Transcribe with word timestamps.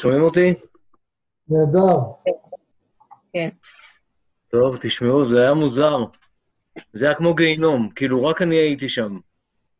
שומעים 0.00 0.22
אותי? 0.22 0.54
נהדר. 1.48 1.98
כן. 3.32 3.48
טוב, 4.48 4.76
תשמעו, 4.82 5.24
זה 5.24 5.36
היה 5.40 5.54
מוזר. 5.54 5.96
זה 6.92 7.06
היה 7.06 7.14
כמו 7.14 7.34
גיהינום, 7.34 7.90
כאילו 7.90 8.24
רק 8.24 8.42
אני 8.42 8.56
הייתי 8.56 8.88
שם, 8.88 9.18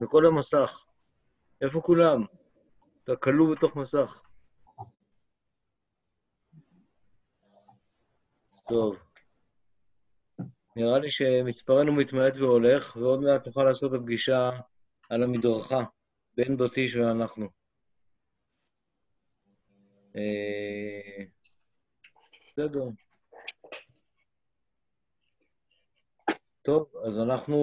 בכל 0.01 0.27
המסך. 0.27 0.85
איפה 1.63 1.81
כולם? 1.81 2.25
אתה 3.05 3.17
כלוא 3.17 3.55
בתוך 3.55 3.77
מסך. 3.77 4.21
טוב. 8.69 8.97
נראה 10.77 10.99
לי 10.99 11.11
שמספרנו 11.11 11.93
מתמעט 11.93 12.37
והולך, 12.37 12.97
ועוד 12.97 13.21
מעט 13.21 13.47
נוכל 13.47 13.65
לעשות 13.65 13.95
את 13.95 14.01
הפגישה 14.01 14.51
על 15.11 15.23
המדרכה, 15.23 15.81
בן 16.37 16.57
בתיש 16.57 16.97
ואנחנו. 16.97 17.60
אה, 20.17 21.25
בסדר. 22.49 22.85
טוב, 26.63 26.93
אז 27.07 27.19
אנחנו... 27.19 27.57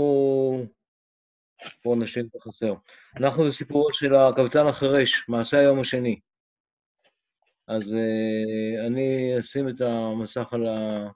בואו 1.86 1.96
נשאיר 1.96 2.26
את 2.26 2.36
החסר. 2.36 2.74
אנחנו 3.18 3.46
בסיפורו 3.48 3.94
של 3.94 4.16
הקבצן 4.16 4.68
החירש, 4.68 5.26
מעשה 5.28 5.60
היום 5.60 5.80
השני. 5.80 6.20
אז 7.68 7.84
uh, 7.84 8.88
אני 8.88 9.40
אשים 9.40 9.70
את 9.70 9.82
המסך 9.82 10.54
על 10.54 10.68
ה... 10.68 11.08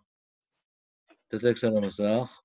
את 1.28 1.34
הטקסט 1.34 1.64
על 1.64 1.78
המסך. 1.78 2.41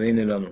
והנה 0.00 0.24
לנו. 0.24 0.50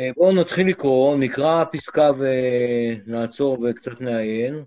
אה, 0.00 0.10
בואו 0.16 0.32
נתחיל 0.32 0.68
לקרוא, 0.68 1.16
נקרא 1.16 1.64
פסקה 1.72 2.10
ונעצור 2.18 3.58
וקצת 3.62 4.00
נעיין. 4.00 4.64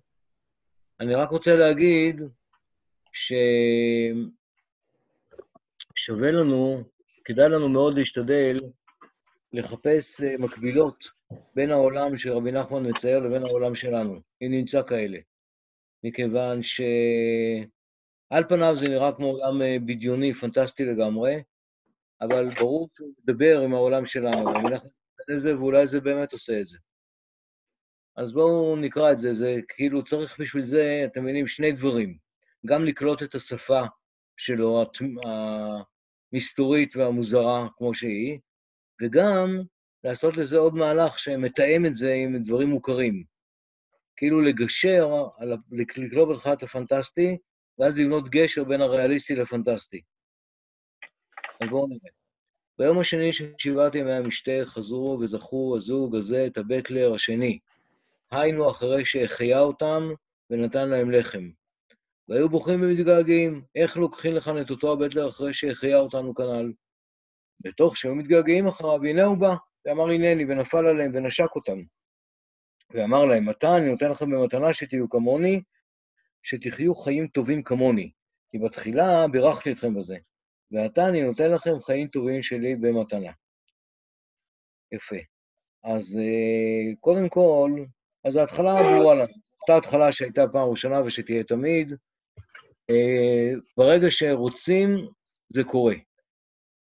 אני 1.00 1.16
רק 1.16 1.30
רוצה 1.30 1.56
להגיד 1.56 2.22
ששווה 5.94 6.32
לנו, 6.32 6.84
כדאי 7.26 7.50
לנו 7.50 7.70
מאוד 7.70 7.98
להשתדל 7.98 8.58
לחפש 9.54 10.22
אה, 10.22 10.38
מקבילות 10.38 11.20
בין 11.56 11.72
העולם 11.72 12.18
שרבי 12.18 12.52
נחמן 12.52 12.90
מצייר 12.90 13.20
לבין 13.20 13.42
העולם 13.42 13.76
שלנו, 13.76 14.22
אם 14.42 14.48
נמצא 14.52 14.82
כאלה. 14.88 15.18
מכיוון 16.04 16.64
שעל 16.64 18.44
פניו 18.50 18.76
זה 18.76 18.88
נראה 18.88 19.12
כמו 19.12 19.26
עולם 19.26 19.62
אה, 19.62 19.78
בדיוני, 19.86 20.34
פנטסטי 20.34 20.86
לגמרי, 20.86 21.42
אבל 22.22 22.56
ברור 22.56 22.90
שהוא 22.94 23.14
מדבר 23.24 23.62
עם 23.62 23.74
העולם 23.74 24.06
שלנו, 24.06 24.54
לזה, 25.30 25.58
ואולי 25.58 25.88
זה 25.88 26.00
באמת 26.00 26.34
עושה 26.34 26.60
את 26.60 26.66
זה. 26.66 26.78
אז 28.18 28.34
בואו 28.34 28.76
נקרא 28.76 29.12
את 29.12 29.18
זה, 29.18 29.34
זה 29.34 29.56
כאילו 29.68 30.04
צריך 30.04 30.40
בשביל 30.40 30.66
זה, 30.66 31.04
אתם 31.06 31.24
מבינים, 31.24 31.48
שני 31.48 31.72
דברים. 31.72 32.18
גם 32.66 32.86
לקלוט 32.86 33.24
את 33.24 33.36
השפה 33.36 33.82
שלו, 34.38 34.84
המסתורית 36.34 36.96
והמוזרה 36.96 37.68
כמו 37.78 37.94
שהיא, 37.94 38.40
וגם 39.02 39.62
לעשות 40.04 40.38
לזה 40.38 40.58
עוד 40.58 40.76
מהלך 40.76 41.20
שמתאם 41.20 41.86
את 41.86 41.96
זה 41.96 42.14
עם 42.14 42.44
דברים 42.44 42.70
מוכרים. 42.70 43.24
כאילו 44.18 44.42
לגשר, 44.42 45.08
לקלוט 45.72 46.38
לך 46.38 46.50
את 46.54 46.64
הפנטסטי, 46.64 47.38
ואז 47.80 47.98
לבנות 47.98 48.30
גשר 48.30 48.64
בין 48.64 48.82
הריאליסטי 48.82 49.36
לפנטסטי. 49.36 50.02
בואו 51.68 51.88
נראה. 51.88 52.12
ביום 52.80 53.00
השני 53.00 53.34
של 53.34 53.54
שבעת 53.58 53.94
חזרו 54.66 55.18
וזכו 55.22 55.76
הזוג 55.78 56.16
הזה 56.16 56.46
את 56.46 56.58
הבטלר 56.58 57.14
השני, 57.14 57.60
היינו 58.32 58.72
אחרי 58.72 59.06
שהחיה 59.06 59.60
אותם 59.60 60.10
ונתן 60.50 60.90
להם 60.90 61.12
לחם. 61.12 61.50
והיו 62.30 62.50
בוכים 62.50 62.82
ומתגעגעים, 62.82 63.62
איך 63.76 63.98
לוקחים 63.98 64.36
לכאן 64.36 64.62
את 64.62 64.70
אותו 64.70 64.94
הבטלר 64.94 65.30
אחרי 65.30 65.54
שהחיה 65.54 65.98
אותנו 65.98 66.36
כנ"ל? 66.36 66.74
בתוך 67.60 67.98
שהיו 67.98 68.16
מתגעגעים 68.16 68.68
אחריו, 68.68 69.04
הנה 69.04 69.24
הוא 69.24 69.38
בא, 69.38 69.56
ואמר 69.86 70.10
הנני, 70.10 70.46
ונפל 70.46 70.86
עליהם 70.86 71.12
ונשק 71.14 71.56
אותם. 71.56 71.82
ואמר 72.92 73.26
להם, 73.26 73.50
מתי 73.50 73.68
אני 73.68 73.92
נותן 73.92 74.12
לכם 74.12 74.32
במתנה 74.32 74.74
שתהיו 74.74 75.10
כמוני, 75.10 75.62
שתחיו 76.44 76.96
חיים 76.96 77.28
טובים 77.28 77.64
כמוני. 77.64 78.12
כי 78.52 78.58
בתחילה 78.58 79.28
בירכתי 79.28 79.72
אתכם 79.72 79.94
בזה. 79.94 80.18
ועתה 80.72 81.10
אני 81.10 81.22
נותן 81.22 81.52
לכם 81.52 81.82
חיים 81.82 82.08
טובים 82.08 82.44
שלי 82.44 82.76
במתנה. 82.76 83.32
יפה. 84.92 85.16
אז 85.84 86.18
אה, 86.18 86.96
קודם 87.00 87.30
כל, 87.30 87.72
אז 88.26 88.36
ההתחלה 88.36 88.84
ברורה 88.84 89.16
לנו. 89.16 89.34
אותה 89.62 89.78
התחלה 89.78 90.12
שהייתה 90.12 90.42
פעם 90.52 90.70
ראשונה 90.70 91.02
ושתהיה 91.02 91.44
תמיד. 91.44 91.94
אה, 92.90 93.52
ברגע 93.78 94.08
שרוצים, 94.10 94.90
זה 95.50 95.64
קורה. 95.64 95.96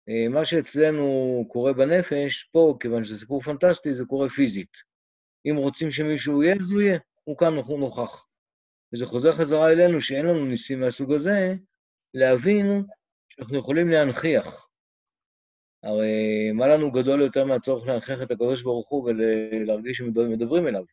אה, 0.08 0.28
מה 0.28 0.44
שאצלנו 0.44 1.44
קורה 1.48 1.72
בנפש, 1.72 2.48
פה, 2.52 2.76
כיוון 2.80 3.04
שזה 3.04 3.18
סיפור 3.18 3.42
פנטסטי, 3.42 3.94
זה 3.94 4.04
קורה 4.04 4.28
פיזית. 4.28 4.72
אם 5.46 5.56
רוצים 5.56 5.90
שמישהו 5.90 6.42
יהיה, 6.42 6.54
אז 6.54 6.70
הוא 6.70 6.80
יהיה, 6.80 6.98
הוא 7.24 7.38
כאן, 7.38 7.54
הוא 7.54 7.80
נוכח. 7.80 8.26
וזה 8.92 9.06
חוזר 9.06 9.36
חזרה 9.36 9.72
אלינו, 9.72 10.00
שאין 10.00 10.26
לנו 10.26 10.44
ניסים 10.46 10.80
מהסוג 10.80 11.12
הזה, 11.12 11.54
להבין 12.14 12.84
שאנחנו 13.36 13.58
יכולים 13.58 13.88
להנכיח. 13.88 14.68
הרי 15.82 16.52
מה 16.52 16.66
לנו 16.66 16.92
גדול 16.92 17.20
יותר 17.20 17.44
מהצורך 17.44 17.86
להנכיח 17.86 18.22
את 18.22 18.30
הקדוש 18.30 18.62
ברוך 18.62 18.88
הוא 18.88 19.10
ולהרגיש 19.10 19.98
שמדברים 19.98 20.66
אליו? 20.68 20.84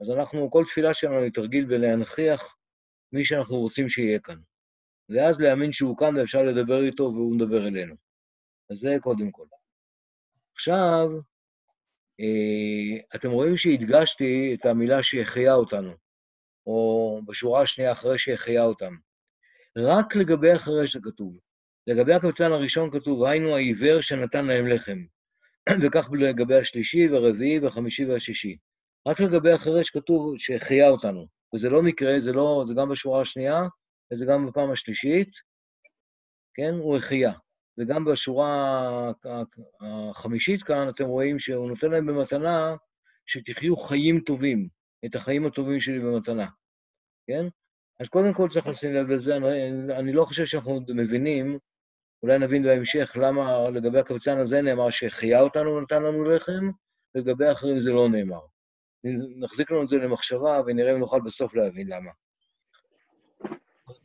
אז 0.00 0.10
אנחנו, 0.10 0.50
כל 0.50 0.64
תפילה 0.64 0.94
שלנו 0.94 1.22
היא 1.22 1.32
תרגיל 1.32 1.64
בלהנכיח 1.64 2.56
מי 3.12 3.24
שאנחנו 3.24 3.56
רוצים 3.56 3.88
שיהיה 3.88 4.18
כאן. 4.18 4.38
ואז 5.08 5.40
להאמין 5.40 5.72
שהוא 5.72 5.96
כאן 5.96 6.16
ואפשר 6.16 6.42
לדבר 6.42 6.84
איתו 6.84 7.02
והוא 7.02 7.36
מדבר 7.36 7.66
אלינו. 7.68 7.94
אז 8.70 8.78
זה 8.78 8.96
קודם 9.00 9.30
כל. 9.30 9.46
עכשיו, 10.54 11.08
אה, 12.20 13.00
אתם 13.14 13.30
רואים 13.30 13.56
שהדגשתי 13.56 14.54
את 14.54 14.66
המילה 14.66 15.02
שהחיה 15.02 15.54
אותנו, 15.54 15.92
או 16.66 17.20
בשורה 17.26 17.62
השנייה 17.62 17.92
אחרי 17.92 18.18
שהחיה 18.18 18.64
אותם. 18.64 18.94
רק 19.76 20.16
לגבי 20.16 20.54
אחרי 20.54 20.88
שכתוב. 20.88 21.38
לגבי 21.88 22.14
הקבצן 22.14 22.52
הראשון 22.52 22.90
כתוב, 22.90 23.24
היינו 23.24 23.54
העיוור 23.54 24.00
שנתן 24.00 24.46
להם 24.46 24.66
לחם. 24.66 24.98
וכך 25.82 26.08
לגבי 26.12 26.56
השלישי 26.56 27.08
והרביעי 27.08 27.58
והחמישי 27.58 28.04
והשישי. 28.04 28.56
רק 29.08 29.20
לגבי 29.20 29.52
החירש 29.52 29.90
כתוב 29.90 30.34
שהחיה 30.38 30.88
אותנו. 30.88 31.26
וזה 31.54 31.68
לא 31.70 31.82
מקרה, 31.82 32.20
זה, 32.20 32.32
לא, 32.32 32.64
זה 32.68 32.74
גם 32.74 32.88
בשורה 32.88 33.22
השנייה, 33.22 33.62
וזה 34.12 34.26
גם 34.26 34.46
בפעם 34.46 34.70
השלישית, 34.70 35.28
כן? 36.54 36.74
הוא 36.74 36.96
החיה. 36.96 37.32
וגם 37.78 38.04
בשורה 38.04 39.12
החמישית 39.80 40.62
כאן, 40.62 40.88
אתם 40.88 41.04
רואים 41.04 41.38
שהוא 41.38 41.68
נותן 41.68 41.90
להם 41.90 42.06
במתנה 42.06 42.76
שתחיו 43.26 43.76
חיים 43.76 44.20
טובים, 44.20 44.68
את 45.04 45.14
החיים 45.14 45.46
הטובים 45.46 45.80
שלי 45.80 45.98
במתנה, 45.98 46.46
כן? 47.26 47.46
אז 48.00 48.08
קודם 48.08 48.34
כל 48.34 48.48
צריך 48.48 48.66
לשים 48.66 48.94
לב 48.94 49.10
לזה, 49.10 49.36
אני, 49.36 49.68
אני 49.98 50.12
לא 50.12 50.24
חושב 50.24 50.46
שאנחנו 50.46 50.80
מבינים 50.88 51.58
אולי 52.22 52.38
נבין 52.38 52.62
בהמשך 52.62 53.16
למה 53.20 53.70
לגבי 53.70 53.98
הקבצן 53.98 54.38
הזה 54.38 54.62
נאמר 54.62 54.90
שהחיה 54.90 55.40
אותנו 55.40 55.76
ונתן 55.76 56.02
לנו 56.02 56.24
לחם, 56.24 56.70
ולגבי 57.14 57.46
האחרים 57.46 57.80
זה 57.80 57.90
לא 57.90 58.08
נאמר. 58.08 58.40
נחזיק 59.40 59.70
לנו 59.70 59.82
את 59.82 59.88
זה 59.88 59.96
למחשבה 59.96 60.60
ונראה 60.66 60.92
אם 60.92 60.98
נוכל 60.98 61.20
בסוף 61.20 61.54
להבין 61.54 61.86
למה. 61.88 62.10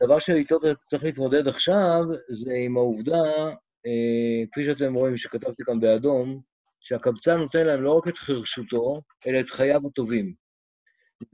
הדבר 0.02 0.18
שאיתו 0.18 0.58
צריך 0.84 1.04
להתמודד 1.04 1.48
עכשיו 1.48 2.02
זה 2.28 2.52
עם 2.64 2.76
העובדה, 2.76 3.22
אה, 3.86 4.46
כפי 4.52 4.64
שאתם 4.64 4.94
רואים 4.94 5.16
שכתבתי 5.16 5.64
כאן 5.64 5.80
באדום, 5.80 6.40
שהקבצן 6.80 7.36
נותן 7.36 7.66
להם 7.66 7.82
לא 7.82 7.92
רק 7.92 8.08
את 8.08 8.18
חרשותו, 8.18 9.00
אלא 9.26 9.40
את 9.40 9.50
חייו 9.50 9.80
הטובים. 9.86 10.34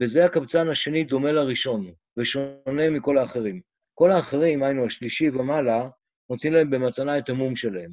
וזה 0.01 0.25
הקבצן 0.25 0.69
השני 0.69 1.03
דומה 1.03 1.31
לראשון, 1.31 1.91
ושונה 2.17 2.89
מכל 2.91 3.17
האחרים. 3.17 3.61
כל 3.93 4.11
האחרים, 4.11 4.63
היינו 4.63 4.85
השלישי 4.85 5.29
ומעלה, 5.29 5.89
נותנים 6.31 6.53
להם 6.53 6.69
במתנה 6.69 7.17
את 7.17 7.29
המום 7.29 7.55
שלהם. 7.55 7.91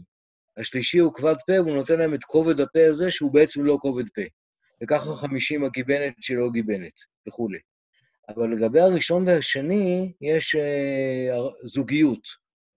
השלישי 0.56 0.98
הוא 0.98 1.14
כבד 1.14 1.34
פה, 1.46 1.52
והוא 1.52 1.76
נותן 1.76 1.98
להם 1.98 2.14
את 2.14 2.24
כובד 2.24 2.60
הפה 2.60 2.86
הזה, 2.88 3.10
שהוא 3.10 3.32
בעצם 3.32 3.64
לא 3.64 3.78
כובד 3.80 4.04
פה. 4.14 4.22
וככה 4.82 5.14
חמישים 5.14 5.64
הגיבנת 5.64 6.14
שלא 6.20 6.50
גיבנת, 6.50 6.92
וכולי. 7.28 7.58
אבל 8.28 8.54
לגבי 8.54 8.80
הראשון 8.80 9.28
והשני, 9.28 10.12
יש 10.20 10.54
uh, 10.54 11.66
זוגיות. 11.66 12.22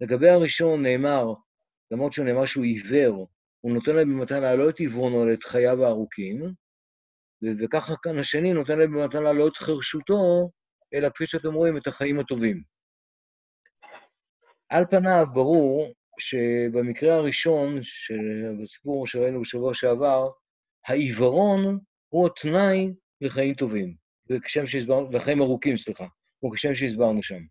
לגבי 0.02 0.30
הראשון 0.30 0.84
נאמר, 0.84 1.34
למרות 1.92 2.13
שהוא 2.13 2.25
נאמר 2.25 2.46
שהוא 2.46 2.63
עיוור, 2.63 3.28
הוא 3.62 3.74
נותן 3.74 3.96
להם 3.96 4.10
במתנה 4.10 4.56
לא 4.56 4.69
את 4.69 4.80
עיוורונו, 4.80 5.24
אלא 5.24 5.34
את 5.34 5.44
חייו 5.44 5.86
הארוכים, 5.86 6.54
וככה 7.60 7.94
כאן 8.04 8.19
השני 8.19 8.54
נותן 8.54 8.80
להם 8.80 8.92
במתנה 8.92 9.34
לא 9.34 9.48
את 9.48 9.58
חרשותו, 9.58 10.50
אלא 10.94 11.10
כפי 11.10 11.28
שאתם 11.28 11.54
רואים, 11.54 11.78
את 11.78 11.88
החיים 11.88 12.19
הטובים. 12.19 12.62
על 14.72 14.86
פניו 14.90 15.26
ברור 15.34 15.94
שבמקרה 16.20 17.16
הראשון, 17.16 17.80
בסיפור 18.62 19.08
שראינו 19.08 19.42
בשבוע 19.42 19.74
שעבר, 19.74 20.30
העיוורון 20.88 21.80
הוא 22.10 22.28
התנאי 22.28 22.94
לחיים 23.22 23.54
טובים, 23.54 23.96
וכשם 24.30 24.68
שהסברנו, 24.68 25.12
לחיים 25.12 25.42
ארוכים, 25.42 25.78
סליחה, 25.78 26.06
הוא 26.40 26.56
כשם 26.56 26.76
שהסברנו 26.76 27.24
שם. 27.24 27.42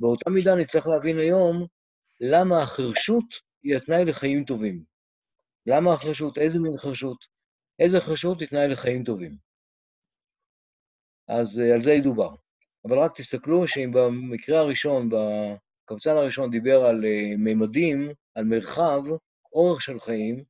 באותה 0.00 0.30
מידה 0.30 0.54
נצטרך 0.54 0.86
להבין 0.86 1.18
היום 1.18 1.66
למה 2.20 2.62
החרשות 2.62 3.24
היא 3.62 3.76
התנאי 3.76 4.04
לחיים 4.04 4.44
טובים. 4.44 4.84
למה 5.66 5.94
החרשות? 5.94 6.38
איזה 6.38 6.58
מין 6.58 6.78
חרשות? 6.78 7.18
איזה 7.78 8.00
חרשות 8.00 8.40
היא 8.40 8.48
תנאי 8.48 8.68
לחיים 8.68 9.04
טובים? 9.04 9.36
אז 11.28 11.60
אה, 11.60 11.74
על 11.74 11.82
זה 11.82 11.92
ידובר. 11.92 12.34
אבל 12.84 12.98
רק 12.98 13.20
תסתכלו 13.20 13.68
שאם 13.68 13.92
במקרה 13.92 14.60
הראשון, 14.60 15.08
בקבצן 15.90 16.10
הראשון 16.10 16.50
דיבר 16.50 16.84
על 16.84 17.04
uh, 17.04 17.36
ממדים, 17.38 18.08
על 18.34 18.44
מרחב, 18.44 19.02
אורך 19.52 19.82
של 19.82 20.00
חיים, 20.00 20.44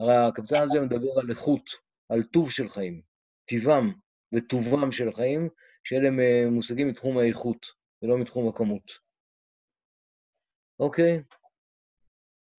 הרי 0.00 0.16
הקבצן 0.16 0.60
הזה 0.60 0.80
מדבר 0.80 1.20
על 1.20 1.30
איכות, 1.30 1.64
על 2.08 2.22
טוב 2.22 2.50
של 2.50 2.68
חיים, 2.68 3.02
טיבם 3.48 3.92
וטובם 4.34 4.92
של 4.92 5.08
החיים, 5.08 5.48
שאלה 5.84 6.08
uh, 6.08 6.50
מושגים 6.50 6.88
מתחום 6.88 7.18
האיכות 7.18 7.66
ולא 8.02 8.18
מתחום 8.18 8.48
הכמות. 8.48 8.92
אוקיי? 10.78 11.22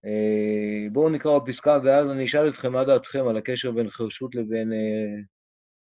Uh, 0.06 0.92
בואו 0.92 1.10
נקרא 1.10 1.38
בפסקה, 1.38 1.78
ואז 1.84 2.10
אני 2.10 2.24
אשאל 2.24 2.48
אתכם 2.48 2.72
מה 2.72 2.84
דעתכם 2.84 3.28
על 3.28 3.36
הקשר 3.36 3.70
בין 3.70 3.90
חרשות 3.90 4.34
לבין, 4.34 4.72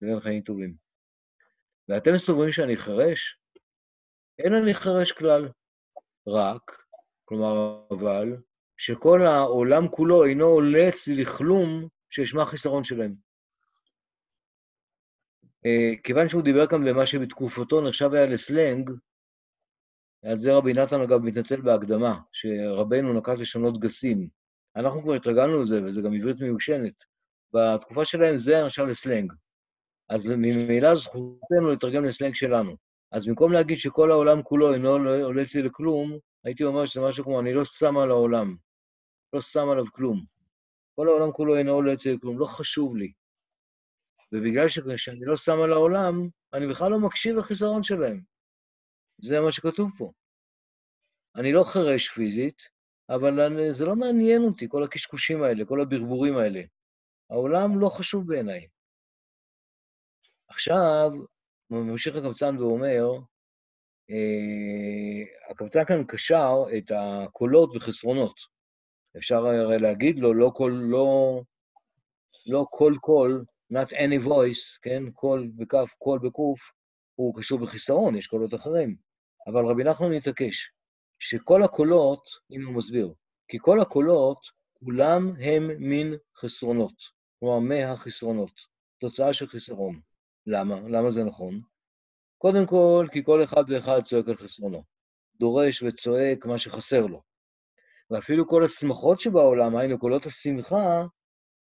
לבין 0.01 0.19
חיים 0.19 0.41
טובים. 0.41 0.73
ואתם 1.89 2.17
סוברים 2.17 2.51
שאני 2.51 2.77
חירש? 2.77 3.37
אין 4.39 4.53
אני 4.53 4.73
חירש 4.73 5.11
כלל, 5.11 5.49
רק, 6.27 6.61
כלומר, 7.25 7.81
אבל, 7.91 8.37
שכל 8.77 9.21
העולם 9.25 9.87
כולו 9.87 10.25
אינו 10.25 10.45
עולה 10.45 10.89
אצלי 10.89 11.15
לכלום 11.15 11.87
שישמע 12.09 12.45
חיסרון 12.45 12.83
שלהם. 12.83 13.13
Uh, 15.65 16.01
כיוון 16.03 16.29
שהוא 16.29 16.41
דיבר 16.41 16.67
כאן 16.67 16.85
במה 16.85 17.05
שבתקופתו 17.05 17.81
נחשב 17.81 18.13
היה 18.13 18.25
לסלנג, 18.25 18.91
על 20.25 20.39
זה 20.39 20.53
רבי 20.53 20.73
נתן, 20.73 21.01
אגב, 21.01 21.21
מתנצל 21.21 21.61
בהקדמה, 21.61 22.19
שרבנו 22.31 23.13
נקט 23.13 23.37
לשנות 23.37 23.79
גסים. 23.79 24.29
אנחנו 24.75 25.01
כבר 25.01 25.13
התרגלנו 25.13 25.61
לזה, 25.61 25.83
וזה 25.83 26.01
גם 26.01 26.13
עברית 26.13 26.39
מיושנת. 26.41 26.93
בתקופה 27.53 28.05
שלהם 28.05 28.37
זה 28.37 28.63
נחשב 28.65 28.83
לסלנג. 28.83 29.33
אז 30.09 30.27
ממילא 30.27 30.95
זכותנו 30.95 31.71
לתרגם 31.71 32.05
לסלנג 32.05 32.35
שלנו. 32.35 32.86
אז 33.11 33.27
במקום 33.27 33.53
להגיד 33.53 33.77
שכל 33.77 34.11
העולם 34.11 34.43
כולו 34.43 34.73
אינו 34.73 34.89
עולה 35.23 35.43
אצלי 35.43 35.61
לכלום, 35.61 36.17
הייתי 36.43 36.63
אומר 36.63 36.85
שזה 36.85 37.01
משהו 37.01 37.23
כמו, 37.23 37.39
אני 37.39 37.53
לא 37.53 37.65
שם 37.65 37.97
על 37.97 38.11
העולם, 38.11 38.55
לא 39.33 39.41
שם 39.41 39.69
עליו 39.71 39.85
כלום. 39.91 40.25
כל 40.95 41.07
העולם 41.07 41.31
כולו 41.31 41.57
אינו 41.57 41.71
עולה 41.71 41.93
אצלי 41.93 42.13
לכלום, 42.13 42.39
לא 42.39 42.45
חשוב 42.45 42.97
לי. 42.97 43.11
ובגלל 44.31 44.67
שאני 44.97 45.25
לא 45.25 45.35
שם 45.35 45.61
על 45.63 45.73
העולם, 45.73 46.29
אני 46.53 46.67
בכלל 46.67 46.91
לא 46.91 46.99
מקשיב 46.99 47.35
לחיסרון 47.35 47.83
שלהם. 47.83 48.21
זה 49.21 49.39
מה 49.39 49.51
שכתוב 49.51 49.91
פה. 49.97 50.11
אני 51.35 51.53
לא 51.53 51.63
חירש 51.63 52.09
פיזית, 52.09 52.61
אבל 53.09 53.39
אני, 53.39 53.73
זה 53.73 53.85
לא 53.85 53.95
מעניין 53.95 54.43
אותי, 54.43 54.65
כל 54.69 54.83
הקשקושים 54.83 55.43
האלה, 55.43 55.65
כל 55.65 55.81
הברבורים 55.81 56.37
האלה. 56.37 56.61
העולם 57.29 57.79
לא 57.79 57.89
חשוב 57.89 58.27
בעיניי. 58.27 58.67
עכשיו, 60.49 61.11
ממשיך 61.69 62.15
הקבצן 62.15 62.57
ואומר, 62.57 63.11
אה, 64.09 65.51
הקבצן 65.51 65.85
כאן 65.85 66.03
קשר 66.07 66.63
את 66.77 66.91
הקולות 66.95 67.75
וחסרונות. 67.75 68.35
אפשר 69.17 69.35
הרי 69.35 69.79
להגיד 69.79 70.19
לו, 70.19 70.33
לא 70.33 70.51
כל, 70.55 70.71
לא, 70.81 71.41
לא 72.45 72.65
כל 72.69 72.93
קול, 73.01 73.45
not 73.73 73.89
any 73.91 74.27
voice, 74.27 74.79
כן? 74.81 75.11
קול 75.11 75.51
בכף, 75.55 75.89
קול 75.97 76.19
בקוף, 76.19 76.59
הוא 77.15 77.35
קשור 77.37 77.59
בחיסרון, 77.59 78.15
יש 78.15 78.27
קולות 78.27 78.53
אחרים. 78.53 78.95
אבל 79.47 79.65
רבי 79.65 79.83
נחמן 79.83 80.11
מתעקש 80.11 80.71
שכל 81.19 81.63
הקולות, 81.63 82.23
הנה 82.51 82.67
הוא 82.67 82.75
מסביר, 82.75 83.13
כי 83.47 83.57
כל 83.61 83.81
הקולות, 83.81 84.37
כולם 84.73 85.33
הם 85.39 85.71
מין 85.79 86.13
חסרונות, 86.37 86.93
כלומר 87.39 87.59
מהחסרונות, 87.59 88.51
תוצאה 88.99 89.33
של 89.33 89.47
חיסרון. 89.47 89.99
למה? 90.47 90.79
למה 90.89 91.11
זה 91.11 91.23
נכון? 91.23 91.61
קודם 92.37 92.65
כל, 92.65 93.07
כי 93.11 93.23
כל 93.23 93.43
אחד 93.43 93.63
ואחד 93.69 94.01
צועק 94.05 94.27
על 94.27 94.35
חסרונו. 94.35 94.83
דורש 95.39 95.83
וצועק 95.83 96.45
מה 96.45 96.59
שחסר 96.59 97.05
לו. 97.05 97.21
ואפילו 98.11 98.47
כל 98.47 98.63
השמחות 98.65 99.19
שבעולם, 99.19 99.77
היינו 99.77 99.99
קולות 99.99 100.25
השמחה, 100.25 101.05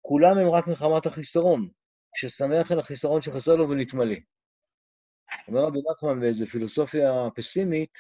כולם 0.02 0.38
הם 0.38 0.50
רק 0.50 0.68
מחמת 0.68 1.06
החיסרון, 1.06 1.70
ששמח 2.16 2.72
על 2.72 2.80
החיסרון 2.80 3.22
שחסר 3.22 3.56
לו 3.56 3.70
ונתמלא. 3.70 4.16
אומר 5.48 5.62
רבי 5.62 5.80
נחמן 5.92 6.20
באיזו 6.20 6.46
פילוסופיה 6.46 7.28
פסימית, 7.36 7.92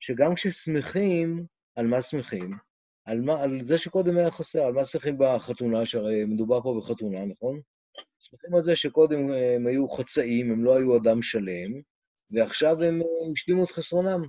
שגם 0.00 0.34
כששמחים, 0.34 1.46
על 1.76 1.86
מה 1.86 2.02
שמחים? 2.02 2.58
על, 3.04 3.20
מה, 3.20 3.42
על 3.42 3.64
זה 3.64 3.78
שקודם 3.78 4.16
היה 4.16 4.30
חסר, 4.30 4.62
על 4.62 4.72
מה 4.72 4.84
שמחים 4.84 5.16
בחתונה, 5.18 5.86
שהרי 5.86 6.24
מדובר 6.24 6.62
פה 6.62 6.80
בחתונה, 6.80 7.24
נכון? 7.24 7.60
שמחים 8.22 8.54
על 8.54 8.64
זה 8.64 8.76
שקודם 8.76 9.18
הם 9.30 9.66
היו 9.66 9.88
חצאים, 9.88 10.50
הם 10.50 10.64
לא 10.64 10.76
היו 10.76 10.96
אדם 10.96 11.22
שלם, 11.22 11.80
ועכשיו 12.30 12.82
הם 12.82 13.00
השלימו 13.32 13.64
את 13.64 13.70
חסרונם. 13.70 14.22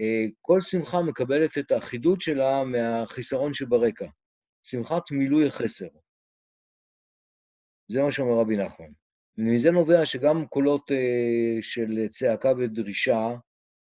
אה, 0.00 0.24
כל 0.40 0.60
שמחה 0.60 1.02
מקבלת 1.02 1.58
את 1.58 1.70
האחידות 1.70 2.20
שלה 2.20 2.64
מהחיסרון 2.64 3.54
שברקע. 3.54 4.06
שמחת 4.62 5.10
מילוי 5.10 5.48
החסר. 5.48 5.88
זה 7.88 8.02
מה 8.02 8.12
שאומר 8.12 8.40
רבי 8.40 8.56
נחמן. 8.56 8.92
ומזה 9.38 9.70
נובע 9.70 10.06
שגם 10.06 10.46
קולות 10.46 10.90
של 11.62 12.08
צעקה 12.08 12.52
ודרישה 12.58 13.28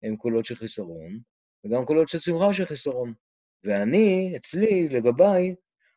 הם 0.04 0.18
קולות 0.18 0.46
של 0.46 0.56
חיסרון, 0.56 1.20
וגם 1.66 1.86
קולות 1.86 2.10
של 2.10 2.20
שמחה 2.20 2.54
של 2.54 2.66
חיסרון. 2.66 3.14
ואני, 3.64 4.34
אצלי, 4.38 4.90
לגביי, 4.90 5.56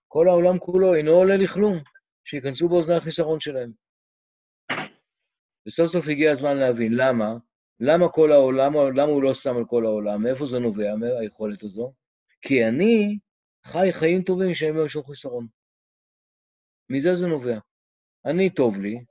כל 0.08 0.28
העולם 0.28 0.58
כולו 0.58 0.94
אינו 0.94 1.12
עולה 1.12 1.36
לכלום. 1.36 1.95
שייכנסו 2.26 2.68
באוזני 2.68 2.94
החיסרון 2.94 3.40
שלהם. 3.40 3.72
וסוף 5.68 5.92
סוף 5.92 6.04
הגיע 6.08 6.32
הזמן 6.32 6.56
להבין 6.56 6.92
למה, 6.94 7.36
למה 7.80 8.08
כל 8.08 8.32
העולם, 8.32 8.72
למה 8.74 9.12
הוא 9.12 9.22
לא 9.22 9.34
שם 9.34 9.56
על 9.56 9.64
כל 9.64 9.84
העולם, 9.86 10.22
מאיפה 10.22 10.46
זה 10.46 10.58
נובע, 10.58 10.94
מהיכולת 10.96 11.62
הזו? 11.62 11.92
כי 12.42 12.64
אני 12.64 13.18
חי 13.66 13.92
חיים 13.92 14.22
טובים 14.22 14.54
שאין 14.54 14.74
בהם 14.74 14.88
שום 14.88 15.02
חיסרון. 15.06 15.46
מזה 16.90 17.14
זה 17.14 17.26
נובע. 17.26 17.58
אני 18.26 18.50
טוב 18.50 18.76
לי, 18.76 19.04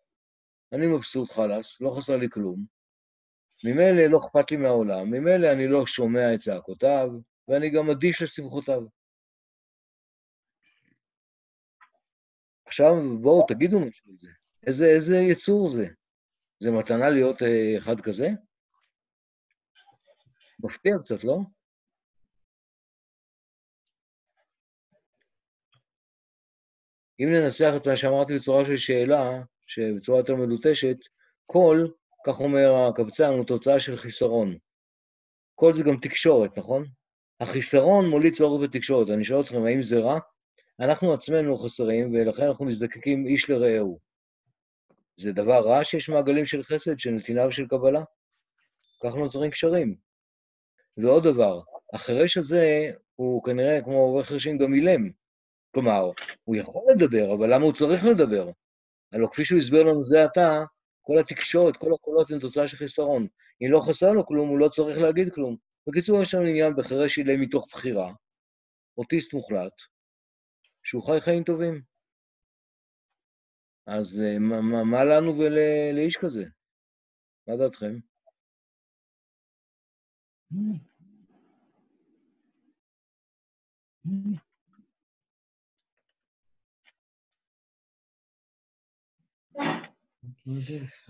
אני 0.74 0.88
מבסוט 0.88 1.32
חלאס, 1.32 1.82
לא 1.82 1.96
חסר 1.98 2.18
לי 2.18 2.30
כלום. 2.30 2.66
ממילא 3.64 4.06
לא 4.08 4.18
אכפת 4.18 4.52
לי 4.52 4.58
מהעולם, 4.58 5.12
ממילא 5.12 5.52
אני 5.52 5.68
לא 5.68 5.86
שומע 5.86 6.34
את 6.34 6.40
צעקותיו, 6.40 7.10
ואני 7.48 7.70
גם 7.70 7.90
אדיש 7.90 8.22
לשמחותיו. 8.22 8.82
עכשיו 12.66 12.94
בואו 13.22 13.46
תגידו 13.48 13.80
משהו 13.80 14.12
על 14.12 14.18
זה. 14.18 14.30
איזה, 14.68 14.86
איזה 14.86 15.16
יצור 15.16 15.70
זה? 15.70 15.88
זה 16.60 16.72
מתנה 16.72 17.10
להיות 17.10 17.42
אה, 17.42 17.78
אחד 17.78 18.02
כזה? 18.02 18.28
מפתיע 20.60 20.94
קצת, 21.00 21.24
לא? 21.24 21.40
אם 27.20 27.28
ננסח 27.34 27.72
את 27.78 27.88
מה 27.88 27.98
שאמרתי 27.98 28.36
בצורה 28.40 28.66
של 28.66 28.78
שאלה, 28.78 29.42
שבצורה 29.68 30.20
יותר 30.20 30.36
מלוטשת, 30.36 30.98
כל, 31.46 31.88
כך 32.26 32.40
אומר 32.40 32.88
הקבצן, 32.90 33.30
הוא 33.30 33.46
תוצאה 33.46 33.80
של 33.80 33.98
חיסרון. 33.98 34.58
כל 35.56 35.74
זה 35.74 35.84
גם 35.84 35.98
תקשורת, 36.02 36.58
נכון? 36.58 36.86
החיסרון 37.40 38.10
מוליד 38.10 38.36
צורך 38.36 38.64
בתקשורת. 38.64 39.10
אני 39.10 39.26
שואל 39.26 39.42
אתכם, 39.42 39.66
האם 39.66 39.82
זה 39.82 40.00
רע? 40.00 40.20
אנחנו 40.80 41.14
עצמנו 41.14 41.58
חסרים, 41.58 42.14
ולכן 42.14 42.44
אנחנו 42.44 42.66
מזדקקים 42.66 43.28
איש 43.28 43.50
לרעהו. 43.50 44.00
זה 45.18 45.32
דבר 45.32 45.68
רע 45.68 45.84
שיש 45.84 46.10
מעגלים 46.10 46.46
של 46.46 46.64
חסד, 46.64 47.00
של 47.00 47.10
נתינה 47.10 47.48
ושל 47.48 47.68
קבלה? 47.68 48.04
כך 49.04 49.16
נוצרים 49.16 49.52
קשרים. 49.52 49.96
ועוד 50.98 51.24
דבר, 51.24 51.62
החירש 51.94 52.38
הזה 52.38 52.92
הוא 53.16 53.44
כנראה, 53.44 53.82
כמו 53.84 53.94
עורך 53.94 54.28
חרשים, 54.28 54.58
גם 54.58 54.74
אילם. 54.74 55.10
כלומר, 55.74 56.12
הוא 56.44 56.56
יכול 56.56 56.82
לדבר, 56.92 57.34
אבל 57.34 57.54
למה 57.54 57.66
הוא 57.66 57.74
צריך 57.74 58.04
לדבר? 58.06 58.50
הלוא 59.14 59.30
כפי 59.30 59.46
שהוא 59.46 59.60
הסביר 59.60 59.84
לנו 59.84 60.04
זה 60.04 60.24
עתה, 60.24 60.64
כל 61.02 61.20
התקשורת, 61.20 61.78
כל 61.78 61.94
הקולות 61.94 62.32
הן 62.32 62.40
תוצאה 62.40 62.68
של 62.68 62.78
חיסרון. 62.78 63.28
אם 63.62 63.72
לא 63.72 63.82
חסר 63.88 64.12
לו 64.12 64.26
כלום, 64.26 64.50
הוא 64.50 64.60
לא 64.60 64.70
צריך 64.70 64.98
להגיד 64.98 65.34
כלום. 65.34 65.56
בקיצור, 65.88 66.22
יש 66.22 66.34
לנו 66.34 66.46
עניין 66.46 66.76
בחירש 66.76 67.18
אילם 67.18 67.42
מתוך 67.42 67.68
בחירה, 67.72 68.14
אוטיסט 68.98 69.34
מוחלט, 69.34 69.74
שהוא 70.86 71.04
חי 71.06 71.22
חיים 71.22 71.44
טובים. 71.44 71.82
אז 73.88 74.20
אה, 74.20 74.40
מה, 74.40 74.62
מה, 74.62 74.84
מה 74.84 75.04
לנו 75.04 75.38
ולאיש 75.38 76.18
כזה? 76.18 76.44
מה 77.48 77.56
דעתכם? 77.58 78.00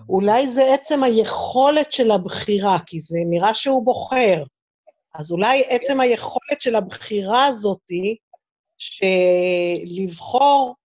אולי 0.10 0.50
זה 0.50 0.62
עצם 0.74 1.04
היכולת 1.04 1.92
של 1.92 2.12
הבחירה, 2.12 2.78
כי 2.86 3.00
זה 3.00 3.18
נראה 3.30 3.54
שהוא 3.54 3.86
בוחר. 3.86 4.44
אז 5.16 5.32
אולי 5.32 5.64
עצם 5.70 6.00
היכולת 6.00 6.62
של 6.62 6.76
הבחירה 6.76 7.46
הזאתי 7.48 8.18
שלבחור, 8.78 10.76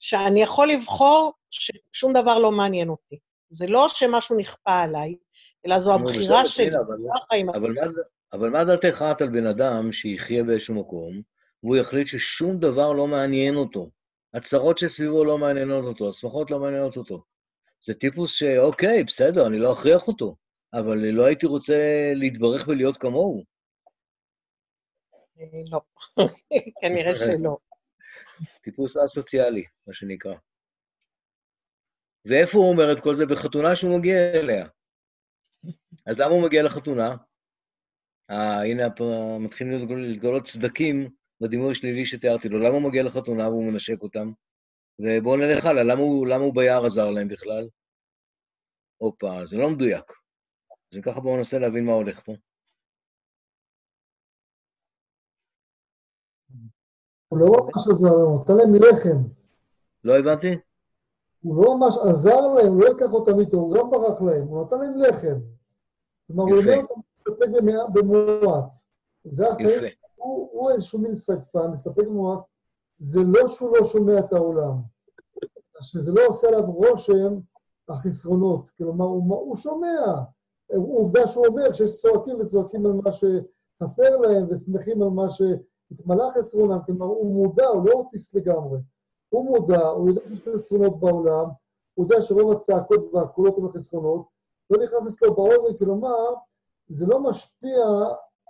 שאני 0.00 0.42
יכול 0.42 0.68
לבחור 0.68 1.32
ששום 1.50 2.12
דבר 2.12 2.38
לא 2.38 2.52
מעניין 2.52 2.88
אותי. 2.88 3.16
זה 3.50 3.66
לא 3.68 3.86
שמשהו 3.88 4.36
נכפה 4.36 4.80
עליי, 4.80 5.14
אלא 5.66 5.80
זו 5.80 5.94
הבחירה 5.94 6.46
שלי. 6.46 6.70
אבל 8.32 8.50
מה 8.50 8.64
דעתך 8.64 9.04
את 9.10 9.22
על 9.22 9.28
בן 9.28 9.46
אדם 9.46 9.92
שיחיה 9.92 10.44
באיזשהו 10.44 10.74
מקום, 10.74 11.20
והוא 11.62 11.76
יחליט 11.76 12.08
ששום 12.08 12.58
דבר 12.58 12.92
לא 12.92 13.06
מעניין 13.06 13.56
אותו? 13.56 13.90
הצרות 14.34 14.78
שסביבו 14.78 15.24
לא 15.24 15.38
מעניינות 15.38 15.84
אותו, 15.84 16.10
השמחות 16.10 16.50
לא 16.50 16.58
מעניינות 16.58 16.96
אותו. 16.96 17.22
זה 17.86 17.94
טיפוס 17.94 18.32
שאוקיי, 18.32 19.04
בסדר, 19.04 19.46
אני 19.46 19.58
לא 19.58 19.72
אכריח 19.72 20.08
אותו, 20.08 20.36
אבל 20.74 20.98
לא 20.98 21.24
הייתי 21.24 21.46
רוצה 21.46 21.76
להתברך 22.14 22.68
ולהיות 22.68 22.96
כמוהו. 22.96 23.55
אה, 25.40 25.46
לא, 25.70 25.80
כנראה 26.80 27.14
שלא. 27.14 27.56
טיפוס 28.62 28.96
א-סוציאלי, 28.96 29.64
מה 29.86 29.94
שנקרא. 29.94 30.34
ואיפה 32.24 32.58
הוא 32.58 32.70
אומר 32.70 32.92
את 32.92 33.02
כל 33.02 33.14
זה? 33.14 33.26
בחתונה 33.26 33.76
שהוא 33.76 33.98
מגיע 33.98 34.16
אליה. 34.34 34.66
אז 36.06 36.20
למה 36.20 36.30
הוא 36.30 36.42
מגיע 36.42 36.62
לחתונה? 36.62 37.16
אה, 38.30 38.62
הנה, 38.62 38.88
מתחילים 39.40 39.88
להתגלות 40.02 40.46
סדקים 40.46 41.10
בדימוי 41.40 41.72
השלילי 41.72 42.06
שתיארתי 42.06 42.48
לו. 42.48 42.58
למה 42.58 42.74
הוא 42.76 42.82
מגיע 42.82 43.02
לחתונה 43.02 43.48
והוא 43.48 43.72
מנשק 43.72 44.02
אותם? 44.02 44.32
ובואו 44.98 45.36
נלך 45.36 45.64
הלאה, 45.66 45.82
למה 45.82 46.00
הוא, 46.00 46.26
למה 46.26 46.44
הוא 46.44 46.54
ביער 46.54 46.86
עזר 46.86 47.10
להם 47.10 47.28
בכלל? 47.28 47.68
הופה, 48.96 49.44
זה 49.44 49.56
לא 49.56 49.70
מדויק. 49.70 50.04
אז 50.92 50.98
ככה 51.02 51.20
בואו 51.20 51.36
ננסה 51.36 51.58
להבין 51.58 51.84
מה 51.84 51.92
הולך 51.92 52.20
פה. 52.24 52.32
הוא 57.28 57.38
לא 57.38 57.46
ממש 57.46 57.88
עזר 57.88 58.08
להם, 58.08 58.26
הוא 58.26 58.40
נתן 58.40 58.56
להם 58.56 58.74
לחם. 58.74 59.22
לא 60.04 60.18
הבנתי? 60.18 60.56
הוא 61.42 61.64
לא 61.64 61.76
ממש 61.76 61.94
עזר 62.08 62.40
להם, 62.40 62.72
הוא 62.72 62.80
לא 62.80 62.88
לקח 62.90 63.12
אותם 63.12 63.40
איתו, 63.40 63.56
הוא 63.56 63.74
גם 63.74 63.90
ברח 63.90 64.22
להם, 64.22 64.46
הוא 64.48 64.64
נתן 64.64 64.78
להם 64.78 64.98
לחם. 64.98 65.38
כלומר, 66.26 66.42
הוא 66.42 66.60
אומר 66.60 66.80
אותם 66.82 67.00
להסתפק 67.26 67.48
במועט. 67.94 68.76
זה 69.24 69.48
החיים, 69.52 69.82
הוא, 70.14 70.70
איזשהו 70.70 70.98
מין 70.98 71.14
סגפן, 71.14 71.70
מסתפק 71.72 72.06
במועט, 72.06 72.40
זה 72.98 73.20
לא 73.24 73.48
שהוא 73.48 73.76
לא 73.76 73.86
שומע 73.86 74.18
את 74.18 74.32
העולם, 74.32 74.72
שזה 75.80 76.12
לא 76.12 76.20
עושה 76.26 76.48
עליו 76.48 76.62
רושם 76.72 77.38
החסרונות. 77.88 78.70
כלומר, 78.70 79.04
הוא, 79.04 79.36
הוא 79.36 79.56
שומע. 79.56 80.14
עובדה 80.74 81.26
שהוא 81.26 81.46
אומר 81.46 81.72
שיש 81.72 82.00
צועקים 82.00 82.40
וצועקים 82.40 82.86
על 82.86 82.92
מה 82.92 83.10
שחסר 83.12 84.16
להם 84.16 84.46
ושמחים 84.50 85.02
על 85.02 85.08
מה 85.08 85.30
שהתמלא 85.88 86.24
חסרונם, 86.38 86.78
כלומר, 86.86 87.06
הוא 87.06 87.46
מודע, 87.46 87.66
הוא 87.66 87.88
לא 87.88 87.92
אוטיסט 87.92 88.34
לגמרי. 88.34 88.78
הוא 89.28 89.44
מודע, 89.44 89.86
הוא 89.86 90.08
יודע 90.08 90.20
שיש 90.28 90.48
חסרונות 90.54 91.00
בעולם, 91.00 91.44
הוא 91.94 92.04
יודע 92.04 92.22
שרוב 92.22 92.52
הצעקות 92.52 93.14
והקולות 93.14 93.58
הם 93.58 93.66
החסרונות, 93.66 94.26
לא 94.70 94.78
נכנס 94.84 95.08
אצלו 95.08 95.34
באוזן, 95.34 95.76
כלומר, 95.78 96.34
זה 96.88 97.06
לא 97.06 97.20
משפיע 97.20 97.84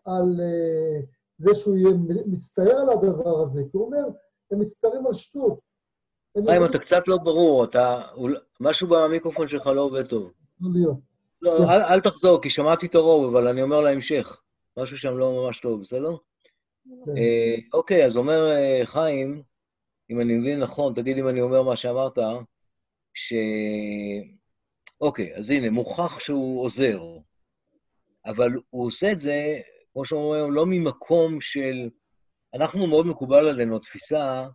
על 0.05 0.41
uh, 0.41 1.07
זה 1.39 1.55
שהוא 1.55 1.77
יהיה 1.77 1.95
מצטער 2.27 2.77
על 2.77 2.91
הדבר 2.91 3.41
הזה, 3.43 3.63
כי 3.71 3.77
הוא 3.77 3.87
אומר, 3.87 4.05
הם 4.51 4.59
מצטערים 4.59 5.07
על 5.07 5.15
שטות. 5.15 5.59
חיים, 6.47 6.65
אתה 6.65 6.79
קצת 6.79 7.03
לא 7.07 7.17
ברור, 7.17 7.65
אתה... 7.65 8.03
משהו 8.61 8.89
במיקרופון 8.89 9.49
שלך 9.49 9.67
לא 9.67 9.81
עובד 9.81 10.07
טוב. 10.07 10.33
לא 10.61 10.71
להיות. 10.73 10.97
לא, 11.43 11.71
אל 11.71 12.01
תחזור, 12.01 12.43
כי 12.43 12.51
שמעתי 12.51 12.87
את 12.87 12.95
הרוב, 12.95 13.25
אבל 13.25 13.49
אני 13.49 13.63
אומר 13.63 13.81
להמשך. 13.81 14.41
משהו 14.77 14.99
שם 14.99 15.19
לא 15.19 15.33
ממש 15.33 15.61
טוב, 15.61 15.81
בסדר? 15.81 16.17
כן. 17.05 17.17
אה, 17.17 17.57
אוקיי, 17.73 18.07
אז 18.07 18.17
אומר 18.17 18.51
אה, 18.51 18.87
חיים, 18.87 19.43
אם 20.11 20.21
אני 20.21 20.35
מבין 20.35 20.61
נכון, 20.61 20.95
תגיד 20.95 21.19
אם 21.19 21.29
אני 21.29 21.41
אומר 21.41 21.63
מה 21.63 21.77
שאמרת, 21.77 22.19
ש... 23.15 23.33
אוקיי, 25.01 25.37
אז 25.37 25.51
הנה, 25.51 25.71
מוכח 25.71 26.19
שהוא 26.19 26.65
עוזר, 26.65 27.01
אבל 28.27 28.51
הוא 28.71 28.87
עושה 28.87 29.13
את 29.13 29.21
זה, 29.21 29.61
כמו 29.93 30.05
שאומרים, 30.05 30.53
לא 30.53 30.67
ממקום 30.67 31.41
של... 31.41 31.91
אנחנו 32.55 32.87
מאוד 32.87 33.07
מקובל 33.07 33.49
עלינו, 33.49 33.77
התפיסה 33.77 34.49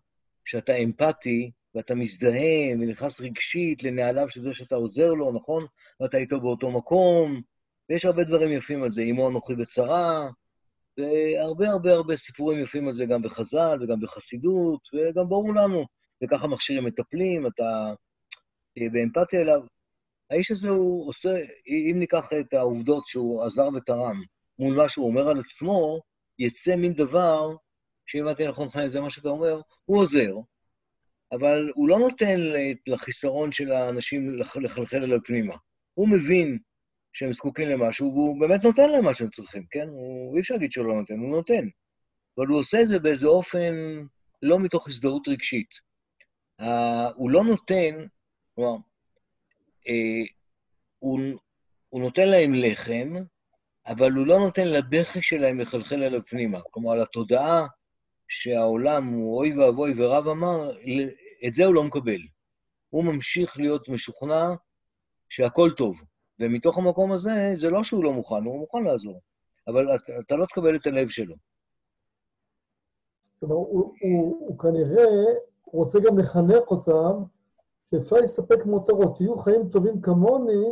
שאתה 0.45 0.75
אמפתי 0.75 1.51
ואתה 1.75 1.95
מזדהה 1.95 2.71
ונכנס 2.79 3.21
רגשית 3.21 3.83
לנעליו 3.83 4.29
של 4.29 4.41
זה 4.41 4.49
שאתה 4.53 4.75
עוזר 4.75 5.09
לו, 5.09 5.31
נכון? 5.31 5.65
ואתה 5.99 6.17
איתו 6.17 6.41
באותו 6.41 6.71
מקום, 6.71 7.41
ויש 7.89 8.05
הרבה 8.05 8.23
דברים 8.23 8.51
יפים 8.51 8.83
על 8.83 8.91
זה, 8.91 9.01
אמו 9.01 9.29
אנוכי 9.29 9.55
בצרה, 9.55 10.29
והרבה 11.01 11.69
הרבה 11.69 11.93
הרבה 11.93 12.15
סיפורים 12.15 12.63
יפים 12.63 12.87
על 12.87 12.93
זה 12.93 13.05
גם 13.05 13.21
בחז"ל 13.21 13.77
וגם 13.81 13.99
בחסידות, 13.99 14.79
וגם 14.93 15.29
ברור 15.29 15.55
לנו, 15.55 15.85
וככה 16.23 16.47
מכשירים 16.47 16.85
מטפלים, 16.85 17.47
אתה 17.47 17.93
אה, 18.77 18.89
באמפתיה 18.91 19.41
אליו. 19.41 19.61
האיש 20.29 20.51
הזה 20.51 20.69
הוא 20.69 21.09
עושה, 21.09 21.29
אם 21.91 21.95
ניקח 21.99 22.27
את 22.39 22.53
העובדות 22.53 23.03
שהוא 23.07 23.43
עזר 23.43 23.69
ותרם 23.75 24.21
מול 24.59 24.75
מה 24.75 24.89
שהוא 24.89 25.07
אומר 25.07 25.29
על 25.29 25.39
עצמו, 25.39 26.01
יצא 26.39 26.75
מין 26.75 26.93
דבר, 26.93 27.55
שאם 28.07 28.21
הבנתי 28.21 28.47
נכון, 28.47 28.69
חיים, 28.69 28.89
זה 28.89 29.01
מה 29.01 29.11
שאתה 29.11 29.29
אומר, 29.29 29.61
הוא 29.85 29.99
עוזר, 29.99 30.35
אבל 31.31 31.71
הוא 31.75 31.89
לא 31.89 31.99
נותן 31.99 32.39
לחיסרון 32.87 33.51
של 33.51 33.71
האנשים 33.71 34.39
לחלחל 34.39 35.03
אליו 35.03 35.19
פנימה. 35.25 35.55
הוא 35.93 36.09
מבין 36.09 36.57
שהם 37.13 37.33
זקוקים 37.33 37.69
למשהו, 37.69 38.11
והוא 38.13 38.39
באמת 38.39 38.63
נותן 38.63 38.89
להם 38.89 39.05
מה 39.05 39.15
שהם 39.15 39.29
צריכים, 39.29 39.65
כן? 39.71 39.87
הוא, 39.87 40.35
אי 40.35 40.41
אפשר 40.41 40.53
להגיד 40.53 40.71
שהוא 40.71 40.85
לא 40.85 40.95
נותן, 40.95 41.13
הוא 41.13 41.29
נותן. 41.29 41.67
אבל 42.37 42.47
הוא 42.47 42.59
עושה 42.59 42.81
את 42.81 42.87
זה 42.87 42.99
באיזה 42.99 43.27
אופן 43.27 43.73
לא 44.41 44.59
מתוך 44.59 44.87
הזדהות 44.87 45.27
רגשית. 45.27 45.69
Uh, 46.61 46.65
הוא 47.15 47.29
לא 47.31 47.43
נותן, 47.43 48.05
כלומר, 48.55 48.75
uh, 48.77 50.27
הוא, 50.99 51.19
הוא 51.89 52.01
נותן 52.01 52.27
להם 52.27 52.53
לחם, 52.53 53.13
אבל 53.87 54.11
הוא 54.11 54.27
לא 54.27 54.39
נותן 54.39 54.67
לבכי 54.67 55.21
שלהם 55.21 55.59
לחלחל 55.59 56.03
אליו 56.03 56.21
פנימה. 56.25 56.59
כלומר, 56.61 56.95
לתודעה 56.95 57.67
שהעולם 58.27 59.07
הוא 59.07 59.37
אוי 59.37 59.57
ואבוי 59.57 59.93
ורב 59.97 60.27
אמר, 60.27 60.71
את 61.47 61.53
זה 61.53 61.65
הוא 61.65 61.75
לא 61.75 61.83
מקבל. 61.83 62.21
הוא 62.89 63.03
ממשיך 63.03 63.57
להיות 63.57 63.89
משוכנע 63.89 64.45
שהכל 65.29 65.71
טוב. 65.77 66.01
ומתוך 66.39 66.77
המקום 66.77 67.11
הזה, 67.11 67.53
זה 67.55 67.69
לא 67.69 67.83
שהוא 67.83 68.03
לא 68.03 68.13
מוכן, 68.13 68.43
הוא 68.45 68.59
מוכן 68.59 68.83
לעזור. 68.83 69.21
אבל 69.67 69.95
אתה, 69.95 70.13
אתה 70.25 70.35
לא 70.35 70.45
תקבל 70.45 70.75
את 70.75 70.87
הלב 70.87 71.09
שלו. 71.09 71.35
כלומר, 73.39 73.55
הוא, 73.55 73.93
הוא, 74.01 74.37
הוא 74.39 74.59
כנראה 74.59 75.05
רוצה 75.65 75.99
גם 75.99 76.19
לחנך 76.19 76.71
אותם 76.71 77.23
שאפשר 77.89 78.15
להסתפק 78.15 78.65
מותרות. 78.65 79.17
תהיו 79.17 79.37
חיים 79.37 79.69
טובים 79.69 80.01
כמוני, 80.01 80.71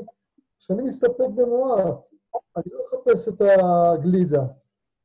שאני 0.60 0.84
מסתפק 0.84 1.30
במועט. 1.36 1.98
אני 2.58 2.66
לא 2.72 2.84
אחפש 2.90 3.28
את 3.28 3.42
הגלידה. 3.42 4.44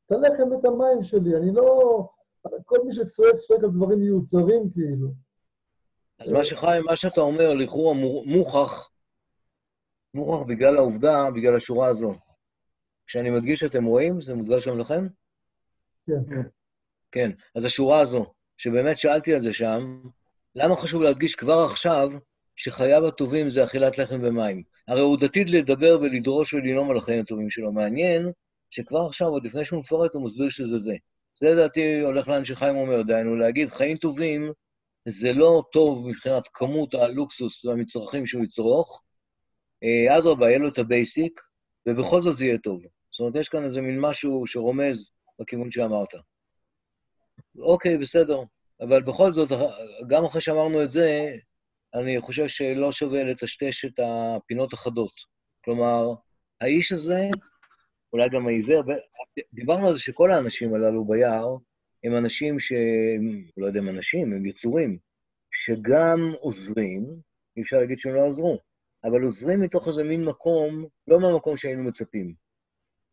את 0.06 0.12
הלחם 0.12 0.50
ואת 0.50 0.64
המים 0.64 1.02
שלי, 1.02 1.36
אני 1.36 1.52
לא... 1.54 2.08
כל 2.64 2.78
מי 2.84 2.92
שצועק, 2.92 3.34
צועק 3.34 3.64
על 3.64 3.70
דברים 3.70 3.98
מיותרים 3.98 4.70
כאילו. 4.70 5.08
אז 6.20 6.28
מה 6.28 6.44
שחיים, 6.44 6.84
מה 6.84 6.96
שאתה 6.96 7.20
אומר, 7.20 7.54
לכאורה 7.54 7.94
מוכח, 8.26 8.88
מוכח 10.14 10.46
בגלל 10.46 10.76
העובדה, 10.76 11.30
בגלל 11.34 11.56
השורה 11.56 11.88
הזו. 11.88 12.14
כשאני 13.06 13.30
מדגיש 13.30 13.60
שאתם 13.60 13.84
רואים, 13.84 14.22
זה 14.22 14.34
מודגש 14.34 14.68
גם 14.68 14.78
לכם? 14.78 15.06
כן. 16.06 16.40
כן, 17.12 17.30
אז 17.54 17.64
השורה 17.64 18.00
הזו, 18.00 18.32
שבאמת 18.56 18.98
שאלתי 18.98 19.34
על 19.34 19.42
זה 19.42 19.52
שם, 19.52 20.00
למה 20.54 20.76
חשוב 20.76 21.02
להדגיש 21.02 21.34
כבר 21.34 21.66
עכשיו 21.70 22.08
שחייו 22.56 23.08
הטובים 23.08 23.50
זה 23.50 23.64
אכילת 23.64 23.98
לחם 23.98 24.20
ומים? 24.22 24.62
הרי 24.88 25.00
הוא 25.00 25.18
דתית 25.20 25.50
לדבר 25.50 25.98
ולדרוש 26.00 26.54
ולנאום 26.54 26.90
על 26.90 26.96
החיים 26.96 27.20
הטובים 27.20 27.50
שלו. 27.50 27.72
מעניין 27.72 28.32
שכבר 28.70 29.06
עכשיו, 29.06 29.28
עוד 29.28 29.46
לפני 29.46 29.64
שהוא 29.64 29.80
מפרט, 29.80 30.14
הוא 30.14 30.24
מסביר 30.24 30.50
שזה 30.50 30.78
זה. 30.78 30.94
זה 31.40 31.50
לדעתי 31.50 32.00
הולך 32.00 32.28
לאן 32.28 32.44
שחיים 32.44 32.76
אומר, 32.76 33.02
דהיינו, 33.02 33.36
להגיד 33.36 33.68
חיים 33.68 33.96
טובים 33.96 34.52
זה 35.08 35.32
לא 35.32 35.62
טוב 35.72 36.08
מבחינת 36.08 36.42
כמות 36.52 36.94
הלוקסוס 36.94 37.64
והמצרכים 37.64 38.26
שהוא 38.26 38.44
יצרוך, 38.44 39.02
אדרבה, 40.18 40.48
יהיה 40.48 40.58
לו 40.58 40.68
את 40.68 40.78
ה 40.78 40.87
basic, 40.87 41.40
ובכל 41.88 42.22
זאת 42.22 42.36
זה 42.36 42.44
יהיה 42.44 42.58
טוב. 42.58 42.82
זאת 43.10 43.20
אומרת, 43.20 43.36
יש 43.36 43.48
כאן 43.48 43.64
איזה 43.64 43.80
מין 43.80 44.00
משהו 44.00 44.46
שרומז 44.46 45.10
בכיוון 45.40 45.70
שאמרת. 45.70 46.08
אוקיי, 47.58 47.98
בסדר, 47.98 48.42
אבל 48.80 49.02
בכל 49.02 49.32
זאת, 49.32 49.48
גם 50.08 50.24
אחרי 50.24 50.40
שאמרנו 50.40 50.84
את 50.84 50.90
זה, 50.90 51.36
אני 51.94 52.20
חושב 52.20 52.48
שלא 52.48 52.92
שווה 52.92 53.24
לטשטש 53.24 53.84
את 53.84 54.00
הפינות 54.02 54.72
החדות. 54.72 55.12
כלומר, 55.64 56.14
האיש 56.60 56.92
הזה, 56.92 57.28
אולי 58.12 58.28
גם 58.28 58.46
העיוור, 58.46 58.82
דיברנו 59.52 59.86
על 59.86 59.92
זה 59.92 59.98
שכל 59.98 60.32
האנשים 60.32 60.74
הללו 60.74 61.04
ביער 61.04 61.56
הם 62.04 62.16
אנשים 62.16 62.60
שהם, 62.60 63.44
לא 63.56 63.66
יודע 63.66 63.80
אם 63.80 63.88
אנשים, 63.88 64.32
הם 64.32 64.46
יצורים, 64.46 64.98
שגם 65.52 66.32
עוזרים, 66.40 67.06
אי 67.56 67.62
אפשר 67.62 67.76
להגיד 67.76 67.98
שהם 67.98 68.14
לא 68.14 68.26
עזרו, 68.28 68.58
אבל 69.04 69.22
עוזרים 69.22 69.60
מתוך 69.60 69.88
איזה 69.88 70.02
מין 70.02 70.24
מקום, 70.24 70.86
לא 71.08 71.20
מהמקום 71.20 71.56
שהיינו 71.56 71.82
מצפים. 71.82 72.34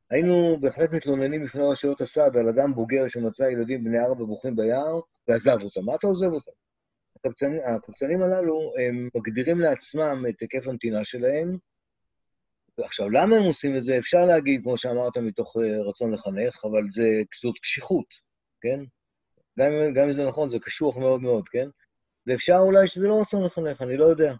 היינו 0.10 0.58
בהחלט 0.62 0.92
מתלוננים 0.92 1.46
בפני 1.46 1.62
רשויות 1.64 2.02
הסעד 2.02 2.38
על 2.38 2.50
אדם 2.50 2.74
בוגר 2.74 3.08
שמצא 3.08 3.44
ילדים 3.44 3.84
בני 3.84 4.00
ארבע 4.00 4.24
בוכים 4.24 4.56
ביער 4.56 5.00
ועזב 5.28 5.58
אותם. 5.62 5.86
מה 5.86 5.96
אתה 5.96 6.08
עוזב 6.08 6.28
אותם? 6.28 6.52
הקבצנים, 7.16 7.60
הקבצנים 7.66 8.22
הללו, 8.22 8.74
הם 8.88 9.10
מגדירים 9.16 9.60
לעצמם 9.60 10.26
את 10.30 10.40
היקף 10.40 10.68
הנתינה 10.68 11.06
שלהם. 11.06 11.58
עכשיו, 12.78 13.10
למה 13.10 13.36
הם 13.36 13.44
עושים 13.44 13.78
את 13.78 13.84
זה? 13.84 13.98
אפשר 13.98 14.26
להגיד, 14.26 14.62
כמו 14.64 14.78
שאמרת, 14.78 15.18
מתוך 15.18 15.58
אה, 15.58 15.82
רצון 15.90 16.12
לחנך, 16.14 16.66
אבל 16.66 16.82
זה, 16.92 17.04
זאת 17.44 17.56
קשיחות, 17.62 18.06
כן? 18.62 18.80
גם, 19.60 19.72
גם 19.96 20.08
אם 20.08 20.14
זה 20.14 20.28
נכון, 20.28 20.50
זה 20.50 20.60
קשוח 20.60 20.98
מאוד 20.98 21.22
מאוד, 21.22 21.50
כן? 21.50 21.70
ואפשר 22.28 22.58
אולי 22.58 22.88
שזה 22.88 23.08
לא 23.08 23.22
רצון 23.22 23.44
לחנך, 23.44 23.82
אני 23.82 23.98
לא 23.98 24.06
יודע. 24.06 24.34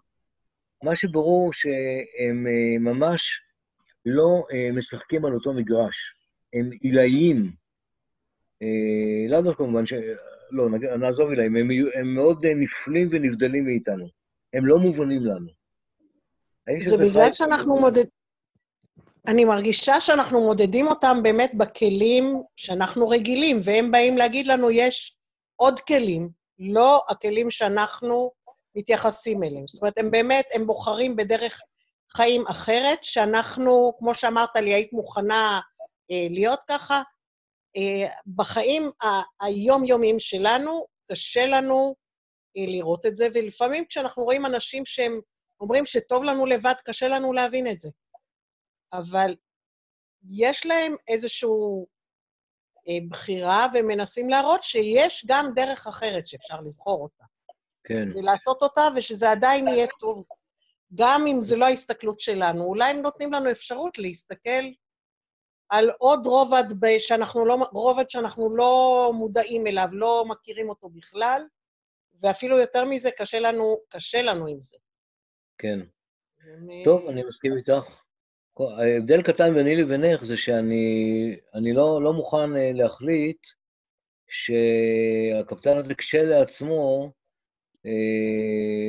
מה 0.82 0.96
שברור 0.96 1.52
שהם 1.52 2.46
אה, 2.46 2.78
ממש 2.78 3.22
לא 4.06 4.44
אה, 4.52 4.72
משחקים 4.72 5.24
על 5.24 5.34
אותו 5.34 5.52
מגרש. 5.52 5.96
הם 6.54 6.70
עילאיים. 6.80 7.52
לאו 9.28 9.42
דווקא 9.42 9.64
כמובן 9.64 9.86
ש... 9.86 9.92
לא, 10.50 10.68
נעזוב 10.98 11.30
עילאים, 11.30 11.56
הם, 11.56 11.68
הם 11.94 12.14
מאוד 12.14 12.46
נפלים 12.46 13.08
ונבדלים 13.12 13.64
מאיתנו. 13.64 14.06
הם 14.54 14.66
לא 14.66 14.78
מובנים 14.78 15.24
לנו. 15.24 15.48
זה 16.84 16.98
בגלל 16.98 17.32
שאנחנו 17.32 17.80
מודדים... 17.80 18.10
אני 19.28 19.44
מרגישה 19.44 20.00
שאנחנו 20.00 20.40
מודדים 20.40 20.86
אותם 20.86 21.16
באמת 21.22 21.50
בכלים 21.54 22.24
שאנחנו 22.56 23.08
רגילים, 23.08 23.56
והם 23.64 23.90
באים 23.90 24.16
להגיד 24.16 24.46
לנו, 24.46 24.70
יש 24.70 25.16
עוד 25.56 25.80
כלים, 25.80 26.28
לא 26.58 27.02
הכלים 27.08 27.50
שאנחנו 27.50 28.30
מתייחסים 28.74 29.42
אליהם. 29.42 29.66
זאת 29.66 29.82
אומרת, 29.82 29.98
הם 29.98 30.10
באמת, 30.10 30.44
הם 30.54 30.66
בוחרים 30.66 31.16
בדרך 31.16 31.60
חיים 32.16 32.46
אחרת, 32.46 33.04
שאנחנו, 33.04 33.92
כמו 33.98 34.14
שאמרת 34.14 34.56
לי, 34.56 34.74
היית 34.74 34.92
מוכנה 34.92 35.60
אה, 36.10 36.26
להיות 36.30 36.60
ככה. 36.68 37.02
אה, 37.76 38.08
בחיים 38.26 38.90
היומיומיים 39.40 40.18
שלנו, 40.18 40.86
קשה 41.12 41.46
לנו 41.46 41.94
אה, 42.56 42.64
לראות 42.66 43.06
את 43.06 43.16
זה, 43.16 43.28
ולפעמים 43.34 43.84
כשאנחנו 43.84 44.24
רואים 44.24 44.46
אנשים 44.46 44.86
שהם 44.86 45.20
אומרים 45.60 45.86
שטוב 45.86 46.24
לנו 46.24 46.46
לבד, 46.46 46.74
קשה 46.84 47.08
לנו 47.08 47.32
להבין 47.32 47.66
את 47.66 47.80
זה. 47.80 47.88
אבל 48.92 49.34
יש 50.30 50.66
להם 50.66 50.94
איזושהי 51.08 51.48
אה, 52.88 52.98
בחירה, 53.10 53.66
ומנסים 53.74 54.28
להראות 54.28 54.62
שיש 54.62 55.24
גם 55.28 55.46
דרך 55.56 55.86
אחרת 55.86 56.26
שאפשר 56.26 56.60
לבחור 56.60 57.02
אותה. 57.02 57.24
כן. 57.84 58.08
ולעשות 58.14 58.62
אותה, 58.62 58.88
ושזה 58.96 59.30
עדיין 59.30 59.68
יהיה 59.68 59.86
טוב, 60.00 60.24
גם 60.94 61.24
אם 61.26 61.42
זו 61.42 61.56
לא 61.56 61.64
ההסתכלות 61.64 62.20
שלנו. 62.20 62.64
אולי 62.64 62.90
הם 62.90 63.02
נותנים 63.02 63.32
לנו 63.32 63.50
אפשרות 63.50 63.98
להסתכל 63.98 64.64
על 65.68 65.90
עוד 65.98 66.26
רובד 66.26 66.64
שאנחנו 66.98 67.46
לא, 67.46 67.56
רובד 67.72 68.10
שאנחנו 68.10 68.56
לא 68.56 69.10
מודעים 69.14 69.66
אליו, 69.66 69.88
לא 69.92 70.24
מכירים 70.28 70.68
אותו 70.68 70.88
בכלל, 70.88 71.42
ואפילו 72.22 72.58
יותר 72.58 72.84
מזה, 72.84 73.10
קשה 73.18 73.40
לנו, 73.40 73.76
קשה 73.88 74.22
לנו 74.22 74.46
עם 74.46 74.60
זה. 74.60 74.78
כן. 75.58 75.80
טוב, 76.84 77.08
אני 77.08 77.22
מסכים 77.28 77.52
איתך. 77.56 78.02
ההבדל 78.78 79.22
קטן 79.22 79.54
ביני 79.54 79.76
לבינך 79.76 80.24
זה 80.24 80.36
שאני 80.36 81.72
לא, 81.74 82.02
לא 82.02 82.12
מוכן 82.12 82.56
אה, 82.56 82.72
להחליט 82.74 83.40
שהקפטן 84.28 85.76
הזה 85.76 85.94
כשלעצמו 85.94 87.12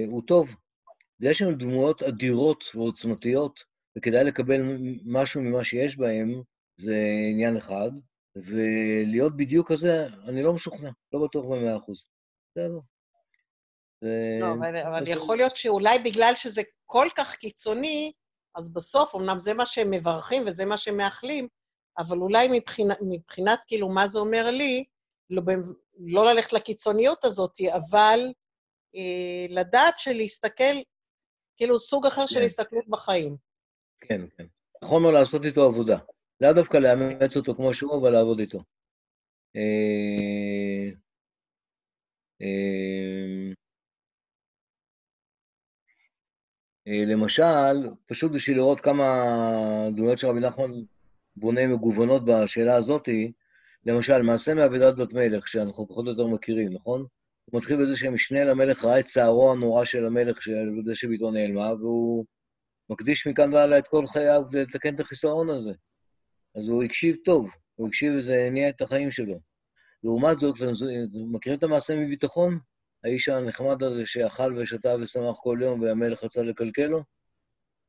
הוא 0.08 0.22
טוב. 0.28 0.50
יש 1.20 1.42
לנו 1.42 1.58
דמויות 1.58 2.04
אדירות 2.04 2.64
ועוצמתיות, 2.76 3.60
וכדאי 3.98 4.24
לקבל 4.24 4.62
משהו 5.06 5.42
ממה 5.42 5.64
שיש 5.64 5.98
בהם, 5.98 6.42
זה 6.76 6.96
עניין 7.32 7.58
אחד, 7.58 7.90
ולהיות 8.36 9.38
בדיוק 9.38 9.72
כזה, 9.72 10.08
אני 10.28 10.44
לא 10.44 10.54
משוכנע, 10.54 10.90
לא 11.14 11.26
בטוח 11.26 11.46
במאה 11.46 11.78
אחוז. 11.78 12.06
בסדר. 12.52 12.80
לא, 14.42 14.52
אבל, 14.54 14.78
אבל 14.78 15.08
יכול 15.08 15.38
להיות 15.38 15.56
שאולי 15.56 16.00
בגלל 16.06 16.32
שזה 16.36 16.62
כל 16.86 17.08
כך 17.18 17.36
קיצוני, 17.36 18.12
אז 18.56 18.74
בסוף, 18.74 19.16
אמנם 19.16 19.40
זה 19.40 19.54
מה 19.54 19.66
שהם 19.66 19.92
מברכים 19.92 20.44
וזה 20.48 20.66
מה 20.66 20.78
שהם 20.78 20.98
מאחלים, 20.98 21.48
אבל 21.98 22.18
אולי 22.18 22.48
מבחינת, 22.52 22.98
מבחינת 23.02 23.60
כאילו 23.68 23.90
מה 23.90 24.08
זה 24.08 24.20
אומר 24.20 24.52
לי, 24.52 24.84
לא, 25.30 25.44
לא 26.00 26.26
ללכת 26.26 26.54
לקיצוניות 26.54 27.26
הזאת, 27.26 27.58
אבל 27.76 28.20
אה, 28.28 28.32
לדעת 29.50 29.94
שלהסתכל, 29.98 30.74
כאילו 31.58 31.80
סוג 31.80 32.06
אחר 32.06 32.22
כן. 32.22 32.28
של 32.28 32.42
הסתכלות 32.42 32.88
בחיים. 32.90 33.36
כן, 34.02 34.22
כן. 34.38 34.46
נכון 34.84 35.04
לו 35.04 35.12
לעשות 35.12 35.46
איתו 35.46 35.64
עבודה. 35.64 35.98
לאו 36.42 36.54
דווקא 36.54 36.78
לאמץ 36.78 37.38
אותו 37.38 37.56
כמו 37.56 37.74
שהוא, 37.74 38.02
אבל 38.02 38.10
לעבוד 38.10 38.40
איתו. 38.40 38.60
אה, 39.56 40.90
אה, 42.42 43.54
אה, 46.88 47.06
למשל, 47.06 47.90
פשוט 48.06 48.32
בשביל 48.32 48.58
לראות 48.58 48.80
כמה 48.80 49.04
דמויות 49.96 50.20
של 50.20 50.28
רבי 50.28 50.40
נחמן 50.40 50.72
בונה 51.36 51.68
מגוונות 51.68 52.26
בשאלה 52.26 52.76
הזאת, 52.76 53.10
למשל, 53.86 54.22
מעשה 54.22 54.54
מאבדת 54.54 54.96
בת 54.96 55.14
מלך, 55.14 55.48
שאנחנו 55.48 55.88
פחות 55.88 56.06
או 56.06 56.12
יותר 56.12 56.28
מכירים, 56.28 56.74
נכון? 56.74 57.06
מתחיל 57.54 57.84
בזה 57.84 57.98
שהמשנה 57.98 58.44
למלך 58.44 58.86
ראה 58.86 59.00
את 59.00 59.06
צערו 59.06 59.52
הנורא 59.52 59.86
של 59.86 60.06
המלך, 60.06 60.42
של 60.42 60.70
זה 60.86 60.96
שביתו 60.96 61.32
נעלמה, 61.32 61.74
והוא 61.74 62.26
מקדיש 62.90 63.28
מכאן 63.28 63.54
והלאה 63.54 63.78
את 63.78 63.88
כל 63.88 64.08
חייו 64.08 64.44
לתקן 64.52 64.96
את 64.96 65.00
החיסרון 65.00 65.50
הזה. 65.50 65.72
אז 66.56 66.70
הוא 66.70 66.84
הקשיב 66.84 67.16
טוב, 67.26 67.50
הוא 67.76 67.88
הקשיב 67.88 68.14
וזה 68.18 68.46
הניע 68.48 68.70
את 68.70 68.82
החיים 68.82 69.12
שלו. 69.12 69.40
לעומת 70.04 70.40
זאת, 70.40 70.56
מכירים 71.32 71.60
את 71.60 71.64
המעשה 71.64 71.96
מביטחון? 71.96 72.60
האיש 73.04 73.30
הנחמד 73.30 73.84
הזה 73.84 74.06
שאכל 74.06 74.58
ושתה 74.58 74.96
ושמח 75.02 75.36
כל 75.44 75.60
יום 75.62 75.82
והמלך 75.82 76.24
רצה 76.24 76.42
לקלקל 76.42 76.88
לו? 76.88 77.04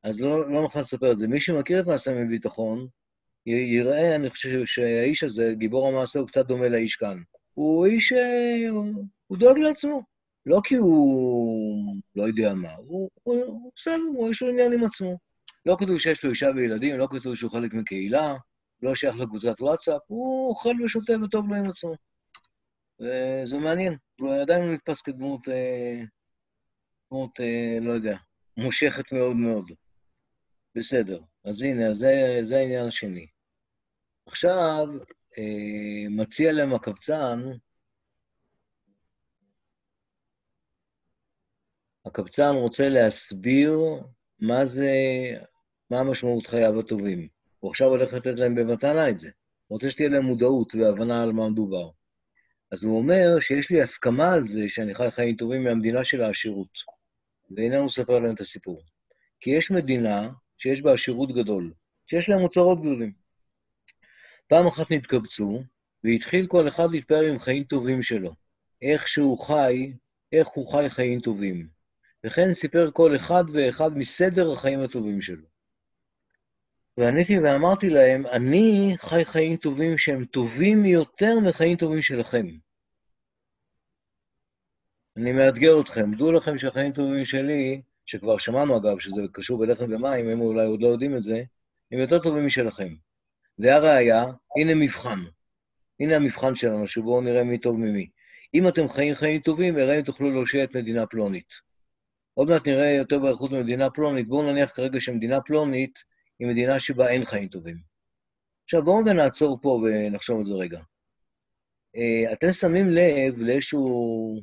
אז 0.03 0.19
לא, 0.19 0.51
לא 0.51 0.61
נוכל 0.61 0.79
לספר 0.79 1.11
את 1.11 1.19
זה. 1.19 1.27
מי 1.27 1.41
שמכיר 1.41 1.79
את 1.79 1.85
מעשה 1.85 2.13
מביטחון, 2.13 2.87
יראה, 3.45 4.15
אני 4.15 4.29
חושב 4.29 4.65
שהאיש 4.65 5.23
הזה, 5.23 5.53
גיבור 5.57 5.87
המעשה, 5.87 6.19
הוא 6.19 6.27
קצת 6.27 6.45
דומה 6.45 6.69
לאיש 6.69 6.95
כאן. 6.95 7.21
הוא 7.53 7.85
איש, 7.85 8.13
אה, 8.13 8.69
הוא 9.27 9.37
דואג 9.37 9.57
לעצמו. 9.57 10.01
לא 10.45 10.61
כי 10.63 10.75
הוא 10.75 11.95
לא 12.15 12.23
יודע 12.23 12.53
מה, 12.53 12.73
הוא, 12.75 13.09
בסדר, 13.75 14.29
יש 14.31 14.41
לו 14.41 14.49
עניין 14.49 14.73
עם 14.73 14.83
עצמו. 14.83 15.17
לא 15.65 15.75
כתוב 15.79 15.99
שיש 15.99 16.23
לו 16.23 16.29
אישה 16.29 16.47
וילדים, 16.55 16.97
לא 16.97 17.07
כתוב 17.11 17.35
שהוא 17.35 17.51
חלק 17.51 17.73
מקהילה, 17.73 18.35
לא 18.81 18.95
שייך 18.95 19.15
לקבוצת 19.15 19.61
וואטסאפ, 19.61 20.01
הוא 20.07 20.49
אוכל 20.49 20.73
ושותה 20.85 21.13
וטוב 21.23 21.49
לו 21.49 21.55
עם 21.55 21.69
עצמו. 21.69 21.95
וזה 22.99 23.57
מעניין, 23.57 23.97
הוא 24.19 24.33
עדיין 24.35 24.73
נתפס 24.73 25.01
כדמות, 25.01 25.47
אה, 25.49 26.01
דמות, 27.11 27.39
אה, 27.39 27.77
לא 27.81 27.91
יודע, 27.91 28.17
מושכת 28.57 29.11
מאוד 29.11 29.35
מאוד. 29.35 29.71
בסדר, 30.75 31.19
אז 31.45 31.61
הנה, 31.61 31.93
זה, 31.93 32.39
זה 32.43 32.57
העניין 32.57 32.87
השני. 32.87 33.27
עכשיו, 34.25 34.87
אה, 35.37 36.09
מציע 36.09 36.51
להם 36.51 36.73
הקבצן, 36.73 37.41
הקבצן 42.05 42.55
רוצה 42.55 42.89
להסביר 42.89 43.79
מה 44.39 44.65
זה, 44.65 44.91
מה 45.89 45.99
המשמעות 45.99 46.47
חייו 46.47 46.79
הטובים. 46.79 47.27
הוא 47.59 47.71
עכשיו 47.71 47.87
הולך 47.87 48.13
לתת 48.13 48.39
להם 48.39 48.55
במתנה 48.55 49.09
את 49.09 49.19
זה. 49.19 49.29
הוא 49.67 49.75
רוצה 49.75 49.91
שתהיה 49.91 50.09
להם 50.09 50.25
מודעות 50.25 50.75
והבנה 50.75 51.23
על 51.23 51.31
מה 51.31 51.49
מדובר. 51.49 51.89
אז 52.71 52.83
הוא 52.83 52.97
אומר 52.97 53.39
שיש 53.39 53.69
לי 53.69 53.81
הסכמה 53.81 54.33
על 54.33 54.47
זה 54.47 54.63
שאני 54.67 54.95
חי 54.95 55.11
חיים 55.11 55.35
טובים 55.35 55.63
מהמדינה 55.63 56.03
של 56.03 56.21
העשירות, 56.21 56.69
ואיננו 57.51 57.85
מספר 57.85 58.19
להם 58.19 58.35
את 58.35 58.41
הסיפור. 58.41 58.81
כי 59.39 59.49
יש 59.49 59.71
מדינה 59.71 60.29
שיש 60.57 60.81
בה 60.81 60.93
עשירות 60.93 61.31
גדול, 61.31 61.73
שיש 62.09 62.29
להם 62.29 62.41
אוצרות 62.41 62.81
גדולים. 62.81 63.11
פעם 64.47 64.67
אחת 64.67 64.91
נתקבצו, 64.91 65.63
והתחיל 66.03 66.47
כל 66.47 66.67
אחד 66.67 66.91
להתפאר 66.91 67.21
עם 67.21 67.39
חיים 67.39 67.63
טובים 67.63 68.03
שלו. 68.03 68.33
איך 68.81 69.07
שהוא 69.07 69.39
חי, 69.39 69.93
איך 70.31 70.47
הוא 70.47 70.71
חי 70.71 70.89
חיים 70.89 71.19
טובים. 71.19 71.74
וכן 72.25 72.53
סיפר 72.53 72.91
כל 72.93 73.15
אחד 73.15 73.43
ואחד 73.53 73.97
מסדר 73.97 74.53
החיים 74.53 74.81
הטובים 74.81 75.21
שלו. 75.21 75.45
ועניתי 76.97 77.39
ואמרתי 77.39 77.89
להם, 77.89 78.27
אני 78.27 78.95
חי 78.97 79.25
חיים 79.25 79.57
טובים 79.57 79.97
שהם 79.97 80.25
טובים 80.25 80.85
יותר 80.85 81.39
מחיים 81.39 81.77
טובים 81.77 82.01
שלכם. 82.01 82.45
אני 85.17 85.31
מאתגר 85.31 85.81
אתכם, 85.81 86.09
דעו 86.11 86.31
לכם 86.31 86.57
שהחיים 86.57 86.91
טובים 86.91 87.25
שלי, 87.25 87.81
שכבר 88.05 88.37
שמענו 88.37 88.77
אגב 88.77 88.99
שזה 88.99 89.21
קשור 89.31 89.59
בלחם 89.59 89.83
ומים, 89.83 90.29
הם 90.29 90.41
אולי 90.41 90.65
עוד 90.65 90.81
לא 90.81 90.87
יודעים 90.87 91.17
את 91.17 91.23
זה, 91.23 91.43
הם 91.91 91.99
יותר 91.99 92.19
טובים 92.19 92.45
משלכם. 92.45 92.95
והראיה, 93.59 94.25
הנה 94.57 94.75
מבחן. 94.75 95.19
הנה 95.99 96.15
המבחן 96.15 96.55
שלנו, 96.55 96.87
שבואו 96.87 97.21
נראה 97.21 97.43
מי 97.43 97.57
טוב 97.57 97.79
ממי. 97.79 98.09
אם 98.53 98.67
אתם 98.67 98.89
חיים 98.89 99.15
חיים 99.15 99.41
טובים, 99.41 99.77
הרי 99.77 100.03
תוכלו 100.03 100.31
להושיע 100.31 100.63
את 100.63 100.75
מדינה 100.75 101.05
פלונית. 101.05 101.65
עוד 102.35 102.47
מעט 102.47 102.67
נראה 102.67 102.89
יותר 102.89 103.19
באריכות 103.19 103.51
ממדינה 103.51 103.89
פלונית. 103.89 104.27
בואו 104.27 104.51
נניח 104.51 104.71
כרגע 104.75 105.01
שמדינה 105.01 105.41
פלונית 105.41 105.99
היא 106.39 106.47
מדינה 106.47 106.79
שבה 106.79 107.09
אין 107.09 107.25
חיים 107.25 107.47
טובים. 107.47 107.77
עכשיו, 108.63 108.83
בואו 108.83 108.97
רגע 108.97 109.13
נעצור 109.13 109.59
פה 109.61 109.69
ונחשוב 109.69 110.39
על 110.39 110.45
זה 110.45 110.53
רגע. 110.53 110.79
אה, 111.95 112.33
אתם 112.33 112.51
שמים 112.51 112.89
לב 112.89 113.37
לאיזשהו... 113.37 114.41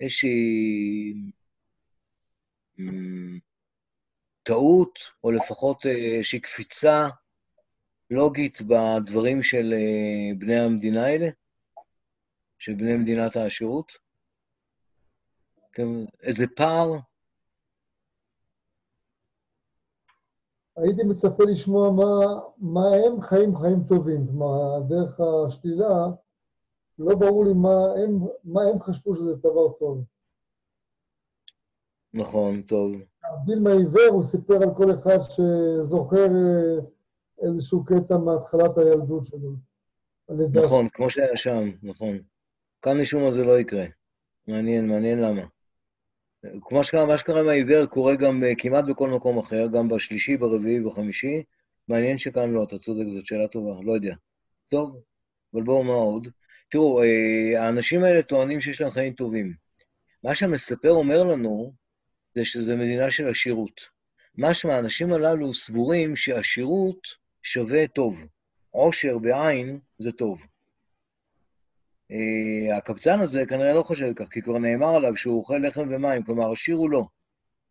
איזושהי... 0.00 1.14
טעות, 4.42 4.98
או 5.24 5.32
לפחות 5.32 5.86
אה, 5.86 5.90
איזושהי 5.90 6.40
קפיצה 6.40 7.08
לוגית 8.10 8.58
בדברים 8.62 9.42
של 9.42 9.74
אה, 9.76 10.34
בני 10.38 10.60
המדינה 10.60 11.06
האלה, 11.06 11.28
של 12.58 12.74
בני 12.74 12.96
מדינת 12.96 13.36
העשירות? 13.36 13.92
איזה 16.22 16.44
פער? 16.56 16.96
הייתי 20.76 21.02
מצפה 21.08 21.44
לשמוע 21.44 21.90
מה, 21.90 22.40
מה 22.58 22.86
הם 23.06 23.20
חיים 23.20 23.56
חיים 23.56 23.82
טובים. 23.88 24.26
כלומר, 24.26 24.80
דרך 24.88 25.20
השלילה, 25.20 26.06
לא 26.98 27.14
ברור 27.14 27.44
לי 27.44 27.52
מה 27.52 28.02
הם, 28.04 28.28
מה 28.44 28.62
הם 28.62 28.80
חשבו 28.80 29.14
שזה 29.14 29.36
דבר 29.36 29.72
טוב. 29.78 30.04
נכון, 32.14 32.62
טוב. 32.62 32.92
להבדיל 33.24 33.60
מהעיוור, 33.60 34.08
הוא 34.10 34.22
סיפר 34.22 34.62
על 34.62 34.74
כל 34.76 34.90
אחד 34.94 35.18
שזוכר 35.22 36.26
אה, 36.26 36.84
איזשהו 37.42 37.84
קטע 37.84 38.16
מהתחלת 38.18 38.78
הילדות 38.78 39.26
שלו. 39.26 39.50
נכון, 40.64 40.88
כמו 40.92 41.10
שהיה 41.10 41.36
שם, 41.36 41.70
נכון. 41.82 42.18
כאן 42.82 43.00
משום 43.00 43.22
מה 43.22 43.32
זה 43.32 43.44
לא 43.44 43.60
יקרה. 43.60 43.84
מעניין, 44.48 44.88
מעניין 44.88 45.18
למה. 45.18 45.42
כמו 46.62 46.84
שקרה, 46.84 47.06
מה 47.06 47.18
שקרה 47.18 47.40
עם 47.40 47.48
העיוור 47.48 47.86
קורה 47.86 48.16
גם 48.16 48.44
אה, 48.44 48.52
כמעט 48.58 48.84
בכל 48.84 49.10
מקום 49.10 49.38
אחר, 49.38 49.66
גם 49.66 49.88
בשלישי, 49.88 50.36
ברביעי, 50.36 50.80
בחמישי. 50.80 51.42
מעניין 51.88 52.18
שכאן 52.18 52.50
לא, 52.50 52.64
אתה 52.64 52.78
צודק, 52.78 53.04
זאת 53.14 53.26
שאלה 53.26 53.48
טובה, 53.48 53.82
לא 53.82 53.92
יודע. 53.92 54.14
טוב, 54.68 55.02
אבל 55.54 55.62
בואו, 55.62 55.84
מה 55.84 55.92
עוד? 55.92 56.28
תראו, 56.70 57.02
אה, 57.02 57.64
האנשים 57.64 58.04
האלה 58.04 58.22
טוענים 58.22 58.60
שיש 58.60 58.80
להם 58.80 58.90
חיים 58.90 59.12
טובים. 59.12 59.54
מה 60.24 60.34
שהמספר 60.34 60.90
אומר 60.90 61.22
לנו, 61.22 61.72
זה 62.34 62.44
שזו 62.44 62.76
מדינה 62.76 63.10
של 63.10 63.28
עשירות. 63.28 63.80
משמע, 64.38 64.74
האנשים 64.74 65.12
הללו 65.12 65.54
סבורים 65.54 66.16
שעשירות 66.16 67.00
שווה 67.42 67.88
טוב. 67.88 68.14
עושר 68.70 69.18
בעין 69.18 69.78
זה 69.98 70.12
טוב. 70.12 70.40
Uh, 72.10 72.74
הקבצן 72.76 73.20
הזה 73.20 73.42
כנראה 73.48 73.72
לא 73.72 73.82
חושב 73.82 74.12
כך, 74.16 74.28
כי 74.28 74.42
כבר 74.42 74.58
נאמר 74.58 74.94
עליו 74.96 75.16
שהוא 75.16 75.38
אוכל 75.38 75.56
לחם 75.56 75.88
ומים, 75.90 76.22
כלומר, 76.22 76.52
עשיר 76.52 76.76
הוא 76.76 76.90
לא. 76.90 77.04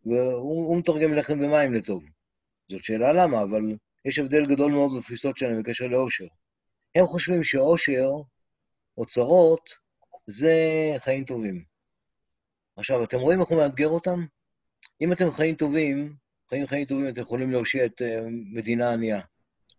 והוא 0.06 0.78
מתרגם 0.78 1.14
לחם 1.14 1.34
ומים 1.34 1.74
לטוב. 1.74 2.04
זאת 2.72 2.84
שאלה 2.84 3.14
למה, 3.14 3.44
אבל 3.44 3.62
יש 4.06 4.20
הבדל 4.20 4.46
גדול 4.46 4.72
מאוד 4.72 4.92
בתפיסות 4.98 5.38
שלהם 5.38 5.60
בקשר 5.60 5.88
לעושר. 5.88 6.26
הם 6.96 7.06
חושבים 7.08 7.44
שעושר, 7.44 8.12
אוצרות, 8.98 9.70
זה 10.28 10.56
חיים 10.98 11.26
טובים. 11.26 11.64
עכשיו, 12.78 13.04
אתם 13.04 13.18
רואים 13.18 13.42
איך 13.42 13.50
הוא 13.50 13.58
מאתגר 13.58 13.88
אותם? 13.88 14.26
אם 15.02 15.14
אתם 15.14 15.32
חיים 15.32 15.56
טובים, 15.56 16.14
חיים 16.50 16.68
חיים 16.68 16.86
טובים, 16.86 17.10
אתם 17.10 17.22
יכולים 17.22 17.52
להושיע 17.52 17.86
את 17.86 18.02
uh, 18.02 18.06
מדינה 18.54 18.94
ענייה. 18.94 19.22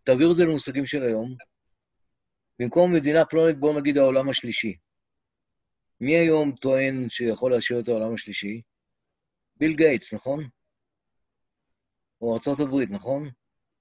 תעבירו 0.05 0.33
את 0.33 0.37
זה 0.37 0.45
למושגים 0.45 0.87
של 0.87 1.03
היום. 1.03 1.35
במקום 2.61 2.95
מדינה 2.95 3.25
פלונית, 3.25 3.59
בואו 3.59 3.79
נגיד 3.81 3.99
העולם 3.99 4.29
השלישי. 4.29 4.77
מי 6.01 6.17
היום 6.17 6.53
טוען 6.53 7.09
שיכול 7.09 7.53
להשאיר 7.53 7.81
את 7.81 7.89
העולם 7.89 8.15
השלישי? 8.15 8.63
ביל 9.57 9.77
גייטס, 9.77 10.15
נכון? 10.15 10.49
או 12.21 12.37
הברית, 12.61 12.91
נכון? 12.91 13.31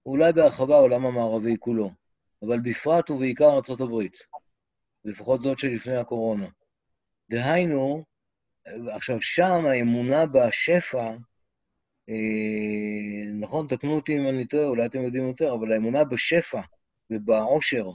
אולי 0.06 0.34
בהרחבה 0.34 0.76
העולם 0.76 1.06
המערבי 1.06 1.56
כולו, 1.60 1.92
אבל 2.42 2.60
בפרט 2.60 3.10
ובעיקר 3.10 3.58
הברית, 3.82 4.18
לפחות 5.06 5.42
זאת 5.42 5.60
שלפני 5.60 5.98
הקורונה. 5.98 6.48
דהיינו, 7.30 8.04
עכשיו 8.96 9.22
שם 9.22 9.65
האמונה 9.65 10.26
בשפע 10.26 11.15
אה, 12.10 13.32
נכון, 13.39 13.68
תקנו 13.68 13.96
אותי 13.96 14.18
אם 14.18 14.30
אני 14.30 14.48
טועה, 14.48 14.65
אולי 14.65 14.86
אתם 14.86 15.02
יודעים 15.02 15.28
יותר, 15.28 15.54
אבל 15.54 15.72
האמונה 15.72 16.04
בשפע 16.04 16.62
ובעושר, 17.10 17.89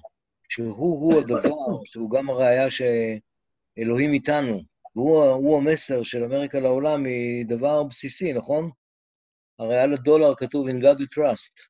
שהוא-הוא 0.55 1.13
הדבר, 1.23 1.85
שהוא 1.91 2.11
גם 2.11 2.31
הראייה 2.31 2.69
שאלוהים 2.71 4.13
איתנו, 4.13 4.61
והוא 4.97 5.57
המסר 5.57 6.03
של 6.03 6.25
אמריקה 6.25 6.61
לעולם, 6.61 7.05
היא 7.05 7.47
דבר 7.47 7.83
בסיסי, 7.83 8.33
נכון? 8.33 8.71
הרי 9.59 9.79
על 9.79 9.93
הדולר 9.93 10.35
כתוב 10.35 10.69
In 10.69 10.83
God 10.83 10.99
we 10.99 11.07
trust, 11.19 11.67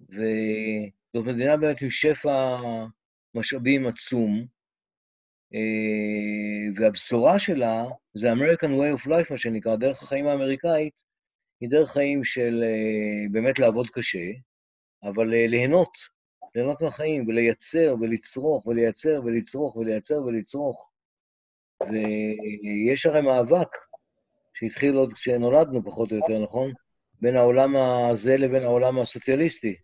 וזאת 0.00 1.26
מדינה 1.26 1.56
באמת 1.56 1.82
עם 1.82 1.90
שפע 1.90 2.56
משאבים 3.34 3.86
עצום, 3.86 4.46
אה, 5.54 6.72
והבשורה 6.76 7.38
שלה 7.38 7.84
זה 8.14 8.32
American 8.32 8.68
Way 8.68 9.00
of 9.00 9.06
Life, 9.06 9.30
מה 9.30 9.38
שנקרא, 9.38 9.76
דרך 9.76 10.02
החיים 10.02 10.26
האמריקאית, 10.26 10.94
היא 11.60 11.70
דרך 11.70 11.90
חיים 11.90 12.24
של 12.24 12.62
אה, 12.62 13.28
באמת 13.32 13.58
לעבוד 13.58 13.86
קשה, 13.90 14.30
אבל 15.02 15.34
אה, 15.34 15.46
ליהנות, 15.46 15.92
ליהנות 16.54 16.80
מהחיים, 16.80 17.28
ולייצר, 17.28 17.94
ולצרוך, 18.00 18.66
ולייצר, 18.66 19.20
ולצרוך, 19.24 19.76
ולייצר, 19.76 20.22
ולצרוך. 20.22 20.90
ויש 21.82 23.06
הרי 23.06 23.22
מאבק 23.22 23.68
שהתחיל 24.54 24.94
עוד 24.94 25.12
כשנולדנו, 25.12 25.84
פחות 25.84 26.12
או 26.12 26.16
יותר, 26.16 26.38
נכון? 26.38 26.72
בין 27.20 27.36
העולם 27.36 27.76
הזה 27.76 28.36
לבין 28.36 28.62
העולם 28.62 28.98
הסוציאליסטי, 28.98 29.74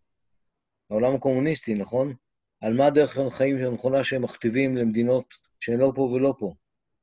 העולם 0.90 1.14
הקומוניסטי, 1.14 1.74
נכון? 1.74 2.14
על 2.60 2.74
מה 2.74 2.90
דרך 2.90 3.16
החיים 3.16 3.56
הנכונה 3.56 4.04
שהם 4.04 4.22
מכתיבים 4.22 4.76
למדינות 4.76 5.24
שהן 5.60 5.78
לא 5.78 5.92
פה 5.94 6.02
ולא 6.02 6.34
פה. 6.38 6.54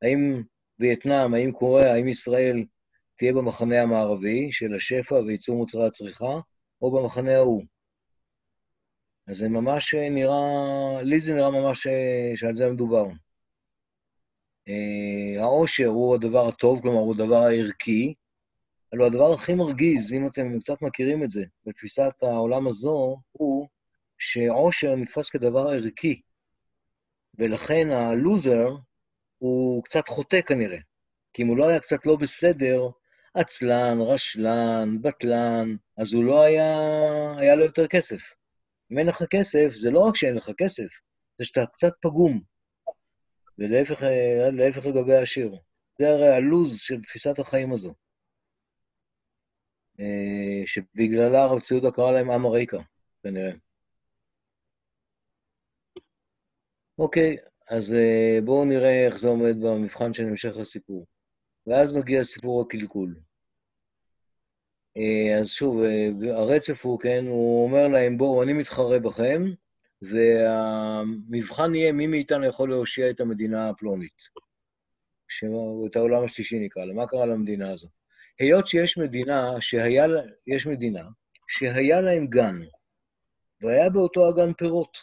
האם 0.01 0.43
וייטנאם, 0.79 1.33
האם 1.33 1.51
קוריאה, 1.51 1.93
האם 1.93 2.07
ישראל 2.07 2.65
תהיה 3.17 3.33
במחנה 3.33 3.81
המערבי 3.81 4.49
של 4.51 4.75
השפע 4.75 5.15
וייצור 5.15 5.57
מוצרי 5.57 5.87
הצריכה, 5.87 6.39
או 6.81 6.91
במחנה 6.91 7.35
ההוא. 7.35 7.63
אז 9.27 9.37
זה 9.37 9.49
ממש 9.49 9.93
נראה, 9.93 11.01
לי 11.01 11.19
זה 11.19 11.33
נראה 11.33 11.51
ממש 11.51 11.87
שעל 12.35 12.55
זה 12.55 12.69
מדובר. 12.69 13.05
אה, 14.67 15.41
העושר 15.43 15.85
הוא 15.87 16.15
הדבר 16.15 16.47
הטוב, 16.47 16.81
כלומר, 16.81 16.99
הוא 16.99 17.13
הדבר 17.15 17.43
הערכי, 17.43 18.13
אבל 18.91 18.99
הוא 18.99 19.07
הדבר 19.07 19.33
הכי 19.33 19.53
מרגיז, 19.53 20.13
אם 20.13 20.27
אתם 20.27 20.59
קצת 20.59 20.81
מכירים 20.81 21.23
את 21.23 21.31
זה, 21.31 21.43
בתפיסת 21.65 22.13
העולם 22.21 22.67
הזו, 22.67 23.17
הוא 23.31 23.67
שעושר 24.19 24.95
נתפס 24.95 25.29
כדבר 25.29 25.67
ערכי, 25.67 26.21
ולכן 27.37 27.91
הלוזר 27.91 28.67
הוא 29.37 29.83
קצת 29.83 30.07
חוטא 30.07 30.41
כנראה. 30.41 30.77
כי 31.33 31.43
אם 31.43 31.47
הוא 31.47 31.57
לא 31.57 31.67
היה 31.67 31.79
קצת 31.79 32.05
לא 32.05 32.15
בסדר, 32.15 32.89
עצלן, 33.33 33.97
רשלן, 34.01 34.97
בטלן, 35.01 35.75
אז 35.97 36.13
הוא 36.13 36.23
לא 36.23 36.41
היה, 36.41 36.77
היה 37.37 37.55
לו 37.55 37.65
יותר 37.65 37.87
כסף. 37.87 38.21
אם 38.93 38.99
אין 38.99 39.07
לך 39.07 39.23
כסף, 39.29 39.69
זה 39.75 39.91
לא 39.91 39.99
רק 39.99 40.15
שאין 40.15 40.35
לך 40.35 40.49
כסף, 40.57 40.87
זה 41.37 41.45
שאתה 41.45 41.65
קצת 41.73 41.93
פגום. 42.01 42.41
ולהפך 43.57 44.85
לגבי 44.85 45.15
העשיר. 45.15 45.55
זה 45.99 46.09
הרי 46.09 46.27
הלוז 46.27 46.79
של 46.79 47.01
תפיסת 47.01 47.39
החיים 47.39 47.73
הזו. 47.73 47.93
אה, 49.99 50.63
שבגללה 50.65 51.43
הרב 51.43 51.59
ציודה 51.59 51.91
קרא 51.91 52.11
להם 52.11 52.31
עם 52.31 52.45
הריקה, 52.45 52.77
כנראה. 53.23 53.51
אוקיי, 56.97 57.37
אז 57.69 57.93
אה, 57.93 58.39
בואו 58.45 58.65
נראה 58.65 59.05
איך 59.07 59.17
זה 59.17 59.27
עומד 59.27 59.55
במבחן 59.61 60.13
של 60.13 60.23
המשך 60.23 60.57
הסיפור. 60.61 61.05
ואז 61.67 61.93
מגיע 61.93 62.23
סיפור 62.23 62.61
הקלקול. 62.61 63.15
אה, 64.97 65.39
אז 65.39 65.47
שוב, 65.47 65.81
אה, 65.83 66.09
הרצף 66.35 66.85
הוא, 66.85 66.99
כן, 66.99 67.25
הוא 67.27 67.63
אומר 67.63 67.87
להם, 67.87 68.17
בואו, 68.17 68.43
אני 68.43 68.53
מתחרה 68.53 68.99
בכם, 68.99 69.43
והמבחן 70.01 71.75
יהיה 71.75 71.91
מי 71.91 72.07
מאיתנו 72.07 72.45
יכול 72.45 72.69
להושיע 72.69 73.09
את 73.09 73.19
המדינה 73.19 73.69
הפלונית. 73.69 74.43
את 75.85 75.95
העולם 75.95 76.23
השלישי 76.23 76.59
נקרא 76.59 76.85
לה. 76.85 76.93
מה 76.93 77.07
קרה 77.07 77.25
למדינה 77.25 77.71
הזו? 77.71 77.87
היות 78.39 78.67
שיש 78.67 78.97
מדינה, 78.97 79.51
שהיה, 79.59 80.05
יש 80.47 80.67
מדינה, 80.67 81.03
שהיה 81.47 82.01
להם 82.01 82.27
גן, 82.27 82.59
והיה 83.61 83.89
באותו 83.89 84.29
הגן 84.29 84.53
פירות, 84.53 84.97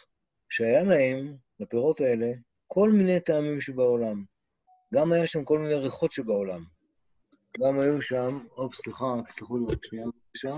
שהיה 0.49 0.83
להם, 0.83 1.35
לפירות 1.59 2.01
האלה, 2.01 2.31
כל 2.67 2.91
מיני 2.91 3.19
טעמים 3.19 3.61
שבעולם. 3.61 4.23
גם 4.93 5.11
היה 5.11 5.27
שם 5.27 5.43
כל 5.43 5.59
מיני 5.59 5.73
ריחות 5.73 6.11
שבעולם. 6.11 6.63
גם 7.59 7.79
היו 7.79 8.01
שם, 8.01 8.39
אופ, 8.57 8.75
סליחה, 8.75 9.05
תסלחו 9.27 9.57
לי 9.57 9.65
רק 9.69 9.85
שנייה, 9.85 10.05
בבקשה. 10.05 10.55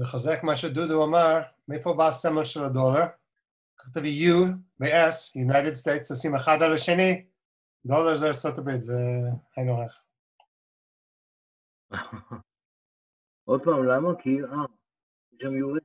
לחזק 0.00 0.42
מה 0.42 0.56
שדודו 0.56 1.04
אמר, 1.04 1.40
מאיפה 1.68 1.94
בא 1.98 2.06
הסמל 2.08 2.44
של 2.44 2.64
הדולר? 2.64 3.06
כתבי 3.76 4.28
U 4.28 4.34
ו-S, 4.80 5.36
United 5.46 5.74
States, 5.82 6.10
עושים 6.10 6.34
אחד 6.34 6.62
על 6.62 6.74
השני, 6.74 7.26
דולר 7.86 8.16
זה 8.16 8.30
הברית, 8.58 8.80
זה 8.80 8.94
היינו 9.56 9.82
הך. 9.82 10.02
עוד 13.48 13.64
פעם, 13.64 13.84
למה? 13.84 14.22
כי, 14.22 14.30
אה, 14.42 14.66
שם 15.42 15.48
U. 15.48 15.80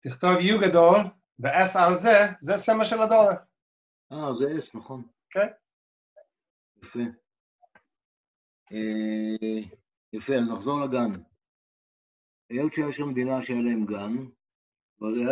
תכתוב 0.00 0.30
U 0.30 0.68
גדול, 0.68 0.98
ו-S 1.38 1.78
על 1.86 1.94
זה, 1.94 2.18
זה 2.40 2.56
סמל 2.56 2.84
של 2.84 3.02
הדולר. 3.02 3.36
אה, 4.12 4.34
זה 4.38 4.44
S, 4.44 4.78
נכון. 4.78 5.08
כן. 5.30 5.48
יפה. 6.76 6.98
אה, 8.72 9.60
יפה, 10.12 10.32
אז 10.34 10.48
נחזור 10.52 10.80
לגן. 10.80 11.33
היות 12.50 12.74
שהיה 12.74 12.92
שם 12.92 13.08
מדינה 13.08 13.42
שהיה 13.42 13.62
להם 13.62 13.84
גן, 13.86 14.16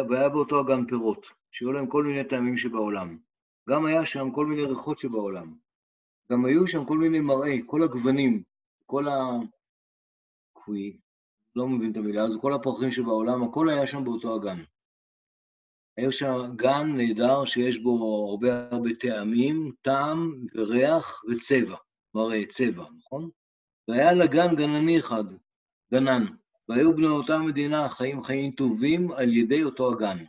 והיה 0.08 0.28
באותו 0.28 0.60
הגן 0.60 0.86
פירות, 0.86 1.26
שהיו 1.50 1.72
להם 1.72 1.86
כל 1.86 2.04
מיני 2.04 2.24
טעמים 2.24 2.56
שבעולם. 2.56 3.18
גם 3.68 3.86
היה 3.86 4.06
שם 4.06 4.30
כל 4.30 4.46
מיני 4.46 4.62
ריחות 4.64 4.98
שבעולם. 4.98 5.54
גם 6.32 6.44
היו 6.44 6.66
שם 6.66 6.84
כל 6.84 6.98
מיני 6.98 7.20
מראי, 7.20 7.62
כל 7.66 7.82
הגוונים, 7.82 8.42
כל 8.86 9.08
ה... 9.08 9.14
קווי, 10.52 10.96
לא 11.56 11.68
מבין 11.68 11.92
את 11.92 11.96
המילה 11.96 12.24
הזו, 12.24 12.40
כל 12.40 12.54
הפרחים 12.54 12.92
שבעולם, 12.92 13.42
הכל 13.42 13.68
היה 13.68 13.86
שם 13.86 14.04
באותו 14.04 14.36
הגן. 14.36 14.62
היה 15.96 16.12
שם 16.12 16.56
גן 16.56 16.86
נהדר 16.96 17.44
שיש 17.44 17.78
בו 17.78 18.26
הרבה 18.30 18.68
הרבה 18.70 18.90
טעמים, 19.00 19.72
טעם 19.82 20.46
וריח 20.54 21.22
וצבע, 21.30 21.76
מראה 22.14 22.46
צבע, 22.46 22.84
נכון? 22.98 23.30
והיה 23.88 24.12
לגן 24.12 24.56
גנני 24.56 25.00
אחד, 25.00 25.24
גנן, 25.92 26.24
והיו 26.68 26.96
בני 26.96 27.06
אותה 27.06 27.38
מדינה 27.38 27.88
חיים 27.88 28.22
חיים 28.22 28.50
טובים 28.50 29.12
על 29.12 29.32
ידי 29.32 29.62
אותו 29.62 29.92
הגן. 29.92 30.24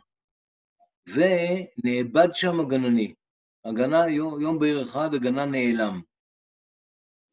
ונאבד 1.06 2.28
שם 2.34 2.60
הגנני. 2.60 3.14
הגנה, 3.64 4.08
יום, 4.08 4.40
יום 4.40 4.58
בהיר 4.58 4.90
אחד 4.90 5.14
הגנה 5.14 5.46
נעלם. 5.46 6.00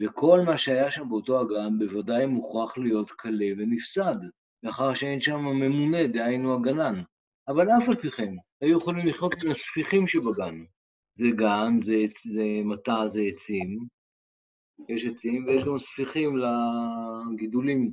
וכל 0.01 0.39
מה 0.45 0.57
שהיה 0.57 0.91
שם 0.91 1.09
באותו 1.09 1.39
הגן 1.39 1.79
בוודאי 1.79 2.25
מוכרח 2.25 2.77
להיות 2.77 3.11
קלה 3.11 3.45
ונפסד, 3.57 4.15
לאחר 4.63 4.93
שאין 4.93 5.21
שם 5.21 5.39
ממונה, 5.39 6.07
דהיינו 6.07 6.55
הגנן. 6.55 7.03
אבל 7.47 7.69
אף 7.69 7.89
על 7.89 7.95
פי 7.95 8.11
כן, 8.11 8.33
היו 8.61 8.77
יכולים 8.77 9.07
לחיות 9.07 9.43
עם 9.43 9.51
הספיחים 9.51 10.07
שבגן. 10.07 10.63
זה 11.15 11.27
גן, 11.35 11.81
זה, 11.81 11.95
זה 12.33 12.43
מטע, 12.65 13.07
זה 13.07 13.21
עצים, 13.21 13.79
יש 14.89 15.05
עצים 15.05 15.45
ויש 15.45 15.63
גם 15.63 15.77
ספיחים 15.77 16.37
לגידולים. 16.37 17.91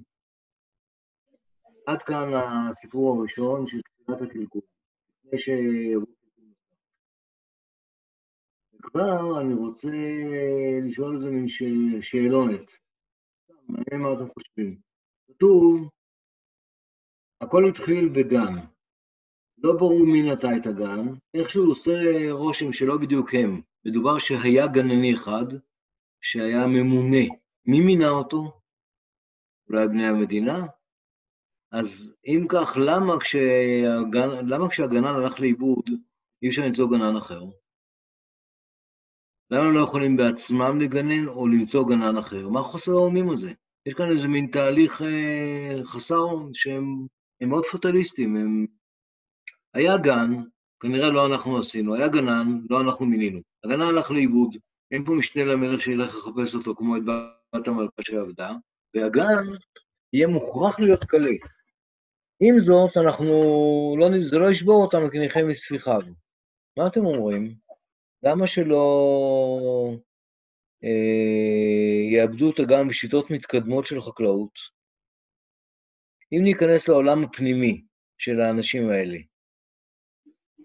עד 1.89 2.03
כאן 2.03 2.29
הסיפור 2.35 3.19
הראשון 3.19 3.67
של 3.67 3.81
תחילת 3.83 4.23
הקלקול. 4.23 4.61
לפני 5.25 5.39
ש... 5.39 5.49
כבר 8.83 9.41
אני 9.41 9.55
רוצה 9.55 9.89
לשאול 10.87 11.15
איזה 11.15 11.31
מין 11.31 11.47
שאלונת. 12.01 12.71
מעניין 13.69 14.03
מה 14.03 14.13
אתם 14.13 14.33
חושבים. 14.33 14.79
כתוב, 15.29 15.91
הכל 17.41 17.69
התחיל 17.69 18.09
בגן. 18.09 18.55
לא 19.59 19.73
ברור 19.79 20.07
מי 20.07 20.23
נטע 20.23 20.49
את 20.57 20.67
הגן, 20.67 21.15
איכשהו 21.35 21.65
עושה 21.65 21.93
רושם 22.31 22.73
שלא 22.73 22.97
בדיוק 22.99 23.29
הם. 23.35 23.61
מדובר 23.85 24.19
שהיה 24.19 24.67
גנני 24.67 25.15
אחד, 25.15 25.47
שהיה 26.21 26.67
ממונה. 26.67 27.25
מי 27.67 27.81
מינה 27.81 28.09
אותו? 28.09 28.61
אולי 29.69 29.89
בני 29.89 30.07
המדינה? 30.07 30.67
אז 31.73 32.15
אם 32.27 32.47
כך, 32.49 32.77
למה, 32.77 33.21
כשהגנ... 33.21 34.49
למה 34.49 34.69
כשהגנן 34.69 35.05
הלך 35.05 35.41
לאיבוד, 35.41 35.91
אי 36.43 36.49
אפשר 36.49 36.63
למצוא 36.63 36.91
גנן 36.91 37.17
אחר? 37.17 37.43
למה 39.51 39.65
הם 39.65 39.75
לא 39.75 39.83
יכולים 39.83 40.17
בעצמם 40.17 40.81
לגנן 40.81 41.29
או 41.29 41.49
למצוא 41.49 41.89
גנן 41.89 42.17
אחר? 42.17 42.49
מה 42.49 42.63
חוסר 42.63 42.93
האונים 42.93 43.31
הזה? 43.31 43.53
יש 43.87 43.95
כאן 43.95 44.11
איזה 44.11 44.29
מין 44.29 44.47
תהליך 44.53 45.03
אה, 45.03 45.85
חסר 45.85 46.27
שהם 46.53 47.07
מאוד 47.41 47.65
פטליסטים. 47.73 48.37
הם... 48.37 48.67
היה 49.75 49.97
גן, 49.97 50.31
כנראה 50.81 51.09
לא 51.09 51.27
אנחנו 51.27 51.59
עשינו, 51.59 51.95
היה 51.95 52.09
גנן, 52.09 52.61
לא 52.71 52.81
אנחנו 52.81 53.07
מינינו. 53.07 53.41
הגנן 53.65 53.83
הלך 53.83 54.11
לאיבוד, 54.11 54.57
אין 54.91 55.05
פה 55.05 55.13
משנה 55.13 55.45
למלך 55.45 55.83
שילך 55.83 56.15
לחפש 56.15 56.55
אותו 56.55 56.75
כמו 56.75 56.97
את 56.97 57.03
בת 57.05 57.69
המלכה 57.69 58.03
שעבדה, 58.03 58.53
והגן 58.95 59.45
יהיה 60.13 60.27
מוכרח 60.27 60.81
להיות 60.81 61.05
קלה. 61.05 61.31
עם 62.41 62.61
זאת, 62.61 62.97
אנחנו, 62.97 63.27
לא, 63.99 64.09
זה 64.23 64.39
לא 64.39 64.51
ישבור 64.51 64.85
אותנו 64.85 65.11
כי 65.11 65.19
נחיה 65.19 65.45
מספיחיו. 65.45 66.01
מה 66.77 66.87
אתם 66.87 67.07
אומרים? 67.07 67.55
למה 68.23 68.47
שלא 68.47 68.85
אה, 70.85 72.13
יאבדו 72.13 72.47
אותה 72.47 72.63
גם 72.63 72.89
בשיטות 72.89 73.31
מתקדמות 73.31 73.87
של 73.87 74.03
חקלאות? 74.03 74.53
אם 76.33 76.43
ניכנס 76.43 76.89
לעולם 76.89 77.25
הפנימי 77.25 77.83
של 78.19 78.41
האנשים 78.41 78.91
האלה, 78.91 79.19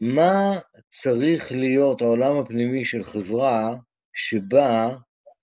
מה 0.01 0.59
צריך 0.87 1.51
להיות 1.51 2.01
העולם 2.01 2.37
הפנימי 2.37 2.85
של 2.85 3.03
חברה 3.03 3.75
שבה 4.13 4.95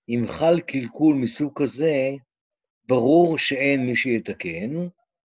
אם 0.08 0.24
חל 0.28 0.60
קלקול 0.60 1.14
מסוג 1.14 1.52
כזה, 1.62 2.10
ברור 2.88 3.38
שאין 3.38 3.86
מי 3.86 3.96
שיתקן, 3.96 4.88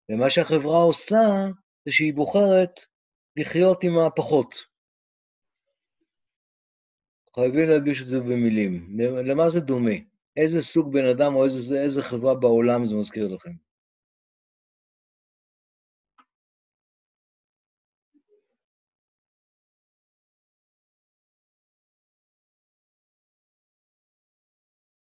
ומה 0.09 0.31
שהחברה 0.31 0.83
עושה 0.83 1.47
זה 1.85 1.93
שהיא 1.93 2.15
בוחרת 2.15 2.81
לחיות 3.37 3.85
עם 3.85 3.99
הפחות. 3.99 4.55
חייבים 7.35 7.69
להלביש 7.69 8.03
את 8.03 8.07
זה 8.07 8.19
במילים. 8.21 8.99
למה 9.25 9.51
זה 9.51 9.61
דומה? 9.61 9.97
איזה 10.37 10.63
סוג 10.63 10.93
בן 10.93 11.07
אדם 11.07 11.35
או 11.35 11.45
איזה, 11.45 11.83
איזה 11.83 12.03
חברה 12.03 12.35
בעולם 12.35 12.87
זה 12.87 12.95
מזכיר 12.95 13.35
לכם? 13.35 13.51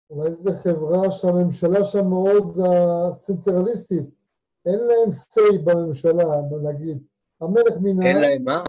אולי 0.09 0.31
זו 0.31 0.51
חברה 0.63 1.11
שהממשלה 1.11 1.85
שם 1.85 2.05
מאוד 2.09 2.57
צנטרליסטית. 3.19 4.18
אין 4.65 4.79
להם 4.79 5.09
say 5.09 5.61
בממשלה, 5.65 6.23
נגיד. 6.63 7.03
המלך 7.41 7.77
מינה... 7.81 8.05
אין 8.05 8.21
להם 8.21 8.43
מה? 8.43 8.63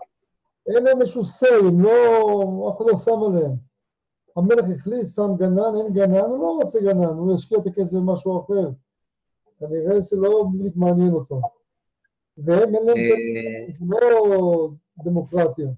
אין 0.67 0.85
להם 0.85 1.01
איזשהו 1.01 1.23
say, 1.23 1.69
הם 1.69 1.81
לא... 1.81 2.71
אף 2.71 2.77
אחד 2.77 2.87
לא 2.91 2.97
שם 2.97 3.23
עליהם. 3.27 3.53
המלך 4.37 4.65
החליט, 4.77 5.07
שם 5.07 5.37
גנן, 5.39 5.73
אין 5.85 5.93
גנן, 5.93 6.31
הוא 6.31 6.39
לא 6.39 6.59
רוצה 6.63 6.81
גנן, 6.81 7.05
הוא 7.05 7.35
ישקיע 7.35 7.59
את 7.59 7.67
הכסף 7.67 7.97
במשהו 7.97 8.45
אחר. 8.45 8.71
כנראה 9.59 10.03
שלא 10.03 10.45
בדיוק 10.55 10.77
מעניין 10.77 11.13
אותו. 11.13 11.41
והם 12.39 12.75
אין 12.75 12.87
להם... 12.87 12.97
זה 13.79 13.97
לא 14.01 14.71
דמוקרטיה. 15.05 15.69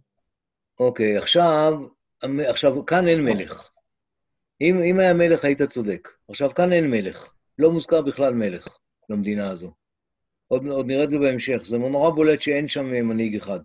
אוקיי, 0.80 1.18
עכשיו, 1.18 1.72
עכשיו, 2.48 2.86
כאן 2.86 3.08
אין 3.08 3.24
מלך. 3.24 3.68
אם, 4.60 4.82
אם 4.82 4.98
היה 4.98 5.14
מלך, 5.14 5.44
היית 5.44 5.62
צודק. 5.62 6.08
עכשיו, 6.28 6.50
כאן 6.54 6.72
אין 6.72 6.90
מלך. 6.90 7.32
לא 7.58 7.70
מוזכר 7.70 8.02
בכלל 8.02 8.34
מלך 8.34 8.78
למדינה 9.08 9.50
הזו. 9.50 9.70
עוד, 10.52 10.66
עוד 10.66 10.86
נראה 10.86 11.04
את 11.04 11.10
זה 11.10 11.18
בהמשך. 11.18 11.62
זה 11.68 11.78
נורא 11.78 12.10
בולט 12.10 12.40
שאין 12.40 12.68
שם 12.68 12.84
מנהיג 12.84 13.36
אחד. 13.36 13.60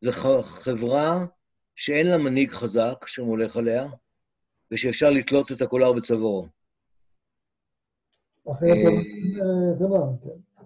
זו 0.00 0.10
חברה 0.42 1.26
שאין 1.74 2.06
לה 2.06 2.18
מנהיג 2.18 2.50
חזק 2.50 3.06
שמולך 3.06 3.56
עליה, 3.56 3.86
ושאפשר 4.70 5.10
לתלות 5.10 5.52
את 5.52 5.62
הקולר 5.62 5.92
בצווארו. 5.92 6.46
אחרת 8.52 8.76
זה 9.78 9.88
מה, 9.88 9.98
כן. 10.22 10.64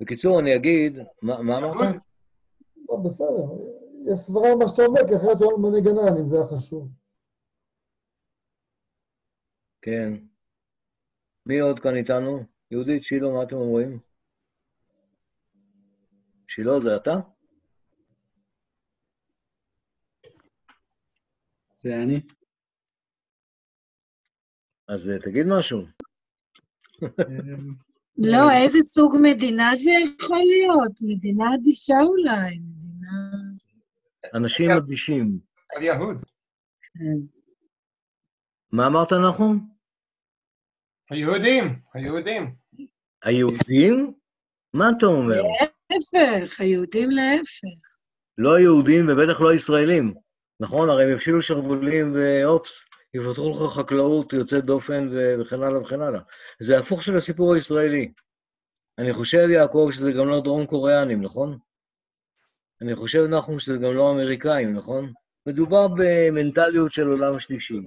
בקיצור, 0.00 0.40
אני 0.40 0.56
אגיד, 0.56 0.98
מה 1.22 1.38
אמרת? 1.38 1.96
לא, 2.88 2.96
בסדר. 3.04 3.44
יש 4.12 4.18
סברה 4.18 4.56
מה 4.58 4.68
שאתה 4.68 4.82
אומר, 4.82 5.00
כי 5.08 5.16
אחרת 5.16 5.40
הוא 5.40 5.62
מנהיג 5.62 5.88
ענן, 5.88 6.20
אם 6.20 6.28
זה 6.28 6.36
היה 6.36 6.46
חשוב. 6.46 6.88
כן. 9.82 10.29
מי 11.50 11.60
עוד 11.60 11.80
כאן 11.80 11.96
איתנו? 11.96 12.44
יהודית, 12.70 13.02
שילה, 13.04 13.28
מה 13.28 13.42
אתם 13.42 13.56
אומרים? 13.56 13.98
שילה, 16.48 16.80
זה 16.80 16.96
אתה? 16.96 17.14
זה 21.76 22.02
אני. 22.02 22.20
אז 24.88 25.08
אה, 25.08 25.18
תגיד 25.18 25.46
משהו. 25.58 25.78
לא, 28.32 28.50
איזה 28.62 28.78
סוג 28.80 29.16
מדינה 29.22 29.70
זה 29.76 29.90
יכול 30.16 30.38
להיות? 30.38 30.92
מדינה 31.00 31.44
אדישה 31.54 32.00
אולי, 32.02 32.58
מדינה... 32.58 33.12
אנשים 34.34 34.70
אדישים. 34.70 35.38
על 35.76 35.82
יהוד. 35.82 36.16
כן. 36.82 37.18
מה 38.72 38.86
אמרת, 38.86 39.12
נחום? 39.12 39.69
היהודים, 41.10 41.78
היהודים. 41.94 42.54
היהודים? 43.22 44.12
מה 44.74 44.90
אתה 44.98 45.06
אומר? 45.06 45.42
להפך, 45.90 46.60
היהודים 46.60 47.10
להפך. 47.10 47.68
לא 48.38 48.54
היהודים 48.54 49.06
ובטח 49.08 49.40
לא 49.40 49.50
הישראלים. 49.50 50.14
נכון? 50.60 50.90
הרי 50.90 51.04
הם 51.04 51.16
יפשילו 51.16 51.42
שרוולים 51.42 52.14
ואופס, 52.14 52.80
יפתחו 53.14 53.50
לך 53.50 53.76
חקלאות 53.78 54.32
יוצאת 54.32 54.64
דופן 54.64 55.08
וכן 55.40 55.62
הלאה 55.62 55.80
וכן 55.80 56.00
הלאה. 56.00 56.20
זה 56.60 56.78
הפוך 56.78 57.02
של 57.02 57.16
הסיפור 57.16 57.54
הישראלי. 57.54 58.12
אני 58.98 59.12
חושב, 59.12 59.48
יעקב, 59.50 59.90
שזה 59.92 60.12
גם 60.12 60.28
לא 60.28 60.40
דרום 60.40 60.66
קוריאנים, 60.66 61.22
נכון? 61.22 61.58
אני 62.82 62.96
חושב, 62.96 63.24
נחום, 63.24 63.58
שזה 63.58 63.76
גם 63.76 63.94
לא 63.94 64.10
אמריקאים, 64.10 64.74
נכון? 64.74 65.12
מדובר 65.46 65.88
במנטליות 65.88 66.92
של 66.92 67.06
עולם 67.06 67.40
שלישי. 67.40 67.80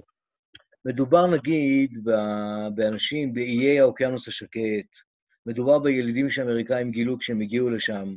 מדובר, 0.84 1.26
נגיד, 1.26 2.08
באנשים 2.74 3.34
באיי 3.34 3.80
האוקיינוס 3.80 4.28
השקט, 4.28 4.88
מדובר 5.46 5.78
בילידים 5.78 6.30
שאמריקאים 6.30 6.90
גילו 6.90 7.18
כשהם 7.18 7.40
הגיעו 7.40 7.70
לשם. 7.70 8.14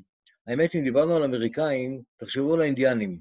האמת, 0.48 0.76
אם 0.76 0.84
דיברנו 0.84 1.16
על 1.16 1.24
אמריקאים, 1.24 2.02
תחשבו 2.18 2.54
על 2.54 2.62
האינדיאנים, 2.62 3.20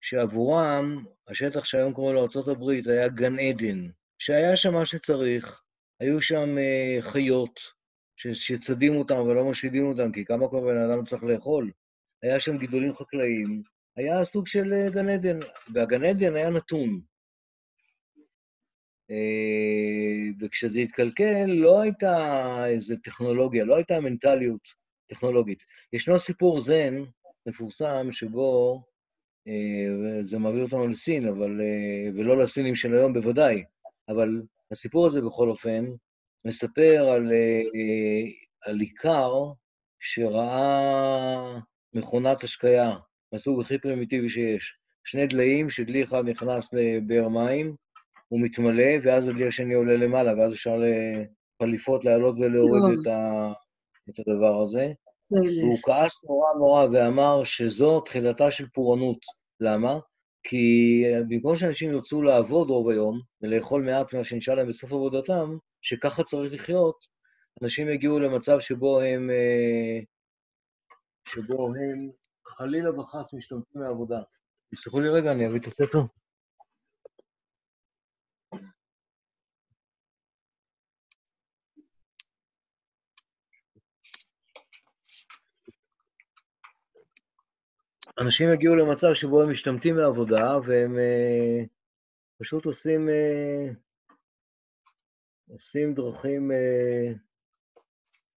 שעבורם, 0.00 1.04
השטח 1.28 1.64
שהיום 1.64 1.92
קוראים 1.92 2.14
לו 2.14 2.26
ארה"ב 2.36 2.88
היה 2.88 3.08
גן 3.08 3.38
עדן, 3.38 3.88
שהיה 4.18 4.56
שם 4.56 4.74
מה 4.74 4.86
שצריך, 4.86 5.62
היו 6.00 6.22
שם 6.22 6.56
uh, 6.58 7.02
חיות, 7.12 7.60
שצדים 8.16 8.96
אותם 8.96 9.18
ולא 9.18 9.50
משחידים 9.50 9.86
אותם, 9.86 10.12
כי 10.12 10.24
כמה 10.24 10.48
כבר 10.48 10.60
בן 10.60 10.76
אדם 10.76 11.04
צריך 11.04 11.24
לאכול. 11.24 11.70
היה 12.22 12.40
שם 12.40 12.58
גידולים 12.58 12.94
חקלאיים, 12.94 13.62
היה 13.96 14.24
סוג 14.24 14.46
של 14.46 14.72
אה, 14.72 14.90
גן 14.90 15.08
עדן, 15.08 15.38
והגן 15.74 16.04
עדן 16.04 16.36
היה 16.36 16.50
נתון. 16.50 17.00
אה, 19.10 20.30
וכשזה 20.40 20.78
התקלקל, 20.78 21.44
לא 21.46 21.80
הייתה 21.80 22.64
איזו 22.66 22.94
טכנולוגיה, 23.04 23.64
לא 23.64 23.76
הייתה 23.76 24.00
מנטליות 24.00 24.60
טכנולוגית. 25.10 25.58
ישנו 25.92 26.18
סיפור 26.18 26.60
זן 26.60 27.02
מפורסם 27.46 28.12
שבו, 28.12 28.82
אה, 29.48 30.22
זה 30.22 30.38
מביא 30.38 30.62
אותנו 30.62 30.88
לסין, 30.88 31.28
אבל, 31.28 31.60
ולא 32.14 32.38
לסינים 32.38 32.74
של 32.74 32.94
היום 32.94 33.12
בוודאי, 33.12 33.64
אבל 34.08 34.42
הסיפור 34.70 35.06
הזה 35.06 35.20
בכל 35.20 35.48
אופן 35.48 35.84
מספר 36.44 37.08
על, 37.14 37.32
על 38.62 38.80
עיקר 38.80 39.32
שראה 40.00 41.58
מכונת 41.94 42.44
השקיה, 42.44 42.96
מהסוג 43.32 43.60
הכי 43.60 43.78
פרימיטיבי 43.78 44.30
שיש. 44.30 44.74
שני 45.04 45.26
דליים 45.26 45.70
שדלי 45.70 46.04
אחד 46.04 46.28
נכנס 46.28 46.72
לבאר 46.72 47.28
מים, 47.28 47.74
הוא 48.30 48.40
מתמלא, 48.40 48.92
ואז 49.04 49.28
הדלי 49.28 49.48
השני 49.48 49.74
עולה 49.74 49.96
למעלה, 49.96 50.38
ואז 50.38 50.52
אפשר 50.52 50.76
לחליפות 51.60 52.04
לעלות 52.04 52.34
ולהוריד 52.38 52.98
את, 53.00 53.06
ה... 53.06 53.52
את 54.10 54.14
הדבר 54.18 54.62
הזה. 54.62 54.92
והוא 55.30 55.76
כעס 55.86 56.24
נורא 56.24 56.54
נורא 56.58 56.86
ואמר 56.92 57.44
שזו 57.44 58.00
תחילתה 58.00 58.50
של 58.50 58.66
פורענות. 58.74 59.18
למה? 59.60 59.98
כי 60.42 61.02
במקום 61.28 61.56
שאנשים 61.56 61.92
ירצו 61.92 62.22
לעבוד 62.22 62.70
רוב 62.70 62.88
היום 62.88 63.20
ולאכול 63.42 63.82
מעט 63.82 64.14
ממה 64.14 64.24
שנשאר 64.24 64.54
להם 64.54 64.68
בסוף 64.68 64.92
עבודתם, 64.92 65.56
שככה 65.82 66.24
צריך 66.24 66.52
לחיות, 66.52 66.96
אנשים 67.62 67.88
יגיעו 67.88 68.18
למצב 68.18 68.60
שבו 68.60 69.00
הם 69.00 69.30
אה, 69.30 70.00
שבו 71.28 71.66
הם 71.66 72.10
חלילה 72.46 73.00
וחס 73.00 73.34
משתמטים 73.34 73.82
מעבודה. 73.82 74.20
תסלחו 74.74 75.00
לי 75.00 75.08
רגע, 75.08 75.32
אני 75.32 75.46
אביא 75.46 75.60
את 75.60 75.66
הספר. 75.66 75.98
אנשים 88.20 88.52
יגיעו 88.52 88.74
למצב 88.74 89.14
שבו 89.14 89.42
הם 89.42 89.50
משתמטים 89.50 89.96
מעבודה 89.96 90.58
והם 90.66 90.96
uh, 90.96 91.66
פשוט 92.40 92.66
עושים, 92.66 93.08
uh, 93.08 93.74
עושים 95.48 95.94
דרכים, 95.94 96.50
uh, 96.50 97.18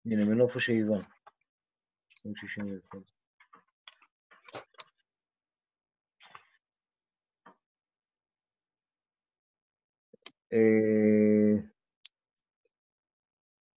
הנה, 0.06 0.26
מנוף 0.26 0.56
השאיבה. 0.56 0.98
אה, 10.54 11.56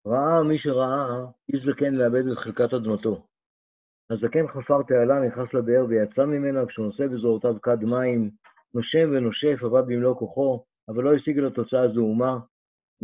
ראה 0.06 0.44
מי 0.44 0.58
שראה 0.60 1.26
איש 1.54 1.62
זקן 1.62 1.94
לאבד 1.94 2.28
את 2.32 2.38
חלקת 2.38 2.74
אדמתו. 2.74 3.35
הזקן 4.12 4.48
חפר 4.48 4.84
תעלה, 4.88 5.28
נכנס 5.28 5.54
לבאר 5.54 5.86
ויצא 5.89 6.26
ממנה, 6.26 6.65
כשהוא 6.65 6.86
נושא 6.86 7.08
בזרועותיו 7.08 7.62
כד 7.62 7.84
מים, 7.84 8.30
נושם 8.74 9.10
ונושף, 9.12 9.63
עבד 9.63 9.84
במלוא 9.88 10.15
כוחו, 10.15 10.63
אבל 10.89 11.04
לא 11.04 11.15
השיג 11.15 11.39
לתוצאה 11.39 11.88
זעומה, 11.94 12.38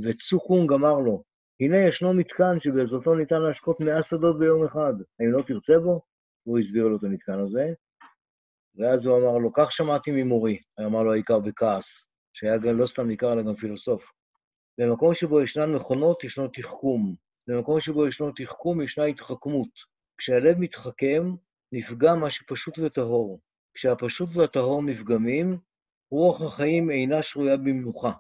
וצוקום 0.03 0.67
גמר 0.67 0.99
לו, 0.99 1.23
הנה 1.61 1.77
ישנו 1.77 2.13
מתקן 2.13 2.59
שבעזרתו 2.59 3.15
ניתן 3.15 3.41
להשקות 3.41 3.79
מאה 3.79 4.03
שדות 4.03 4.39
ביום 4.39 4.65
אחד. 4.65 4.93
האם 5.19 5.31
לא 5.31 5.41
תרצה 5.47 5.79
בו? 5.83 6.01
והוא 6.45 6.59
הסביר 6.59 6.87
לו 6.87 6.97
את 6.97 7.03
המתקן 7.03 7.39
הזה. 7.39 7.73
ואז 8.75 9.05
הוא 9.05 9.17
אמר 9.17 9.37
לו, 9.37 9.53
כך 9.53 9.71
שמעתי 9.71 10.11
ממורי, 10.11 10.57
אמר 10.85 11.03
לו 11.03 11.13
העיקר 11.13 11.39
בכעס, 11.39 11.85
שהיה 12.33 12.57
גם 12.57 12.77
לא 12.77 12.85
סתם 12.85 13.09
עיקר, 13.09 13.33
אלא 13.33 13.41
גם 13.41 13.55
פילוסוף. 13.55 14.03
במקום 14.77 15.13
שבו 15.13 15.41
ישנן 15.41 15.75
מכונות, 15.75 16.23
ישנו 16.23 16.47
תחכום. 16.47 17.15
במקום 17.47 17.79
שבו 17.79 18.07
ישנו 18.07 18.31
תחכום, 18.35 18.81
ישנה 18.81 19.05
התחכמות. 19.05 19.90
כשהלב 20.21 20.57
מתחכם, 20.59 21.35
נפגע 21.71 22.15
מה 22.15 22.31
שפשוט 22.31 22.79
וטהור. 22.79 23.39
כשהפשוט 23.73 24.29
והטהור 24.33 24.83
נפגמים, 24.83 25.57
רוח 26.11 26.41
החיים 26.41 26.91
אינה 26.91 27.23
שרויה 27.23 27.57
במנוחה. 27.57 28.11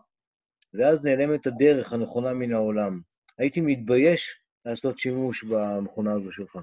ואז 0.73 1.03
נעלמת 1.03 1.47
הדרך 1.47 1.93
הנכונה 1.93 2.33
מן 2.33 2.53
העולם. 2.53 3.01
הייתי 3.37 3.61
מתבייש 3.61 4.29
לעשות 4.65 4.99
שימוש 4.99 5.43
במכונה 5.43 6.13
הזו 6.13 6.31
שלך. 6.31 6.57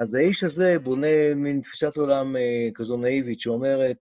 אז 0.00 0.14
האיש 0.14 0.44
הזה 0.44 0.78
בונה 0.82 1.34
מין 1.34 1.60
תפיסת 1.60 1.96
עולם 1.96 2.36
אה, 2.36 2.68
כזו 2.74 2.96
נאיבית 2.96 3.40
שאומרת, 3.40 3.98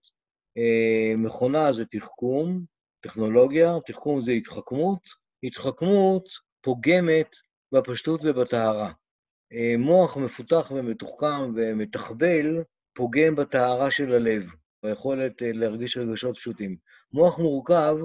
אה, 0.57 1.13
מכונה 1.25 1.73
זה 1.73 1.85
תחכום, 1.85 2.65
טכנולוגיה, 3.01 3.73
תחכום 3.85 4.21
זה 4.21 4.31
התחכמות, 4.31 5.01
התחכמות 5.43 6.29
פוגמת 6.61 7.35
בפשטות 7.71 8.21
ובטהרה. 8.23 8.91
אה, 9.53 9.77
מוח 9.77 10.17
מפותח 10.17 10.71
ומתוחכם 10.75 11.51
ומתחבל 11.55 12.63
פוגם 12.95 13.35
בטהרה 13.35 13.91
של 13.91 14.13
הלב, 14.13 14.43
ביכולת 14.83 15.43
אה, 15.43 15.51
להרגיש 15.53 15.97
רגשות 15.97 16.37
פשוטים. 16.37 16.77
מוח 17.13 17.39
מורכב 17.39 17.95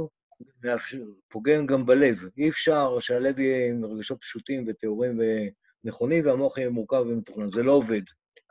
פוגם 1.29 1.67
גם 1.67 1.87
בלב. 1.87 2.19
אי 2.39 2.49
אפשר 2.49 3.01
שהלב 3.01 3.39
יהיה 3.39 3.69
עם 3.69 3.85
רגשות 3.85 4.21
פשוטים 4.21 4.65
וטהורים 4.69 5.21
ונכונים, 5.85 6.27
והמוח 6.27 6.59
יהיה 6.59 6.71
מורכב 6.71 7.05
ומתוכנן. 7.09 7.51
זה 7.51 7.63
לא 7.63 7.73
עובד. 7.73 8.03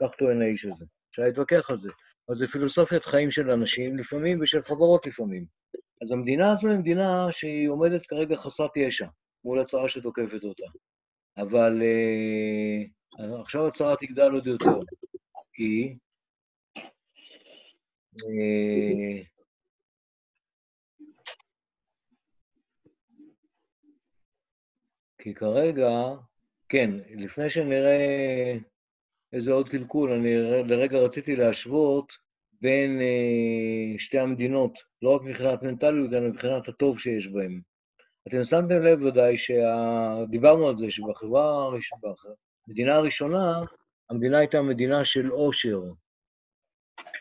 כך 0.02 0.10
טוען 0.18 0.42
האיש 0.42 0.66
הזה. 0.66 0.86
אפשר 1.12 1.22
להתווכח 1.22 1.70
על 1.70 1.78
זה. 1.82 1.90
אבל 2.30 2.38
זה 2.38 2.48
פילוסופיית 2.48 3.06
חיים 3.06 3.32
של 3.32 3.52
אנשים 3.52 3.98
לפעמים 3.98 4.42
ושל 4.42 4.62
חברות 4.62 5.08
לפעמים. 5.08 5.46
אז 6.02 6.12
המדינה 6.12 6.52
הזו 6.52 6.70
היא 6.70 6.78
מדינה 6.78 7.28
שהיא 7.32 7.70
עומדת 7.70 8.06
כרגע 8.06 8.36
חסרת 8.36 8.78
ישע 8.78 9.08
מול 9.46 9.60
הצהרה 9.60 9.90
שתוקפת 9.90 10.44
אותה. 10.44 10.64
אבל 11.38 11.82
uh, 11.82 13.42
עכשיו 13.42 13.68
הצהרה 13.68 13.96
תגדל 13.96 14.32
עוד 14.32 14.48
יותר, 14.48 14.80
כי 15.54 15.96
uh, 18.16 19.32
כי 25.22 25.34
כרגע, 25.34 25.90
כן, 26.70 26.90
לפני 27.16 27.50
שנראה 27.50 28.58
איזה 29.34 29.52
עוד 29.52 29.70
קלקול, 29.70 30.12
אני 30.12 30.36
לרגע 30.68 30.98
רציתי 30.98 31.36
להשוות 31.36 32.14
בין 32.62 33.02
אה, 33.02 34.00
שתי 34.00 34.20
המדינות, 34.20 34.74
לא 35.02 35.16
רק 35.16 35.22
מבחינת 35.22 35.64
מנטליות, 35.64 36.14
אלא 36.14 36.30
מבחינת 36.30 36.68
הטוב 36.68 37.00
שיש 37.00 37.28
בהן. 37.28 37.62
אתם 38.28 38.44
שמתם 38.44 38.84
לב 38.84 39.02
ודאי 39.02 39.36
שדיברנו 39.38 40.68
על 40.68 40.78
זה, 40.78 40.92
שבחברה, 40.92 41.70
במדינה 42.68 42.96
הראשונה, 42.96 43.60
המדינה 44.10 44.38
הייתה 44.38 44.62
מדינה 44.62 45.06
של 45.06 45.28
עושר. 45.28 45.82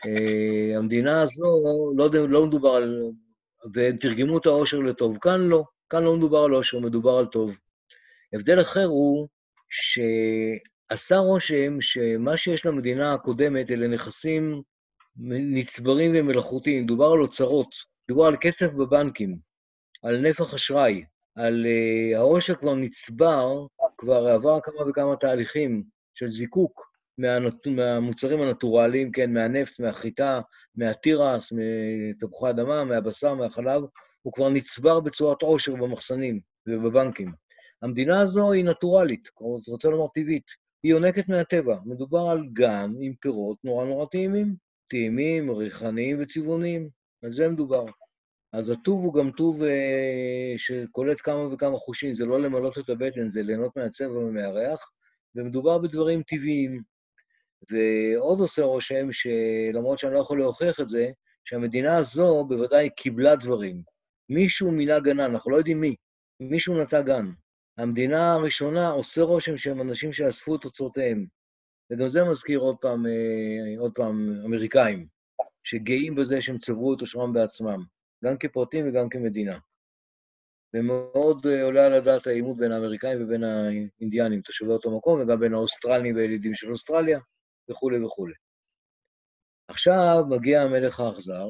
אה, 0.05 0.77
המדינה 0.77 1.21
הזו, 1.21 1.63
לא, 1.97 2.09
לא 2.29 2.45
מדובר 2.45 2.69
על... 2.69 3.11
והם 3.73 3.97
תרגמו 3.97 4.37
את 4.37 4.45
העושר 4.45 4.79
לטוב. 4.79 5.17
כאן 5.17 5.41
לא, 5.41 5.63
כאן 5.89 6.03
לא 6.03 6.17
מדובר 6.17 6.37
על 6.37 6.51
עושר, 6.51 6.79
מדובר 6.79 7.11
על 7.11 7.25
טוב. 7.25 7.51
הבדל 8.33 8.61
אחר 8.61 8.85
הוא 8.85 9.27
שעשה 9.69 11.17
רושם 11.17 11.81
שמה 11.81 12.37
שיש 12.37 12.65
למדינה 12.65 13.13
הקודמת 13.13 13.71
אלה 13.71 13.87
נכסים 13.87 14.61
נצברים 15.55 16.11
ומלאכותיים, 16.15 16.85
דובר 16.85 17.05
על 17.05 17.21
אוצרות, 17.21 17.69
דובר 18.09 18.25
על 18.25 18.35
כסף 18.41 18.71
בבנקים, 18.71 19.50
על 20.03 20.21
נפח 20.21 20.53
אשראי, 20.53 21.03
על 21.35 21.65
uh, 21.65 22.17
העושר 22.17 22.55
כבר 22.55 22.75
נצבר, 22.75 23.65
כבר 23.97 24.27
עבר 24.27 24.59
כמה 24.63 24.89
וכמה 24.89 25.15
תהליכים 25.15 25.83
של 26.13 26.29
זיקוק 26.29 26.91
מהנת... 27.17 27.67
מהמוצרים 27.67 28.41
הנטורליים, 28.41 29.11
כן, 29.11 29.33
מהנפט, 29.33 29.79
מהחיטה, 29.79 30.41
מהתירס, 30.75 31.51
מתפוחי 31.51 32.49
אדמה, 32.49 32.83
מהבשר, 32.83 33.33
מהחלב, 33.33 33.81
הוא 34.21 34.33
כבר 34.33 34.49
נצבר 34.49 34.99
בצורת 34.99 35.41
עושר 35.41 35.75
במחסנים 35.75 36.39
ובבנקים. 36.67 37.31
המדינה 37.81 38.21
הזו 38.21 38.51
היא 38.51 38.65
נטורלית, 38.65 39.27
רוצה 39.67 39.89
לומר 39.89 40.07
טבעית. 40.07 40.45
היא 40.83 40.91
יונקת 40.91 41.29
מהטבע. 41.29 41.77
מדובר 41.85 42.19
על 42.19 42.47
גן 42.53 42.91
עם 42.99 43.13
פירות 43.21 43.57
נורא 43.63 43.85
נורא 43.85 44.05
טעימים, 44.05 44.55
טעימים, 44.89 45.51
ריחניים 45.51 46.17
וצבעוניים. 46.19 46.89
על 47.23 47.33
זה 47.33 47.49
מדובר. 47.49 47.85
אז 48.53 48.69
הטוב 48.69 49.03
הוא 49.03 49.13
גם 49.13 49.31
טוב 49.31 49.63
אה, 49.63 50.53
שקולט 50.57 51.17
כמה 51.23 51.53
וכמה 51.53 51.77
חושים, 51.77 52.15
זה 52.15 52.25
לא 52.25 52.41
למלות 52.41 52.77
את 52.77 52.89
הבטן, 52.89 53.29
זה 53.29 53.43
ליהנות 53.43 53.75
מהצבע 53.75 54.17
ומהריח, 54.17 54.91
ומדובר 55.35 55.77
בדברים 55.77 56.23
טבעיים. 56.23 56.81
ועוד 57.71 58.39
עושה 58.39 58.61
רושם, 58.61 59.07
שלמרות 59.11 59.99
שאני 59.99 60.13
לא 60.13 60.19
יכול 60.19 60.39
להוכיח 60.39 60.79
את 60.79 60.89
זה, 60.89 61.11
שהמדינה 61.45 61.97
הזו 61.97 62.45
בוודאי 62.47 62.89
קיבלה 62.89 63.35
דברים. 63.35 63.81
מישהו 64.29 64.71
מינה 64.71 64.99
גנן, 64.99 65.19
אנחנו 65.19 65.51
לא 65.51 65.57
יודעים 65.57 65.81
מי, 65.81 65.95
מישהו 66.39 66.81
נטע 66.81 67.01
גן. 67.01 67.25
המדינה 67.77 68.33
הראשונה 68.33 68.89
עושה 68.89 69.21
רושם 69.21 69.57
שהם 69.57 69.81
אנשים 69.81 70.13
שאספו 70.13 70.55
את 70.55 70.61
תוצאותיהם. 70.61 71.25
וגם 71.91 72.07
זה 72.07 72.23
מזכיר 72.23 72.59
עוד 72.59 72.75
פעם, 72.81 73.05
אה, 73.05 73.79
עוד 73.79 73.91
פעם, 73.95 74.41
אמריקאים, 74.45 75.07
שגאים 75.63 76.15
בזה 76.15 76.41
שהם 76.41 76.57
צברו 76.57 76.93
את 76.93 77.01
עושרם 77.01 77.33
בעצמם, 77.33 77.83
גם 78.23 78.37
כפרטים 78.37 78.89
וגם 78.89 79.09
כמדינה. 79.09 79.59
ומאוד 80.73 81.45
אה, 81.47 81.63
עולה 81.63 81.85
על 81.85 81.93
הדעת 81.93 82.27
העימות 82.27 82.57
בין 82.57 82.71
האמריקאים 82.71 83.23
ובין 83.23 83.43
האינדיאנים, 83.43 84.41
תושבי 84.41 84.71
אותו 84.71 84.97
מקום, 84.97 85.21
וגם 85.21 85.39
בין 85.39 85.53
האוסטרלים 85.53 86.15
והילידים 86.15 86.55
של 86.55 86.71
אוסטרליה, 86.71 87.19
וכולי 87.69 88.03
וכולי. 88.05 88.33
עכשיו 89.67 90.23
מגיע 90.29 90.61
המלך 90.61 90.99
האכזר, 90.99 91.47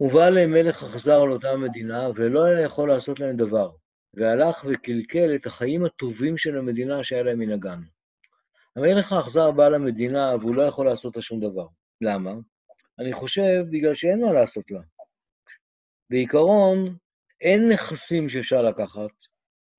ובא 0.00 0.28
להם 0.28 0.50
מלך 0.50 0.82
אכזר 0.82 1.24
לאותה 1.24 1.56
מדינה, 1.56 2.08
ולא 2.14 2.44
היה 2.44 2.60
יכול 2.60 2.88
לעשות 2.88 3.20
להם 3.20 3.36
דבר, 3.36 3.70
והלך 4.14 4.64
וקלקל 4.68 5.34
את 5.34 5.46
החיים 5.46 5.84
הטובים 5.84 6.38
של 6.38 6.58
המדינה 6.58 7.04
שהיה 7.04 7.22
להם 7.22 7.38
מן 7.38 7.52
הגן. 7.52 7.80
המלך 8.76 9.12
האכזר 9.12 9.50
בא 9.50 9.68
למדינה, 9.68 10.36
והוא 10.40 10.54
לא 10.54 10.62
יכול 10.62 10.86
לעשות 10.86 11.16
לה 11.16 11.22
שום 11.22 11.40
דבר. 11.40 11.66
למה? 12.00 12.32
אני 13.00 13.12
חושב 13.12 13.64
בגלל 13.70 13.94
שאין 13.94 14.20
מה 14.20 14.32
לעשות 14.32 14.70
לה. 14.70 14.80
בעיקרון, 16.10 16.96
אין 17.40 17.72
נכסים 17.72 18.28
שאפשר 18.28 18.62
לקחת, 18.62 19.10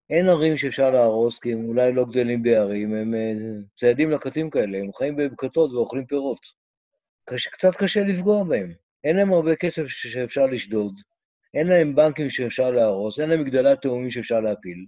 אין 0.10 0.30
ערים 0.30 0.58
שאפשר 0.58 0.90
להרוס, 0.90 1.40
כי 1.40 1.54
הם 1.54 1.66
אולי 1.66 1.94
לא 1.94 2.06
גדלים 2.06 2.44
בערים, 2.44 2.96
הם 2.96 3.14
אה, 3.14 3.34
ציידים 3.80 4.12
לקטים 4.12 4.50
כאלה, 4.50 4.78
הם 4.78 4.94
חיים 4.94 5.16
בבקתות 5.16 5.72
ואוכלים 5.72 6.06
פירות. 6.06 6.40
קש, 7.30 7.48
קצת 7.48 7.76
קשה 7.76 8.00
לפגוע 8.00 8.44
בהם. 8.44 8.74
אין 9.04 9.16
להם 9.18 9.34
הרבה 9.34 9.56
כסף 9.56 9.84
שאפשר 9.88 10.46
לשדוד, 10.46 10.94
אין 11.54 11.68
להם 11.68 11.96
בנקים 11.96 12.30
שאפשר 12.30 12.72
להרוס, 12.72 13.20
אין 13.20 13.30
להם 13.30 13.42
מגדלת 13.42 13.82
תאומים 13.82 14.12
שאפשר 14.12 14.40
להפיל. 14.40 14.86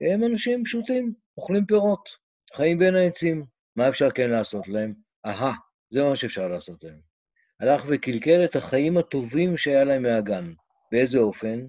הם 0.00 0.24
אנשים 0.24 0.64
פשוטים, 0.64 1.12
אוכלים 1.38 1.66
פירות, 1.66 2.08
חיים 2.56 2.78
בין 2.78 2.96
העצים. 2.96 3.44
מה 3.76 3.88
אפשר 3.88 4.10
כן 4.10 4.30
לעשות 4.30 4.68
להם? 4.68 4.94
אהה, 5.26 5.52
זה 5.90 6.02
מה 6.02 6.16
שאפשר 6.16 6.48
לעשות 6.48 6.84
להם. 6.84 7.15
הלך 7.60 7.84
וקלקל 7.88 8.44
את 8.44 8.56
החיים 8.56 8.96
הטובים 8.96 9.56
שהיה 9.56 9.84
להם 9.84 10.02
מהגן. 10.02 10.52
באיזה 10.92 11.18
אופן? 11.18 11.66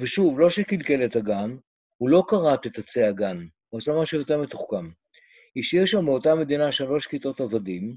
ושוב, 0.00 0.40
לא 0.40 0.50
שקלקל 0.50 1.04
את 1.04 1.16
הגן, 1.16 1.56
הוא 1.96 2.08
לא 2.08 2.24
כרת 2.28 2.66
את 2.66 2.78
עצי 2.78 3.02
הגן, 3.02 3.46
הוא 3.68 3.78
עשה 3.78 3.92
משהו 4.02 4.18
יותר 4.18 4.42
מתוחכם. 4.42 4.90
השאיר 5.56 5.84
שם 5.86 6.06
באותה 6.06 6.34
מדינה 6.34 6.72
שלוש 6.72 7.06
כיתות 7.06 7.40
עבדים, 7.40 7.96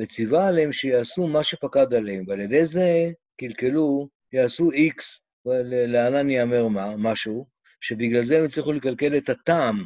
וציווה 0.00 0.48
עליהם 0.48 0.72
שיעשו 0.72 1.26
מה 1.26 1.44
שפקד 1.44 1.94
עליהם, 1.94 2.24
ועל 2.28 2.40
ידי 2.40 2.66
זה 2.66 3.10
קלקלו, 3.40 4.08
יעשו 4.32 4.72
איקס, 4.72 5.20
ולענן 5.46 6.30
ייאמר 6.30 6.68
מה, 6.68 6.96
משהו, 6.96 7.46
שבגלל 7.80 8.24
זה 8.24 8.38
הם 8.38 8.44
הצליחו 8.44 8.72
לקלקל 8.72 9.18
את 9.18 9.28
הטעם, 9.28 9.84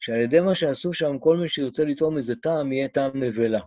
שעל 0.00 0.20
ידי 0.20 0.40
מה 0.40 0.54
שעשו 0.54 0.94
שם, 0.94 1.18
כל 1.18 1.36
מי 1.36 1.48
שירצה 1.48 1.84
לטעום 1.84 2.16
איזה 2.16 2.36
טעם, 2.36 2.72
יהיה 2.72 2.88
טעם 2.88 3.22
נבלה. 3.22 3.60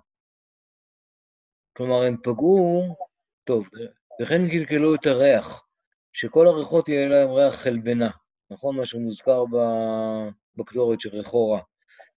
כלומר, 1.74 2.04
הם 2.04 2.18
פגעו, 2.24 2.96
טוב, 3.44 3.68
וכן 4.22 4.50
קלקלו 4.50 4.96
את 4.96 5.06
הריח, 5.06 5.66
שכל 6.14 6.48
הריחות 6.48 6.90
יהיה 6.90 7.08
להם 7.08 7.30
ריח 7.30 7.56
חלבנה, 7.56 8.10
נכון? 8.52 8.78
מה 8.78 8.86
שמוזכר 8.86 9.44
בקטורת 10.58 11.02
של 11.02 11.10
ריחו 11.10 11.52
רע. 11.52 11.60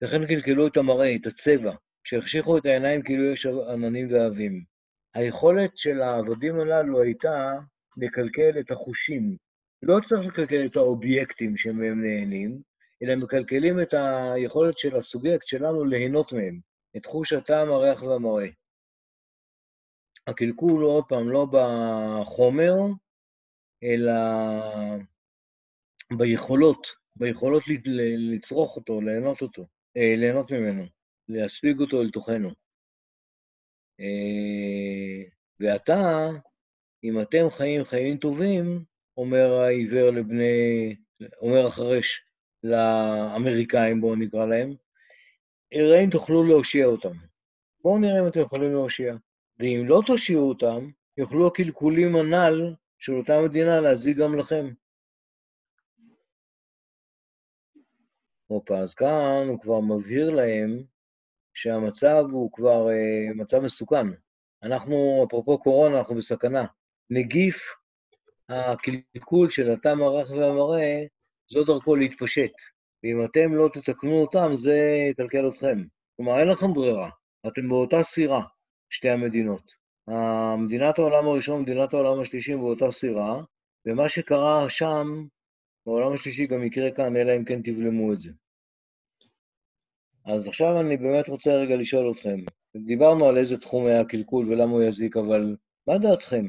וכן 0.03 0.27
קלקלו 0.27 0.67
את 0.67 0.77
המראה, 0.77 1.15
את 1.15 1.25
הצבע, 1.25 1.75
שהחשיכו 2.03 2.57
את 2.57 2.65
העיניים 2.65 3.01
כאילו 3.01 3.33
יש 3.33 3.45
עננים 3.45 4.13
ועבים. 4.13 4.63
היכולת 5.13 5.77
של 5.77 6.01
העבדים 6.01 6.59
הללו 6.59 7.01
הייתה 7.01 7.53
לקלקל 7.97 8.59
את 8.59 8.71
החושים. 8.71 9.37
לא 9.83 9.99
צריך 10.03 10.27
לקלקל 10.27 10.65
את 10.65 10.75
האובייקטים 10.75 11.57
שמהם 11.57 12.03
נהנים, 12.03 12.61
אלא 13.03 13.15
מקלקלים 13.15 13.81
את 13.81 13.93
היכולת 13.93 14.77
של 14.77 14.95
הסובייקט 14.95 15.47
שלנו 15.47 15.85
ליהנות 15.85 16.33
מהם, 16.33 16.59
את 16.97 17.05
חוש 17.05 17.33
הטעם, 17.33 17.71
הריח 17.71 18.03
והמראה. 18.03 18.47
הקלקול 20.27 20.81
הוא 20.81 20.91
עוד 20.91 21.03
פעם 21.07 21.29
לא 21.29 21.47
בחומר, 21.51 22.73
אלא 23.83 24.13
ביכולות, 26.17 26.87
ביכולות 27.15 27.63
לצרוך 28.33 28.75
אותו, 28.75 29.01
ליהנות 29.01 29.41
אותו, 29.41 29.67
אה, 29.97 30.15
ליהנות 30.17 30.51
ממנו. 30.51 30.83
להספיג 31.29 31.79
אותו 31.79 32.01
אל 32.01 32.11
תוכנו. 32.11 32.49
אה, 33.99 35.23
ועתה, 35.59 36.29
אם 37.03 37.21
אתם 37.21 37.49
חיים 37.49 37.85
חיים 37.85 38.17
טובים, 38.17 38.83
אומר 39.17 39.53
העיוור 39.53 40.09
לבני, 40.09 40.95
אומר 41.41 41.67
החרש 41.67 42.21
לאמריקאים, 42.63 44.01
בואו 44.01 44.15
נקרא 44.15 44.45
להם, 44.45 44.75
אראה 45.73 46.03
אם 46.03 46.09
תוכלו 46.09 46.43
להושיע 46.43 46.85
אותם. 46.85 47.13
בואו 47.83 47.97
נראה 47.97 48.19
אם 48.19 48.27
אתם 48.27 48.39
יכולים 48.39 48.71
להושיע. 48.71 49.15
ואם 49.59 49.85
לא 49.87 50.01
תושיעו 50.05 50.49
אותם, 50.49 50.89
יוכלו 51.17 51.47
הקלקולים 51.47 52.15
הנ"ל 52.15 52.73
של 52.99 53.13
אותה 53.13 53.41
מדינה 53.41 53.81
להזיק 53.81 54.17
גם 54.17 54.39
לכם. 54.39 54.69
הופה, 58.47 58.77
אז 58.77 58.93
כאן 58.93 59.47
הוא 59.47 59.59
כבר 59.61 59.79
מבהיר 59.79 60.29
להם 60.29 60.83
שהמצב 61.53 62.23
הוא 62.31 62.51
כבר 62.51 62.87
uh, 62.87 63.33
מצב 63.35 63.59
מסוכן. 63.59 64.07
אנחנו, 64.63 65.25
אפרופו 65.27 65.57
קורונה, 65.57 65.99
אנחנו 65.99 66.15
בסכנה. 66.15 66.65
נגיף 67.09 67.55
הקלקול 68.49 69.49
של 69.49 69.71
התא 69.71 69.93
מרח 69.93 70.31
והמראה, 70.31 71.05
זו 71.51 71.63
דרכו 71.63 71.95
להתפשט. 71.95 72.51
ואם 73.03 73.25
אתם 73.25 73.55
לא 73.55 73.69
תתקנו 73.73 74.21
אותם, 74.21 74.51
זה 74.55 74.77
יקלקל 75.11 75.47
אתכם. 75.49 75.83
כלומר, 76.15 76.39
אין 76.39 76.47
לכם 76.47 76.73
ברירה. 76.73 77.09
אתם 77.47 77.69
באותה 77.69 78.03
סירה, 78.03 78.41
שתי 78.89 79.09
המדינות. 79.09 79.71
מדינת 80.57 80.99
העולם 80.99 81.27
הראשון 81.27 81.55
ומדינת 81.55 81.93
העולם 81.93 82.19
השלישי 82.19 82.55
באותה 82.55 82.91
סירה, 82.91 83.41
ומה 83.85 84.09
שקרה 84.09 84.69
שם, 84.69 85.25
בעולם 85.85 86.13
השלישי 86.13 86.47
גם 86.47 86.63
יקרה 86.63 86.91
כאן, 86.91 87.15
אלא 87.15 87.35
אם 87.37 87.45
כן 87.45 87.61
תבלמו 87.61 88.13
את 88.13 88.19
זה. 88.21 88.29
אז 90.25 90.47
עכשיו 90.47 90.79
אני 90.79 90.97
באמת 90.97 91.29
רוצה 91.29 91.51
רגע 91.51 91.75
לשאול 91.75 92.11
אתכם, 92.11 92.39
דיברנו 92.85 93.25
על 93.25 93.37
איזה 93.37 93.57
תחום 93.57 93.85
היה 93.85 94.01
הקלקול 94.01 94.49
ולמה 94.49 94.71
הוא 94.71 94.83
יזיק, 94.83 95.17
אבל 95.17 95.55
מה 95.87 95.97
דעתכם? 95.97 96.45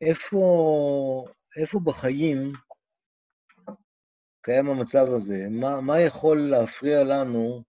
איפה, 0.00 1.24
איפה 1.56 1.80
בחיים 1.84 2.52
קיים 4.42 4.68
המצב 4.68 5.06
הזה? 5.16 5.46
מה, 5.50 5.80
מה 5.80 6.00
יכול 6.00 6.50
להפריע 6.50 7.04
לנו 7.04 7.62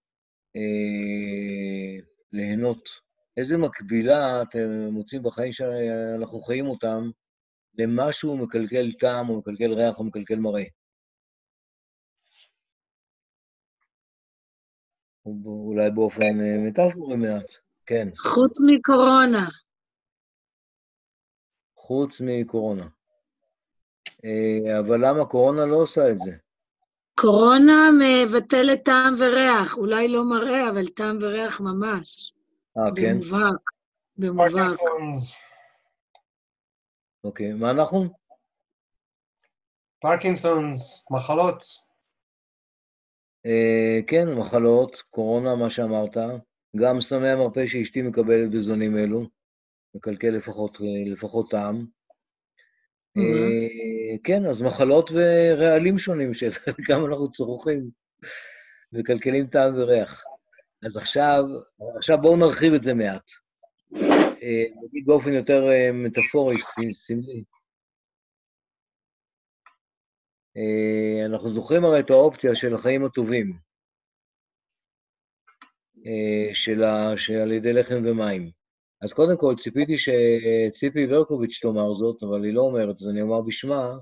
אה, 0.55 2.03
ליהנות? 2.31 3.06
איזה 3.37 3.57
מקבילה 3.57 4.41
אתם 4.41 4.87
מוצאים 4.91 5.23
בחיים 5.23 5.53
שאנחנו 5.53 6.41
חיים 6.41 6.67
אותם 6.67 7.09
למשהו 7.77 8.37
מקלקל 8.37 8.91
טעם, 8.99 9.29
או 9.29 9.37
מקלקל 9.37 9.73
ריח, 9.73 9.99
או 9.99 10.03
מקלקל 10.03 10.35
מראה? 10.35 10.63
אולי 15.45 15.91
באופן 15.91 16.21
אה, 16.41 16.67
מטאפורי 16.67 17.15
מעט, 17.15 17.45
כן. 17.85 18.07
חוץ 18.19 18.57
מקורונה. 18.67 19.47
חוץ 21.75 22.21
מקורונה. 22.21 22.87
אה, 24.25 24.79
אבל 24.79 25.07
למה 25.07 25.25
קורונה 25.25 25.65
לא 25.65 25.75
עושה 25.75 26.11
את 26.11 26.17
זה? 26.17 26.31
קורונה 27.15 27.89
מבטלת 27.99 28.85
טעם 28.85 29.13
וריח, 29.17 29.77
אולי 29.77 30.07
לא 30.07 30.29
מראה, 30.29 30.69
אבל 30.69 30.87
טעם 30.87 31.17
וריח 31.21 31.61
ממש. 31.61 32.36
אה, 32.77 32.95
כן? 32.95 33.19
במובהק, 33.19 33.61
במובהק. 34.17 34.79
אוקיי, 37.23 37.53
מה 37.53 37.71
אנחנו? 37.71 38.05
פרקינסונס, 40.01 41.05
מחלות. 41.11 41.61
Uh, 43.47 44.03
כן, 44.07 44.33
מחלות, 44.33 44.95
קורונה, 45.09 45.55
מה 45.55 45.69
שאמרת. 45.69 46.17
גם 46.75 47.01
סמי 47.01 47.29
המרפא 47.29 47.67
שאשתי 47.67 48.01
מקבלת 48.01 48.51
בזונים 48.51 48.97
אלו, 48.97 49.27
מקלקל 49.95 50.29
לפחות, 50.29 50.77
לפחות 51.05 51.49
טעם. 51.49 51.85
Mm-hmm. 53.17 54.19
כן, 54.23 54.45
אז 54.45 54.61
מחלות 54.61 55.09
ורעלים 55.13 55.99
שונים, 55.99 56.33
שגם 56.37 57.05
אנחנו 57.05 57.29
צורכים, 57.29 57.89
מקלקלים 58.93 59.47
טעם 59.47 59.75
וריח. 59.75 60.23
אז 60.85 60.97
עכשיו, 60.97 61.43
עכשיו 61.97 62.17
בואו 62.21 62.35
נרחיב 62.35 62.73
את 62.73 62.81
זה 62.81 62.93
מעט. 62.93 63.31
אה, 64.43 64.65
נגיד 64.83 65.05
באופן 65.05 65.33
יותר 65.33 65.63
אה, 65.69 65.91
מטאפורי, 65.91 66.55
סמלי. 66.93 67.43
אנחנו 71.25 71.49
זוכרים 71.49 71.85
הרי 71.85 71.99
את 71.99 72.09
האופציה 72.09 72.55
של 72.55 72.75
החיים 72.75 73.05
הטובים, 73.05 73.57
של, 76.53 76.83
על 77.41 77.51
ידי 77.51 77.73
לחם 77.73 78.03
ומים. 78.05 78.51
אז 79.01 79.13
קודם 79.13 79.37
כל, 79.37 79.55
ציפיתי 79.57 79.95
שציפי 79.97 81.07
ברקוביץ' 81.07 81.59
תאמר 81.61 81.93
זאת, 81.93 82.23
אבל 82.23 82.43
היא 82.43 82.53
לא 82.53 82.61
אומרת, 82.61 82.95
אז 83.01 83.07
אני 83.09 83.21
אומר 83.21 83.41
בשמה, 83.41 83.97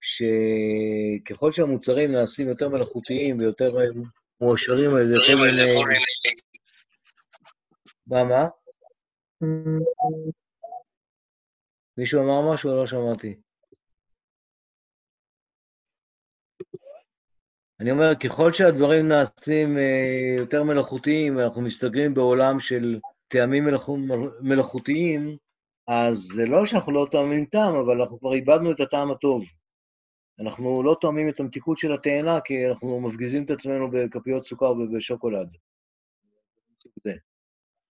שככל 0.00 1.52
שהמוצרים 1.52 2.12
נעשים 2.12 2.48
יותר 2.48 2.68
מלאכותיים 2.68 3.38
ויותר 3.38 3.76
מועשרים 4.40 4.94
על 4.94 5.02
ידי 5.02 5.14
כל 5.26 5.32
מיני... 5.44 5.82
מה, 8.06 8.24
מה? 8.24 8.48
מישהו 11.98 12.20
אמר 12.20 12.54
משהו 12.54 12.70
או 12.70 12.76
לא 12.76 12.86
שמעתי? 12.86 13.34
אני 17.80 17.90
אומר, 17.90 18.14
ככל 18.14 18.52
שהדברים 18.52 19.08
נעשים 19.08 19.78
אה, 19.78 20.34
יותר 20.36 20.62
מלאכותיים, 20.62 21.38
אנחנו 21.38 21.62
מסתגרים 21.62 22.14
בעולם 22.14 22.60
של 22.60 23.00
טעמים 23.28 23.64
מלאכותיים, 24.40 25.36
אז 25.88 26.16
זה 26.16 26.46
לא 26.46 26.66
שאנחנו 26.66 26.92
לא 26.92 27.06
טועמים 27.10 27.44
טעם, 27.44 27.74
אבל 27.74 28.00
אנחנו 28.00 28.20
כבר 28.20 28.34
איבדנו 28.34 28.72
את 28.72 28.80
הטעם 28.80 29.10
הטוב. 29.10 29.42
אנחנו 30.40 30.82
לא 30.82 30.96
טועמים 31.00 31.28
את 31.28 31.40
המתיקות 31.40 31.78
של 31.78 31.92
התאנה, 31.92 32.40
כי 32.44 32.66
אנחנו 32.68 33.00
מפגיזים 33.00 33.44
את 33.44 33.50
עצמנו 33.50 33.90
בכפיות 33.90 34.44
סוכר 34.44 34.70
ובשוקולד. 34.70 35.48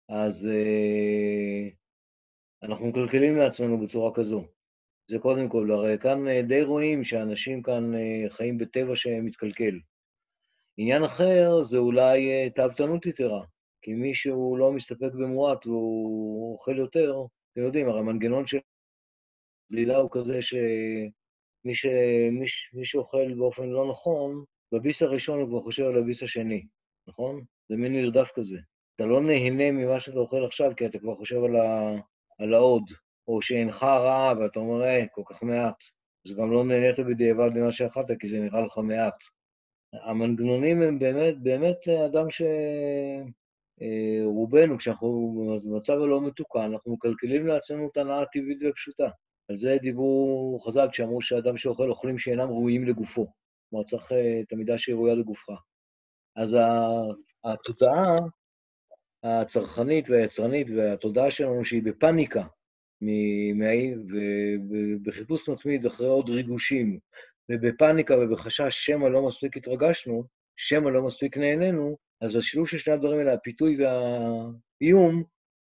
אז 0.09 0.47
אה, 0.47 1.69
אנחנו 2.63 2.87
מקלקלים 2.87 3.37
לעצמנו 3.37 3.79
בצורה 3.79 4.15
כזו. 4.15 4.45
זה 5.11 5.19
קודם 5.19 5.49
כל, 5.49 5.71
הרי 5.71 5.99
כאן 5.99 6.29
אה, 6.29 6.43
די 6.43 6.63
רואים 6.63 7.05
שאנשים 7.05 7.63
כאן 7.63 7.95
אה, 7.95 8.31
חיים 8.31 8.59
בטבע 8.59 8.97
שמתקלקל. 8.97 9.79
עניין 10.77 11.05
אחר 11.05 11.63
זה 11.63 11.79
אולי 11.79 12.51
תאוותנות 12.51 13.07
יתרה. 13.07 13.45
כי 13.83 13.95
מי 13.95 14.15
שהוא 14.15 14.59
לא 14.59 14.73
מסתפק 14.73 15.13
במועט 15.15 15.67
והוא 15.67 16.53
אוכל 16.53 16.79
יותר, 16.79 17.15
אתם 17.53 17.61
יודעים, 17.61 17.89
הרי 17.89 17.99
המנגנון 17.99 18.47
של 18.47 18.59
צלילה 19.69 19.97
הוא 19.97 20.11
כזה 20.13 20.39
שמי 21.65 21.75
ש... 21.75 21.87
מי, 22.33 22.47
מי 22.73 22.85
שאוכל 22.85 23.35
באופן 23.35 23.69
לא 23.69 23.91
נכון, 23.91 24.45
בביס 24.73 25.03
הראשון 25.03 25.41
הוא 25.41 25.49
כבר 25.49 25.63
חושב 25.63 25.85
על 25.85 25.99
הביס 25.99 26.23
השני, 26.23 26.67
נכון? 27.09 27.45
זה 27.69 27.77
מין 27.77 27.93
נרדף 27.93 28.29
כזה. 28.35 28.59
אתה 28.97 29.05
לא 29.05 29.21
נהנה 29.21 29.71
ממה 29.71 30.01
שאתה 30.01 30.19
אוכל 30.19 30.45
עכשיו, 30.45 30.73
כי 30.77 30.87
אתה 30.87 30.99
כבר 30.99 31.15
חושב 31.15 31.45
על, 31.45 31.57
ה... 31.57 31.95
על 32.39 32.55
העוד, 32.55 32.83
או 33.29 33.43
שאינך 33.43 33.83
רע 33.83 34.33
ואתה 34.39 34.59
אומר, 34.59 34.85
אה, 34.85 35.07
כל 35.13 35.23
כך 35.27 35.43
מעט. 35.43 35.83
אז 36.27 36.37
גם 36.37 36.53
לא 36.53 36.65
נהנית 36.65 36.99
בדיעבד 36.99 37.51
ממה 37.55 37.73
שאכלת, 37.73 38.07
כי 38.21 38.29
זה 38.29 38.39
נראה 38.39 38.61
לך 38.61 38.79
מעט. 38.79 39.15
המנגנונים 39.93 40.83
הם 40.83 40.99
באמת, 40.99 41.39
באמת 41.43 41.89
אדם 41.89 42.31
ש... 42.31 42.43
אה, 43.83 44.25
רובנו, 44.25 44.79
כשאנחנו 44.79 45.61
במצב 45.65 45.93
הלא 45.93 46.21
מתוקן, 46.21 46.61
אנחנו 46.61 46.93
מקלקלים 46.93 47.47
לעצמנו 47.47 47.89
את 47.93 47.97
הנאה 47.97 48.23
הטבעית 48.23 48.59
והפשוטה. 48.63 49.09
על 49.49 49.57
זה 49.57 49.77
דיברו 49.81 50.61
חז"ל 50.67 50.89
כשאמרו 50.93 51.23
שאדם 51.23 51.57
שאוכל 51.57 51.91
אוכלים 51.91 52.19
שאינם 52.19 52.49
ראויים 52.49 52.85
לגופו. 52.85 53.27
כלומר, 53.71 53.85
צריך 53.85 54.13
אה, 54.13 54.41
את 54.41 54.53
המידה 54.53 54.79
שהיא 54.79 54.95
ראויה 54.95 55.15
לגופך. 55.15 55.61
אז 56.37 56.57
התודעה 57.45 58.17
הצרכנית 59.25 60.11
והיצרנית 60.11 60.67
והתודעה 60.77 61.31
שלנו 61.31 61.65
שהיא 61.65 61.83
בפניקה, 61.83 62.47
ובחיפוש 65.01 65.49
מתמיד 65.49 65.87
אחרי 65.87 66.07
עוד 66.07 66.31
ריגושים, 66.31 66.99
ובפניקה 67.51 68.15
ובחשש 68.19 68.87
שמא 68.87 69.07
לא 69.07 69.27
מספיק 69.29 69.57
התרגשנו, 69.57 70.25
שמא 70.57 70.89
לא 70.89 71.03
מספיק 71.03 71.37
נהנינו, 71.37 71.97
אז 72.21 72.37
השילוב 72.37 72.69
של 72.69 72.79
שני 72.79 72.95
הדברים 72.95 73.19
האלה, 73.19 73.33
הפיתוי 73.33 73.77
והאיום, 73.77 75.25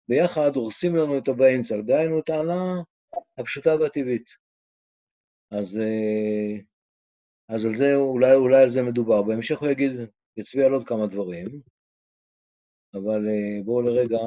ביחד 0.10 0.56
הורסים 0.56 0.96
לנו 0.96 1.18
את 1.18 1.28
הבאמצע, 1.28 1.82
דהיינו 1.82 2.22
ההנאה 2.30 2.82
הפשוטה 3.38 3.76
והטבעית. 3.76 4.30
אז, 5.52 5.78
אה, 5.78 6.60
אז 7.50 7.66
על 7.66 7.78
זה, 7.78 7.96
אולי, 7.96 8.34
אולי 8.34 8.64
על 8.64 8.70
זה 8.70 8.82
מדובר. 8.82 9.22
בהמשך 9.22 9.60
הוא 9.60 9.70
יגיד, 9.70 9.92
יצביע 10.38 10.66
על 10.66 10.74
עוד 10.74 10.88
כמה 10.88 11.08
דברים, 11.08 11.48
אבל 12.94 13.28
אה, 13.28 13.64
בואו 13.66 13.82
לרגע, 13.82 14.18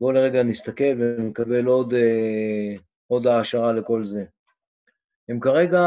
בואו 0.00 0.12
לרגע 0.12 0.42
נסתכל 0.42 0.94
ונקבל 0.98 1.66
עוד, 1.66 1.94
אה, 1.94 2.76
עוד 3.06 3.26
העשרה 3.26 3.72
לכל 3.72 4.04
זה. 4.04 4.24
הם 5.28 5.40
כרגע 5.40 5.80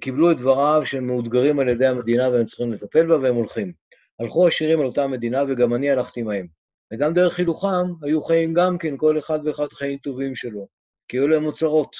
קיבלו 0.00 0.30
את 0.32 0.36
דבריו 0.36 0.82
שהם 0.84 1.06
מאותגרים 1.06 1.60
על 1.60 1.68
ידי 1.68 1.86
המדינה 1.86 2.28
והם 2.28 2.46
צריכים 2.46 2.72
לטפל 2.72 3.06
בה, 3.06 3.18
והם 3.18 3.34
הולכים. 3.34 3.72
הלכו 4.20 4.46
עשירים 4.46 4.80
על 4.80 4.86
אותה 4.86 5.06
מדינה, 5.06 5.42
וגם 5.48 5.74
אני 5.74 5.90
הלכתי 5.90 6.20
עמהם. 6.20 6.46
וגם 6.94 7.14
דרך 7.14 7.34
חילוכם 7.34 7.86
היו 8.02 8.24
חיים 8.24 8.54
גם 8.54 8.78
כן, 8.78 8.96
כל 8.96 9.18
אחד 9.18 9.38
ואחד 9.44 9.68
חיים 9.72 9.98
טובים 9.98 10.36
שלו, 10.36 10.68
כי 11.08 11.16
היו 11.16 11.28
להם 11.28 11.46
אוצרות. 11.46 11.96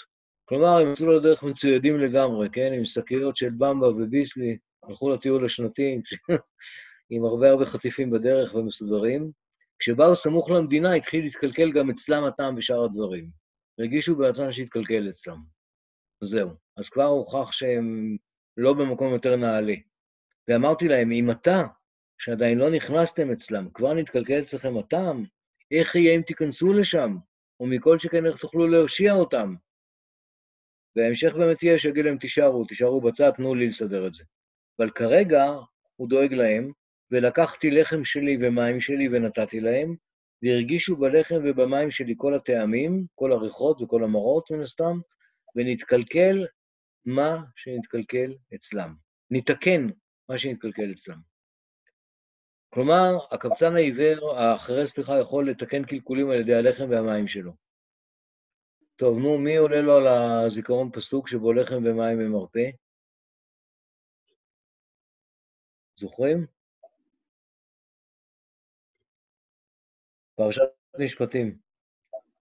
כלומר, 0.49 0.79
הם 0.79 0.93
יצאו 0.93 1.13
לדרך 1.13 1.43
מצוידים 1.43 2.01
לגמרי, 2.01 2.49
כן? 2.53 2.73
עם 2.73 2.85
שקיות 2.85 3.37
של 3.37 3.51
במבה 3.59 3.89
וביסלי, 3.89 4.59
הלכו 4.83 5.11
לטיול 5.11 5.45
השנתי 5.45 6.01
עם 7.11 7.25
הרבה 7.25 7.51
הרבה 7.51 7.67
חטיפים 7.67 8.11
בדרך 8.11 8.55
ומסודרים. 8.55 9.31
כשבאו 9.79 10.17
סמוך 10.17 10.51
למדינה, 10.51 10.95
התחיל 10.95 11.25
להתקלקל 11.25 11.73
גם 11.73 11.91
אצלם 11.91 12.25
הטעם 12.25 12.55
ושאר 12.57 12.85
הדברים. 12.85 13.29
והרגישו 13.79 14.17
בעצמם 14.17 14.53
שהתקלקל 14.53 15.09
אצלם. 15.09 15.39
זהו. 16.21 16.51
אז 16.77 16.89
כבר 16.89 17.05
הוכח 17.05 17.53
שהם 17.53 18.17
לא 18.57 18.73
במקום 18.73 19.13
יותר 19.13 19.37
נעלה. 19.37 19.75
ואמרתי 20.49 20.89
להם, 20.89 21.13
אם 21.13 21.31
אתה, 21.31 21.63
שעדיין 22.19 22.59
לא 22.59 22.71
נכנסתם 22.71 23.31
אצלם, 23.31 23.69
כבר 23.75 23.95
נתקלקל 23.95 24.43
אצלכם 24.43 24.79
הטעם, 24.79 25.25
איך 25.71 25.95
יהיה 25.95 26.15
אם 26.15 26.23
תיכנסו 26.23 26.73
לשם? 26.73 27.17
ומכל 27.61 27.99
שכן 27.99 28.27
איך 28.27 28.41
תוכלו 28.41 28.69
להושיע 28.69 29.13
אותם? 29.13 29.55
וההמשך 30.97 31.33
באמת 31.33 31.63
יהיה 31.63 31.79
שיגיד 31.79 32.05
להם, 32.05 32.19
תישארו, 32.19 32.65
תישארו 32.65 33.01
בצד, 33.01 33.31
תנו 33.31 33.55
לי 33.55 33.69
לסדר 33.69 34.07
את 34.07 34.15
זה. 34.15 34.25
אבל 34.79 34.91
כרגע 34.91 35.45
הוא 35.97 36.09
דואג 36.09 36.33
להם, 36.35 36.73
ולקחתי 37.11 37.71
לחם 37.71 38.05
שלי 38.05 38.39
ומים 38.41 38.81
שלי 38.81 39.09
ונתתי 39.09 39.61
להם, 39.61 39.97
והרגישו 40.43 40.97
בלחם 40.97 41.35
ובמים 41.45 41.91
שלי 41.91 42.15
כל 42.17 42.35
הטעמים, 42.35 43.07
כל 43.15 43.33
הריחות 43.33 43.83
וכל 43.83 44.05
המראות 44.05 44.51
מן 44.51 44.63
הסתם, 44.63 44.99
ונתקלקל 45.57 46.47
מה 47.07 47.43
שנתקלקל 47.57 48.35
אצלם. 48.55 48.95
נתקן 49.31 49.87
מה 50.29 50.39
שנתקלקל 50.39 50.93
אצלם. 50.93 51.34
כלומר, 52.75 53.19
הקבצן 53.31 53.77
העיוור, 53.77 54.37
האחרי 54.37 54.87
סליחה, 54.87 55.21
יכול 55.21 55.51
לתקן 55.51 55.85
קלקולים 55.85 56.31
על 56.31 56.41
ידי 56.41 56.55
הלחם 56.55 56.91
והמים 56.91 57.29
שלו. 57.29 57.53
טוב, 58.97 59.19
נו, 59.19 59.39
מי 59.39 59.57
עולה 59.57 59.81
לו 59.81 59.97
על 59.97 60.07
הזיכרון 60.07 60.91
פסוק 60.91 61.29
שבו 61.29 61.53
לחם 61.53 61.77
ומים 61.77 62.19
ממרפא? 62.19 62.71
זוכרים? 65.97 66.47
פרשת 70.35 70.63
משפטים. 70.99 71.59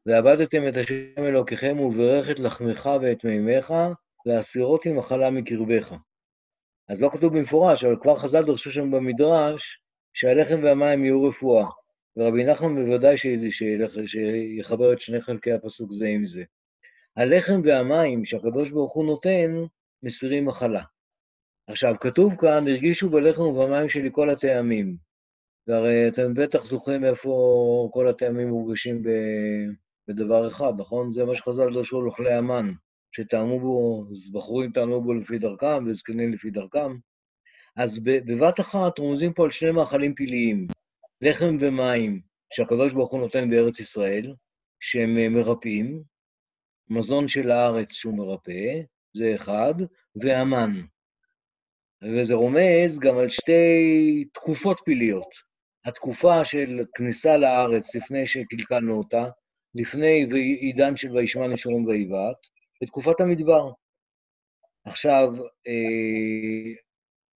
ועבדתם 0.06 0.68
את 0.70 0.74
השם 0.78 1.24
אלוקיכם 1.28 1.80
וברך 1.80 2.30
את 2.32 2.40
לחמך 2.40 2.86
ואת 2.86 3.24
מימיך, 3.24 3.74
והסירות 4.26 4.86
עם 4.86 4.98
מחלה 5.00 5.30
מקרבך. 5.30 5.94
אז 6.90 7.02
לא 7.02 7.10
כתוב 7.14 7.38
במפורש, 7.38 7.84
אבל 7.84 7.96
כבר 8.02 8.20
חז"ל 8.20 8.44
דרשו 8.46 8.72
שם 8.72 8.92
במדרש 8.92 9.83
שהלחם 10.14 10.64
והמים 10.64 11.06
יהיו 11.06 11.24
רפואה. 11.24 11.66
ורבי 12.18 12.44
נחמן 12.44 12.76
בוודאי 12.76 13.16
שיחבר 14.08 14.94
את 14.94 15.02
שני 15.02 15.22
חלקי 15.22 15.52
הפסוק 15.52 15.92
זה 15.94 16.08
עם 16.08 16.26
זה. 16.26 16.44
הלחם 17.18 17.62
והמים 17.64 18.26
שהקדוש 18.26 18.72
ברוך 18.72 18.94
הוא 18.94 19.06
נותן, 19.06 19.52
מסירים 20.04 20.46
מחלה. 20.46 20.84
עכשיו, 21.68 21.96
כתוב 22.02 22.36
כאן, 22.36 22.68
הרגישו 22.68 23.10
בלחם 23.10 23.42
ובמים 23.42 23.90
שלי 23.90 24.10
כל 24.12 24.30
הטעמים. 24.30 24.96
והרי 25.68 26.08
אתם 26.08 26.34
בטח 26.34 26.66
זוכרים 26.66 27.06
איפה 27.06 27.90
כל 27.94 28.08
הטעמים 28.08 28.48
מורגשים 28.48 29.04
בדבר 30.08 30.48
אחד, 30.48 30.74
נכון? 30.78 31.14
זה 31.14 31.26
מה 31.26 31.36
שחז"ל 31.36 31.74
דרשו 31.74 32.00
על 32.00 32.06
אוכלי 32.06 32.34
המן, 32.34 32.72
שטעמו 33.12 33.60
בו, 33.60 34.06
בחורים 34.34 34.72
טעמו 34.72 35.02
בו 35.02 35.14
לפי 35.14 35.38
דרכם 35.38 35.86
וזקנים 35.88 36.34
לפי 36.34 36.50
דרכם. 36.50 36.96
אז 37.76 38.00
בבת 38.00 38.60
אחת 38.60 39.00
רומזים 39.00 39.34
פה 39.34 39.44
על 39.44 39.52
שני 39.52 39.72
מאכלים 39.72 40.16
פלאיים, 40.16 40.68
לחם 41.22 41.58
ומים, 41.60 42.22
שהקדוש 42.54 42.94
ברוך 42.94 43.12
הוא 43.12 43.20
נותן 43.20 43.50
בארץ 43.50 43.80
ישראל, 43.80 44.36
שהם 44.80 45.18
אה, 45.18 45.30
מרפאים, 45.30 46.04
מזון 46.90 47.28
של 47.28 47.52
הארץ 47.52 47.92
שהוא 47.92 48.18
מרפא, 48.18 48.82
זה 49.14 49.36
אחד, 49.36 49.74
והמן. 50.16 50.72
וזה 52.04 52.34
רומז 52.34 53.00
גם 53.00 53.18
על 53.18 53.30
שתי 53.30 54.26
תקופות 54.34 54.82
פלאיות. 54.86 55.30
התקופה 55.86 56.46
של 56.46 56.86
כניסה 56.96 57.38
לארץ 57.38 57.96
לפני 57.96 58.28
שקלקלנו 58.28 58.98
אותה, 58.98 59.26
לפני 59.76 60.26
עידן 60.60 60.98
של 60.98 61.12
וישמע 61.12 61.48
נשורים 61.48 61.86
ויבעט, 61.86 62.38
בתקופת 62.82 63.22
המדבר. 63.22 63.72
עכשיו, 64.86 65.30
אה, 65.68 66.74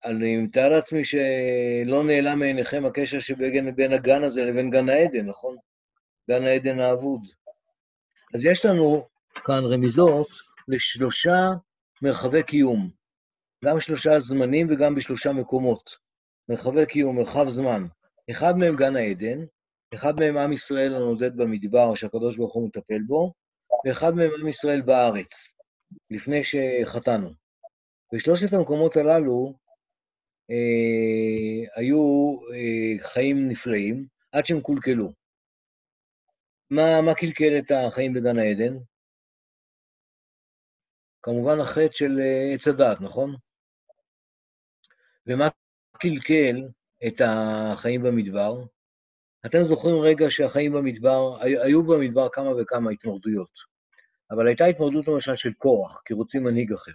אני 0.07 0.37
מתאר 0.37 0.69
לעצמי 0.69 1.05
שלא 1.05 2.03
נעלם 2.03 2.39
מעיניכם 2.39 2.85
הקשר 2.85 3.19
שבין 3.19 3.93
הגן 3.93 4.23
הזה 4.23 4.41
לבין 4.41 4.69
גן 4.69 4.89
העדן, 4.89 5.25
נכון? 5.25 5.55
גן 6.29 6.45
העדן 6.45 6.79
האבוד. 6.79 7.21
אז 8.33 8.45
יש 8.45 8.65
לנו 8.65 9.07
כאן 9.45 9.65
רמיזות 9.65 10.27
לשלושה 10.67 11.49
מרחבי 12.01 12.43
קיום, 12.43 12.89
גם 13.65 13.79
שלושה 13.79 14.19
זמנים 14.19 14.67
וגם 14.69 14.95
בשלושה 14.95 15.31
מקומות. 15.31 15.83
מרחבי 16.49 16.85
קיום, 16.85 17.15
מרחב 17.15 17.49
זמן. 17.49 17.85
אחד 18.31 18.57
מהם 18.57 18.75
גן 18.75 18.95
העדן, 18.95 19.45
אחד 19.93 20.19
מהם 20.19 20.37
עם 20.37 20.53
ישראל 20.53 20.95
הנודד 20.95 21.37
במדבר, 21.37 21.95
שהקדוש 21.95 22.37
ברוך 22.37 22.53
הוא 22.53 22.67
מטפל 22.67 23.01
בו, 23.07 23.33
ואחד 23.85 24.13
מהם 24.13 24.29
עם 24.39 24.47
ישראל 24.47 24.81
בארץ, 24.81 25.31
לפני 26.11 26.41
שחטאנו. 26.43 27.29
בשלושת 28.13 28.53
המקומות 28.53 28.95
הללו 28.95 29.53
אה, 30.51 31.79
היו 31.81 32.35
אה, 32.53 33.09
חיים 33.13 33.49
נפלאים, 33.49 34.07
עד 34.31 34.45
שהם 34.45 34.61
קולקלו. 34.61 35.13
מה, 36.69 37.01
מה 37.01 37.13
קלקל 37.13 37.57
את 37.59 37.71
החיים 37.71 38.13
בגן 38.13 38.39
העדן? 38.39 38.77
כמובן 41.21 41.59
החטא 41.59 41.91
של 41.91 42.19
אה, 42.19 42.53
עץ 42.53 42.67
הדת, 42.67 43.01
נכון? 43.01 43.35
ומה 45.27 45.47
קלקל 45.99 46.67
את 47.07 47.21
החיים 47.25 48.03
במדבר? 48.03 48.63
אתם 49.45 49.63
זוכרים 49.63 49.95
רגע 49.95 50.25
שהחיים 50.29 50.73
במדבר, 50.73 51.41
היו 51.41 51.83
במדבר 51.83 52.29
כמה 52.29 52.49
וכמה 52.61 52.91
התמרדויות, 52.91 53.51
אבל 54.31 54.47
הייתה 54.47 54.65
התמרדות 54.65 55.07
למשל 55.07 55.35
של 55.35 55.53
קורח, 55.53 56.01
כי 56.05 56.13
רוצים 56.13 56.43
מנהיג 56.43 56.73
אחר. 56.73 56.91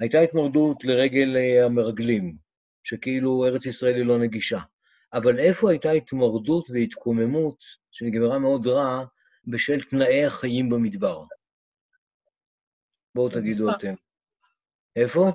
הייתה 0.00 0.20
התמרדות 0.20 0.84
לרגל 0.84 1.36
אה, 1.36 1.64
המרגלים, 1.64 2.43
שכאילו 2.84 3.44
ארץ 3.46 3.66
ישראל 3.66 3.94
היא 3.94 4.06
לא 4.06 4.18
נגישה. 4.18 4.58
אבל 5.12 5.38
איפה 5.38 5.70
הייתה 5.70 5.90
התמרדות 5.90 6.70
והתקוממות, 6.70 7.58
שנגמרה 7.90 8.38
מאוד 8.38 8.66
רע, 8.66 9.04
בשל 9.46 9.80
תנאי 9.90 10.26
החיים 10.26 10.70
במדבר? 10.70 11.24
בואו 13.14 13.28
תגידו 13.28 13.70
אתם. 13.70 13.94
איפה? 14.96 15.32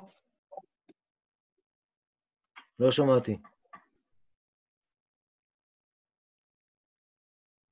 לא 2.79 2.91
שמעתי. 2.91 3.37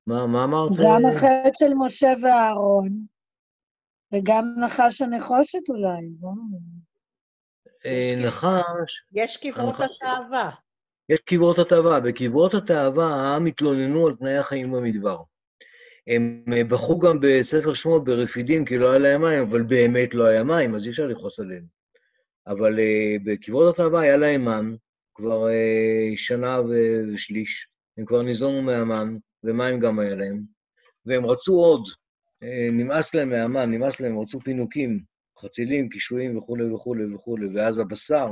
מה, 0.08 0.28
מה 0.34 0.44
אמרת? 0.44 0.72
גם 0.86 1.06
החטא 1.10 1.52
של 1.54 1.74
משה 1.86 2.08
ואהרון, 2.22 2.90
וגם 4.14 4.44
נחש 4.64 5.02
הנחושת 5.02 5.70
אולי, 5.70 6.08
אה, 6.24 6.87
נחש... 8.18 9.02
יש 9.16 9.38
קברות 9.38 9.76
התאווה. 9.76 10.50
יש 11.10 11.20
קברות 11.20 11.60
התאווה. 11.60 12.00
בקברות 12.00 12.54
התאווה 12.54 13.06
העם 13.06 13.46
התלוננו 13.46 14.08
על 14.08 14.16
תנאי 14.16 14.38
החיים 14.38 14.72
במדבר. 14.72 15.18
הם 16.08 16.44
אה, 16.54 16.64
בחרו 16.64 17.00
גם 17.00 17.20
בספר 17.22 17.74
שמות 17.74 18.04
ברפידים 18.04 18.66
כי 18.66 18.78
לא 18.78 18.90
היה 18.90 19.00
להם 19.00 19.22
מים, 19.22 19.44
אבל 19.44 19.62
באמת 19.62 20.14
לא 20.14 20.26
היה 20.26 20.44
מים, 20.44 20.76
אז 20.76 20.86
אי 20.86 20.90
אפשר 20.90 21.08
לכעוס 21.08 21.40
עליהם. 21.40 21.64
אבל 22.48 22.80
uh, 22.80 23.22
בקברות 23.26 23.74
התאווה 23.74 24.02
היה 24.02 24.18
להם 24.18 24.46
מן, 24.46 24.76
כבר 25.16 25.48
uh, 25.48 26.18
שנה 26.18 26.62
ושליש, 26.62 27.68
הם 27.98 28.06
כבר 28.06 28.22
ניזונו 28.22 28.62
מהמן, 28.62 29.18
ומים 29.44 29.80
גם 29.80 30.00
היה 30.00 30.16
להם, 30.16 30.42
והם 31.06 31.26
רצו 31.26 31.54
עוד, 31.54 31.82
uh, 32.44 32.72
נמאס 32.72 33.14
להם 33.16 33.30
מהמן, 33.30 33.72
נמאס 33.72 34.00
להם, 34.00 34.20
רצו 34.20 34.40
פינוקים, 34.40 35.00
חצילים, 35.42 35.90
קישואים 35.90 36.38
וכולי 36.38 36.74
וכולי 36.74 37.14
וכולי, 37.14 37.48
ואז 37.56 37.80
הבשר. 37.80 38.28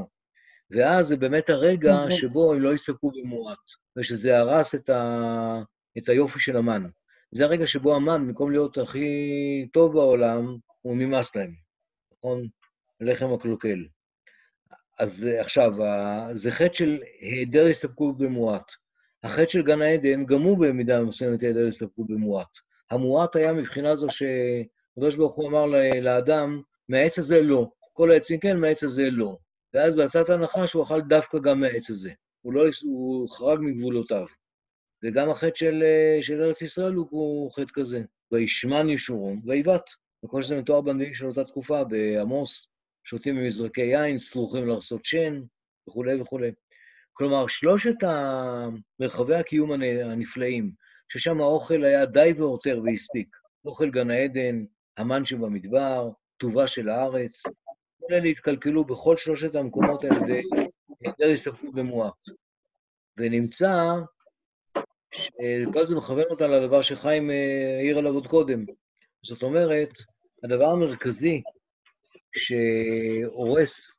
ואז 0.72 1.08
זה 1.08 1.16
באמת 1.16 1.50
הרגע 1.50 1.96
שבו 2.10 2.54
הם 2.54 2.62
לא 2.62 2.74
יסתפקו 2.74 3.12
במועט, 3.12 3.58
ושזה 3.98 4.38
הרס 4.38 4.76
את, 4.76 4.90
ה... 4.90 5.62
את 5.98 6.10
היופי 6.10 6.40
של 6.40 6.58
המן. 6.58 6.86
זה 7.32 7.44
הרגע 7.44 7.68
שבו 7.68 7.96
המן, 7.96 8.28
במקום 8.28 8.52
להיות 8.52 8.78
הכי 8.78 9.08
טוב 9.74 9.94
בעולם, 9.94 10.56
הוא 10.82 10.98
נמאס 10.98 11.36
להם, 11.36 11.54
נכון? 12.18 12.48
לחם 13.02 13.34
הקלוקל. 13.34 13.86
אז 15.00 15.28
עכשיו, 15.40 15.72
זה 16.34 16.52
חטא 16.52 16.74
של 16.74 17.00
היעדר 17.20 17.68
הסתפקות 17.68 18.18
במועט. 18.18 18.72
החטא 19.24 19.52
של 19.52 19.62
גן 19.64 19.82
העדן 19.82 20.26
גם 20.26 20.42
הוא 20.42 20.58
במידה 20.58 21.04
מסוימת 21.04 21.42
היעדר 21.42 21.68
הסתפקות 21.68 22.08
במועט. 22.08 22.48
המועט 22.92 23.36
היה 23.36 23.54
מבחינה 23.54 23.96
זו 23.96 24.08
שקדוש 24.10 25.16
ברוך 25.16 25.36
הוא 25.36 25.48
אמר 25.48 25.66
לאדם, 26.02 26.62
מהעץ 26.90 27.20
הזה 27.20 27.42
לא. 27.42 27.70
כל 27.94 28.12
העצים 28.12 28.40
כן, 28.40 28.58
מהעץ 28.58 28.84
הזה 28.84 29.04
לא. 29.12 29.38
ואז 29.74 29.96
בהצעת 29.96 30.30
הנחש 30.30 30.74
הוא 30.74 30.84
אכל 30.84 31.02
דווקא 31.02 31.38
גם 31.40 31.60
מהעץ 31.60 31.90
הזה. 31.90 32.12
הוא, 32.42 32.54
לא, 32.54 32.64
הוא 32.84 33.30
חרג 33.30 33.60
מגבולותיו. 33.62 34.26
וגם 35.04 35.30
החטא 35.30 35.56
של, 35.56 35.84
של 36.22 36.42
ארץ 36.42 36.62
ישראל 36.62 36.94
הוא, 36.94 37.52
חטא 37.52 37.72
כזה. 37.74 38.02
וישמן 38.32 38.90
ישורון 38.90 39.42
ויבט. 39.46 39.84
וכל 40.26 40.44
שזה 40.44 40.62
מתואר 40.62 40.82
בנביאים 40.82 41.14
של 41.14 41.26
אותה 41.26 41.44
תקופה, 41.44 41.84
בעמוס, 41.84 42.68
שותים 43.04 43.36
ממזרקי 43.36 43.82
יין, 43.82 44.20
סלוחים 44.20 44.68
לחסות 44.68 45.06
שן, 45.06 45.42
וכולי 45.90 46.22
וכולי. 46.22 46.52
כלומר, 47.14 47.48
שלושת 47.48 47.96
מרחבי 49.00 49.36
הקיום 49.36 49.72
הנפלאים, 49.72 50.72
ששם 51.10 51.42
האוכל 51.42 51.84
היה 51.84 52.06
די 52.06 52.34
והותר 52.38 52.82
והספיק, 52.84 53.36
אוכל 53.66 53.90
גן 53.90 54.10
העדן, 54.10 54.66
המן 54.98 55.26
שבמדבר, 55.26 56.10
טובה 56.38 56.68
של 56.68 56.90
הארץ, 56.90 57.44
כל 58.00 58.14
אלה 58.14 58.28
התקלקלו 58.28 58.84
בכל 58.84 59.18
שלושת 59.18 59.56
המקומות 59.56 60.04
האלה 60.04 60.20
בהיעדר 60.20 61.34
הסתכלות 61.34 61.74
במועט. 61.74 62.30
ונמצא 63.18 63.94
שכל 65.12 65.88
זה 65.88 65.96
מכוון 65.96 66.26
אותה 66.30 66.48
לדבר 66.48 66.82
שחיים 66.82 67.32
אה, 67.32 67.78
העיר 67.80 67.98
עליו 67.98 68.14
עוד 68.14 68.28
קודם. 68.28 68.66
זאת 69.24 69.44
אומרת, 69.44 69.90
הדבר 70.44 70.66
המרכזי 70.66 71.42
שהורס 72.38 73.92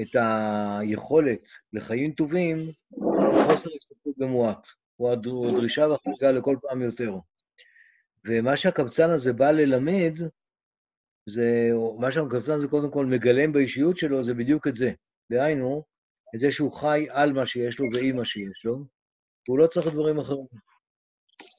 את 0.00 0.16
היכולת 0.16 1.42
לחיים 1.72 2.12
טובים, 2.12 2.58
הוא 2.88 3.14
חוסר 3.44 3.70
הסתכלות 3.76 4.18
במועט. 4.18 4.66
הוא 4.96 5.12
הדרישה 5.12 5.86
והחריגה 5.86 6.30
לכל 6.30 6.56
פעם 6.62 6.82
יותר. 6.82 7.14
ומה 8.24 8.56
שהקבצן 8.56 9.10
הזה 9.10 9.32
בא 9.32 9.50
ללמד, 9.50 10.12
זה, 11.28 11.70
מה 11.98 12.12
שהקבצן 12.12 12.52
הזה 12.52 12.66
קודם 12.68 12.90
כל 12.90 13.06
מגלם 13.06 13.52
באישיות 13.52 13.96
שלו, 13.96 14.24
זה 14.24 14.34
בדיוק 14.34 14.66
את 14.66 14.76
זה. 14.76 14.92
דהיינו, 15.32 15.84
את 16.34 16.40
זה 16.40 16.52
שהוא 16.52 16.72
חי 16.72 17.06
על 17.10 17.32
מה 17.32 17.46
שיש 17.46 17.78
לו 17.78 17.86
ועם 17.94 18.14
מה 18.18 18.24
שיש 18.24 18.64
לו, 18.64 18.84
והוא 19.48 19.58
לא 19.58 19.66
צריך 19.66 19.86
דברים 19.86 20.18
אחרים. 20.18 20.46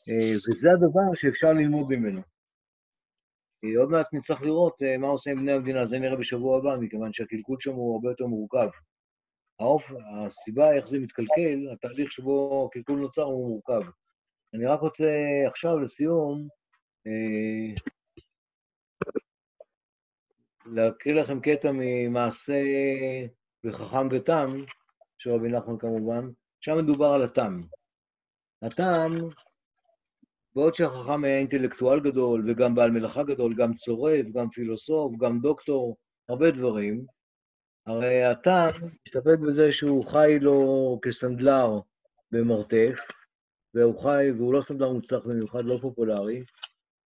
אה, 0.09 0.33
וזה 0.35 0.67
הדבר 0.71 1.15
שאפשר 1.15 1.53
ללמוד 1.53 1.87
ממנו. 1.89 2.21
עוד 3.79 3.89
מעט 3.89 4.13
נצטרך 4.13 4.41
לראות 4.41 4.81
אה, 4.81 4.97
מה 4.97 5.07
עושה 5.07 5.31
עם 5.31 5.37
בני 5.37 5.51
המדינה, 5.51 5.85
זה 5.85 5.99
נראה 5.99 6.15
בשבוע 6.15 6.57
הבא, 6.57 6.75
מכיוון 6.81 7.13
שהקלקול 7.13 7.57
שם 7.59 7.73
הוא 7.73 7.95
הרבה 7.95 8.09
יותר 8.09 8.25
מורכב. 8.25 8.69
האופ... 9.59 9.83
הסיבה 10.25 10.73
איך 10.73 10.87
זה 10.87 10.99
מתקלקל, 10.99 11.71
התהליך 11.73 12.11
שבו 12.11 12.67
הקלקול 12.69 12.99
נוצר 12.99 13.21
הוא 13.21 13.49
מורכב. 13.49 13.89
אני 14.53 14.65
רק 14.65 14.79
רוצה 14.79 15.05
עכשיו, 15.47 15.79
לסיום, 15.79 16.47
אה, 17.07 17.75
להקריא 20.71 21.15
לכם 21.15 21.39
קטע 21.39 21.71
ממעשה 21.73 22.63
בחכם 23.63 24.07
ותם, 24.11 24.63
של 25.17 25.31
רבי 25.31 25.49
נחמן 25.49 25.77
כמובן, 25.77 26.29
שם 26.59 26.77
מדובר 26.77 27.07
על 27.07 27.23
התם. 27.23 27.61
התם 28.61 29.15
בעוד 30.55 30.75
שהחכם 30.75 31.23
היה 31.23 31.37
אינטלקטואל 31.37 31.99
גדול, 31.99 32.43
וגם 32.47 32.75
בעל 32.75 32.91
מלאכה 32.91 33.23
גדול, 33.23 33.53
גם 33.53 33.73
צורף, 33.73 34.25
גם 34.33 34.49
פילוסוף, 34.49 35.13
גם 35.17 35.39
דוקטור, 35.39 35.97
הרבה 36.29 36.51
דברים, 36.51 37.05
הרי 37.87 38.23
הטעם 38.23 38.69
מסתפק 39.07 39.39
בזה 39.47 39.71
שהוא 39.71 40.05
חי 40.05 40.37
לו 40.41 40.99
כסנדלר 41.01 41.79
במרתף, 42.31 42.95
והוא 43.73 44.03
חי, 44.03 44.31
והוא 44.37 44.53
לא 44.53 44.61
סנדלר 44.61 44.91
מוצלח 44.91 45.25
במיוחד, 45.25 45.65
לא 45.65 45.77
פופולרי, 45.81 46.43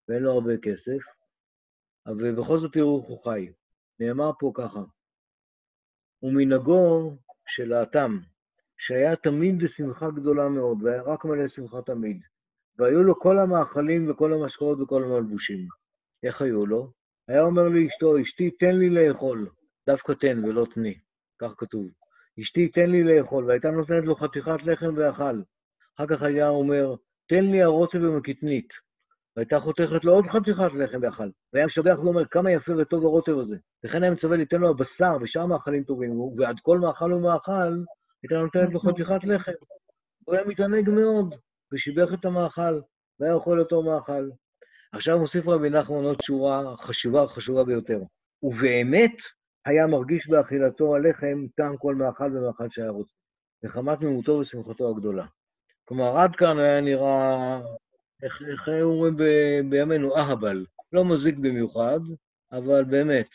ואין 0.07 0.24
לו 0.24 0.32
הרבה 0.32 0.57
כסף, 0.62 0.99
אבל 2.07 2.35
בכל 2.35 2.57
זאת 2.57 2.73
תראו 2.73 2.99
איך 2.99 3.09
הוא 3.09 3.23
חי. 3.23 3.51
נאמר 3.99 4.31
פה 4.39 4.51
ככה, 4.55 4.79
ומנהגו 6.23 7.17
של 7.47 7.73
האטם, 7.73 8.19
שהיה 8.77 9.15
תמיד 9.15 9.63
בשמחה 9.63 10.09
גדולה 10.11 10.49
מאוד, 10.49 10.83
והיה 10.83 11.01
רק 11.01 11.25
מלא 11.25 11.47
שמחה 11.47 11.81
תמיד, 11.81 12.21
והיו 12.77 13.03
לו 13.03 13.19
כל 13.19 13.39
המאכלים 13.39 14.09
וכל 14.09 14.33
המשקאות 14.33 14.79
וכל 14.81 15.03
המלבושים. 15.03 15.67
איך 16.23 16.41
היו 16.41 16.65
לו? 16.65 16.91
היה 17.27 17.41
אומר 17.41 17.63
לאשתו, 17.63 18.21
אשתי, 18.21 18.51
תן 18.51 18.75
לי 18.75 18.89
לאכול. 18.89 19.49
דווקא 19.87 20.13
תן 20.13 20.45
ולא 20.45 20.65
תני, 20.73 20.99
כך 21.41 21.53
כתוב. 21.57 21.87
אשתי, 22.41 22.67
תן 22.67 22.89
לי 22.89 23.03
לאכול, 23.03 23.45
והייתה 23.45 23.71
נותנת 23.71 24.03
לו 24.03 24.15
חתיכת 24.15 24.63
לחם 24.63 24.93
ואכל. 24.97 25.41
אחר 25.95 26.07
כך 26.07 26.21
היה 26.21 26.49
אומר, 26.49 26.95
תן 27.29 27.43
לי 27.43 27.61
הרוטב 27.61 27.99
ומקטנית. 28.03 28.73
והייתה 29.36 29.59
חותכת 29.59 30.05
לו 30.05 30.13
עוד 30.13 30.25
חתיכת 30.27 30.73
לחם 30.73 30.99
ואכל. 31.01 31.29
והיה 31.53 31.65
משבח 31.65 31.95
ואומר, 31.99 32.25
כמה 32.25 32.51
יפה 32.51 32.71
וטוב 32.77 33.05
הרוטב 33.05 33.38
הזה. 33.38 33.57
וכן 33.86 34.03
היה 34.03 34.11
מצווה 34.11 34.38
ליתן 34.38 34.61
לו 34.61 34.69
הבשר 34.69 35.17
ושאר 35.21 35.45
מאכלים 35.45 35.84
טובים, 35.84 36.19
ועד 36.19 36.55
כל 36.61 36.79
מאכל 36.79 37.13
ומאכל, 37.13 37.84
הייתה 38.23 38.38
נותנת 38.38 38.73
לו 38.73 38.79
חתיכת 38.79 39.23
לחם. 39.23 39.51
הוא 40.25 40.36
היה 40.36 40.45
מתענג 40.45 40.89
מאוד, 40.89 41.36
ושיבח 41.73 42.13
את 42.13 42.25
המאכל, 42.25 42.79
והיה 43.19 43.34
אוכל 43.34 43.59
אותו 43.59 43.84
מאכל. 43.84 44.29
עכשיו 44.93 45.19
מוסיף 45.19 45.47
רבי 45.47 45.69
נחמן 45.69 46.03
עוד 46.03 46.17
שורה 46.21 46.77
חשובה, 46.77 47.27
חשובה 47.27 47.63
ביותר. 47.63 47.99
ובאמת 48.43 49.15
היה 49.65 49.88
מרגיש 49.88 50.27
באכילתו 50.27 50.95
הלחם 50.95 51.45
טעם 51.55 51.77
כל 51.77 51.95
מאכל 51.95 52.38
ומאכל 52.38 52.67
שהיה 52.69 52.89
רוצה, 52.89 53.13
וחמת 53.63 54.01
מימותו 54.01 54.32
ושמחתו 54.32 54.89
הגדולה. 54.89 55.25
כלומר, 55.86 56.17
עד 56.17 56.36
כאן 56.36 56.59
היה 56.59 56.82
נראה, 56.82 57.61
איך, 58.24 58.69
אומרים 58.82 59.17
בימינו, 59.69 60.17
אהבל, 60.17 60.65
לא 60.93 61.05
מזיק 61.05 61.36
במיוחד, 61.36 61.99
אבל 62.51 62.84
באמת. 62.84 63.30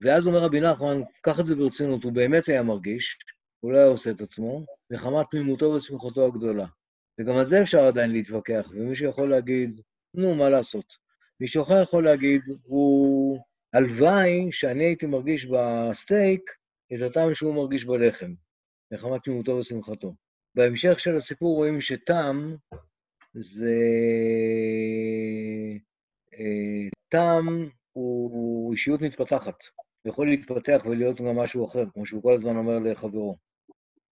ואז 0.00 0.26
אומר 0.26 0.38
רבי 0.38 0.60
נחמן, 0.60 1.00
קח 1.20 1.40
את 1.40 1.46
זה 1.46 1.54
ברצינות, 1.54 2.04
הוא 2.04 2.12
באמת 2.12 2.48
היה 2.48 2.62
מרגיש, 2.62 3.18
הוא 3.60 3.72
לא 3.72 3.78
היה 3.78 3.86
עושה 3.86 4.10
את 4.10 4.20
עצמו, 4.20 4.64
וחמת 4.92 5.26
תמימותו 5.30 5.64
ושמחתו 5.64 6.26
הגדולה. 6.26 6.66
וגם 7.20 7.36
על 7.36 7.46
זה 7.46 7.62
אפשר 7.62 7.80
עדיין 7.80 8.12
להתווכח, 8.12 8.68
ומישהו 8.70 9.08
יכול 9.08 9.30
להגיד, 9.30 9.80
נו, 10.14 10.34
מה 10.34 10.48
לעשות? 10.48 10.84
מישהו 11.40 11.62
אחר 11.62 11.82
יכול 11.82 12.04
להגיד, 12.04 12.42
הוא... 12.62 13.38
הלוואי 13.74 14.48
שאני 14.52 14.84
הייתי 14.84 15.06
מרגיש 15.06 15.46
בסטייק 15.46 16.50
את 16.94 17.02
הטעם 17.02 17.34
שהוא 17.34 17.54
מרגיש 17.54 17.84
בלחם, 17.84 18.34
נחמת 18.92 19.24
תמימותו 19.24 19.52
ושמחתו. 19.52 20.14
בהמשך 20.54 21.00
של 21.00 21.16
הסיפור 21.16 21.56
רואים 21.56 21.80
שטעם 21.80 22.56
זה... 23.34 23.74
אה, 26.34 26.88
טעם 27.08 27.68
הוא 27.92 28.72
אישיות 28.72 29.00
מתפתחת, 29.00 29.54
הוא 30.02 30.12
יכול 30.12 30.30
להתפתח 30.30 30.82
ולהיות 30.84 31.20
גם 31.20 31.36
משהו 31.36 31.66
אחר, 31.66 31.84
כמו 31.94 32.06
שהוא 32.06 32.22
כל 32.22 32.34
הזמן 32.34 32.56
אומר 32.56 32.78
לחברו. 32.78 33.36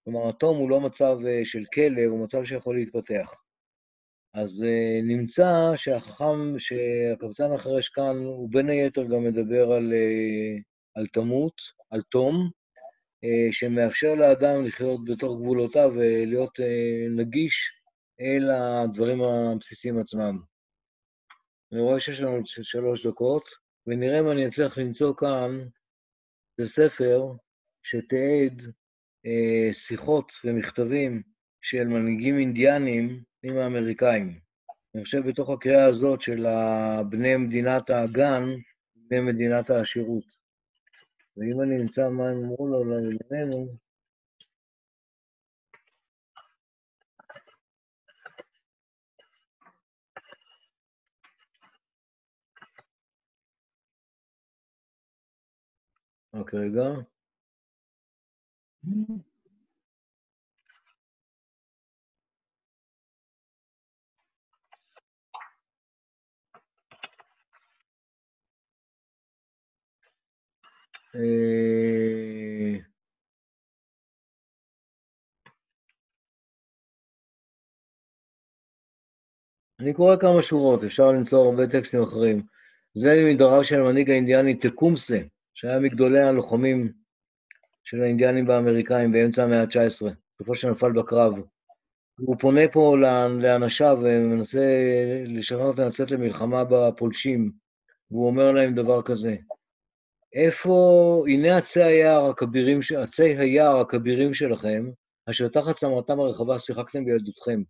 כלומר, 0.04 0.30
התום 0.30 0.58
הוא 0.58 0.70
לא 0.70 0.82
מצב 0.82 1.18
אה, 1.28 1.42
של 1.44 1.64
כלא, 1.74 2.02
הוא 2.08 2.24
מצב 2.24 2.46
שיכול 2.46 2.76
להתפתח. 2.76 3.34
אז 4.34 4.66
uh, 4.66 5.04
נמצא 5.04 5.72
שהחכם, 5.76 6.60
שהקבצן 6.60 7.52
החרש 7.52 7.90
כאן, 7.90 8.18
הוא 8.18 8.50
בין 8.52 8.70
היתר 8.70 9.04
גם 9.04 9.24
מדבר 9.24 9.72
על, 9.72 9.94
על 10.96 11.08
תמות, 11.14 11.54
על 11.92 12.02
תום, 12.02 12.50
שמאפשר 13.52 14.16
לאדם 14.16 14.66
לחיות 14.66 15.06
בתוך 15.06 15.40
גבולותיו 15.42 15.92
ולהיות 15.96 16.60
נגיש 17.16 17.79
אל 18.22 18.50
הדברים 18.52 19.22
הבסיסיים 19.22 20.00
עצמם. 20.00 20.40
אני 21.72 21.82
רואה 21.82 22.00
שיש 22.00 22.20
לנו 22.20 22.42
שלוש 22.46 23.06
דקות, 23.06 23.44
ונראה 23.88 24.20
אם 24.20 24.32
אני 24.32 24.48
אצליח 24.48 24.78
למצוא 24.78 25.14
כאן, 25.16 25.68
זה 26.58 26.70
ספר 26.70 27.34
שתיעד 27.84 28.62
uh, 29.26 29.74
שיחות 29.74 30.32
ומכתבים 30.46 31.22
של 31.62 31.84
מנהיגים 31.84 32.38
אינדיאנים 32.38 33.24
עם 33.44 33.58
האמריקאים. 33.58 34.40
אני 34.96 35.04
חושב 35.04 35.20
בתוך 35.28 35.50
הקריאה 35.50 35.86
הזאת 35.86 36.22
של 36.22 36.46
בני 37.10 37.38
מדינת 37.38 37.90
האגן, 37.90 38.44
בני 38.96 39.20
מדינת 39.20 39.70
השירות. 39.70 40.24
ואם 41.38 41.62
אני 41.62 41.82
אמצא 41.82 42.10
מה 42.10 42.30
הם 42.30 42.38
אמרו 42.38 42.68
לו 42.68 42.84
לענייננו, 42.84 43.68
רק 56.34 56.54
רגע. 56.54 56.84
אני 79.80 79.94
קורא 79.94 80.16
כמה 80.16 80.42
שורות, 80.42 80.84
אפשר 80.84 81.12
למצוא 81.12 81.46
הרבה 81.46 81.68
טקסטים 81.68 82.04
אחרים. 82.04 82.42
זה 82.94 83.10
מדבריו 83.34 83.64
של 83.64 83.76
המנהיג 83.76 84.10
האינדיאני 84.10 84.56
תקומסה, 84.56 85.18
שהיה 85.60 85.80
מגדולי 85.80 86.20
הלוחמים 86.20 86.92
של 87.84 88.02
האינדיאנים 88.02 88.48
והאמריקאים 88.48 89.12
באמצע 89.12 89.44
המאה 89.44 89.62
ה-19, 89.62 90.06
בסופו 90.36 90.56
שנפל 90.56 90.92
בקרב. 90.92 91.34
הוא 92.20 92.36
פונה 92.40 92.62
פה 92.74 92.96
לאנשיו 93.42 93.98
ומנסה 94.02 94.66
לשנות 95.26 95.80
לצאת 95.80 96.12
למלחמה 96.12 96.64
בפולשים, 96.64 97.52
והוא 98.12 98.28
אומר 98.28 98.52
להם 98.52 98.76
דבר 98.76 99.02
כזה, 99.02 99.36
איפה, 100.34 101.24
הנה 101.28 101.58
עצי 101.58 101.84
היער 101.84 102.30
הכבירים, 102.30 102.80
עצי 102.98 103.38
היער 103.38 103.80
הכבירים 103.80 104.34
שלכם, 104.34 104.90
אשר 105.30 105.48
תחת 105.48 105.76
צמרתם 105.76 106.20
הרחבה 106.20 106.60
שיחקתם 106.60 107.06
בילדותכם, 107.06 107.62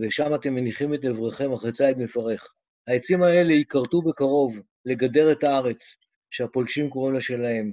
ושם 0.00 0.34
אתם 0.34 0.54
מניחים 0.54 0.94
את 0.94 1.04
אבריכם 1.04 1.52
אחרי 1.52 1.72
ציד 1.72 1.98
מפרך. 1.98 2.46
העצים 2.88 3.22
האלה 3.22 3.52
ייכרתו 3.52 4.02
בקרוב 4.02 4.56
לגדר 4.84 5.32
את 5.32 5.44
הארץ, 5.44 6.05
שהפולשים 6.36 6.90
קוראים 6.90 7.14
לה 7.14 7.20
שלהם. 7.20 7.72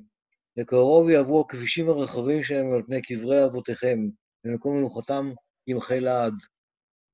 בקרוב 0.58 1.10
יעברו 1.10 1.42
הכבישים 1.42 1.90
הרחבים 1.90 2.44
שלהם 2.44 2.74
על 2.74 2.82
פני 2.84 3.02
קברי 3.02 3.46
אבותיכם, 3.46 4.00
במקום 4.44 4.78
מנוחתם 4.78 5.32
ימחה 5.68 6.00
לעד. 6.00 6.34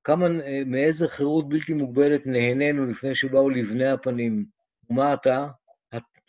כמה, 0.04 0.26
מאיזה 0.66 1.08
חירות 1.08 1.48
בלתי 1.48 1.72
מוגבלת 1.72 2.26
נהנינו 2.26 2.86
לפני 2.86 3.14
שבאו 3.14 3.50
לבני 3.50 3.88
הפנים. 3.88 4.44
ומה 4.90 5.14
אתה? 5.14 5.48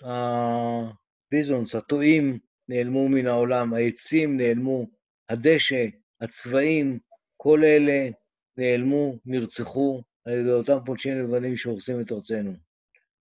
הביזונס, 0.03 1.75
הטועים, 1.75 2.39
נעלמו 2.69 3.09
מן 3.09 3.27
העולם, 3.27 3.73
העצים 3.73 4.37
נעלמו, 4.37 4.87
הדשא, 5.29 5.85
הצבעים, 6.21 6.99
כל 7.37 7.63
אלה 7.63 8.09
נעלמו, 8.57 9.15
נרצחו 9.25 10.01
על 10.25 10.33
ידי 10.33 10.51
אותם 10.51 10.77
פולשים 10.85 11.19
לבנים 11.19 11.57
שהורסים 11.57 12.01
את 12.01 12.11
ארצנו. 12.11 12.53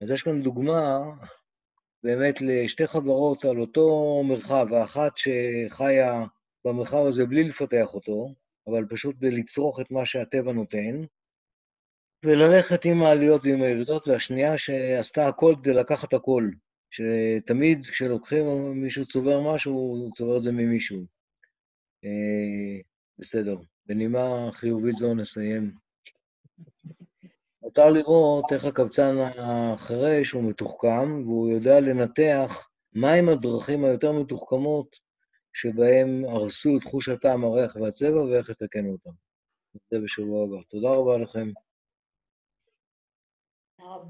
אז 0.03 0.11
יש 0.11 0.22
כאן 0.22 0.42
דוגמה 0.42 1.01
באמת 2.03 2.40
לשתי 2.40 2.86
חברות 2.86 3.44
על 3.44 3.61
אותו 3.61 4.22
מרחב, 4.24 4.66
האחת 4.72 5.12
שחיה 5.16 6.24
במרחב 6.64 7.07
הזה 7.09 7.26
בלי 7.26 7.44
לפתח 7.44 7.94
אותו, 7.94 8.34
אבל 8.66 8.84
פשוט 8.88 9.16
לצרוך 9.22 9.80
את 9.80 9.90
מה 9.90 10.07
שהטבע 10.07 10.53
נותן, 10.53 11.05
וללכת 12.24 12.84
עם 12.84 13.03
העליות 13.03 13.42
ועם 13.44 13.62
הירידות, 13.62 14.09
והשנייה 14.09 14.59
שעשתה 14.59 15.28
הכל 15.28 15.55
כדי 15.62 15.74
לקחת 15.74 16.12
הכל. 16.14 16.51
שתמיד 16.90 17.86
כשלוקחים 17.86 18.72
מישהו 18.82 19.07
צובר 19.07 19.55
משהו, 19.55 19.72
הוא 19.72 20.12
צובר 20.16 20.36
את 20.36 20.42
זה 20.42 20.53
ממישהו. 20.53 21.05
אה, 22.05 22.80
בסדר, 23.18 23.57
בנימה 23.86 24.51
חיובית 24.53 24.96
זו 24.96 25.14
נסיים. 25.14 25.74
מותר 27.62 27.90
לראות 27.90 28.44
איך 28.52 28.64
הקבצן 28.64 29.16
החירש 29.38 30.30
הוא 30.30 30.42
מתוחכם, 30.44 31.22
והוא 31.22 31.50
יודע 31.50 31.80
לנתח 31.80 32.68
מהם 32.92 33.28
הדרכים 33.28 33.84
היותר 33.84 34.12
מתוחכמות 34.12 34.96
שבהם 35.52 36.24
הרסו 36.28 36.76
את 36.76 36.84
חוש 36.84 37.08
הטעם, 37.08 37.44
הריח 37.44 37.76
והצבע, 37.76 38.22
ואיך 38.22 38.50
לתקן 38.50 38.86
אותם. 38.86 39.11
זה 39.90 39.98
בשבוע 40.04 40.44
הבא. 40.44 40.62
תודה 40.70 40.88
רבה 40.88 41.18
לכם. 41.18 41.48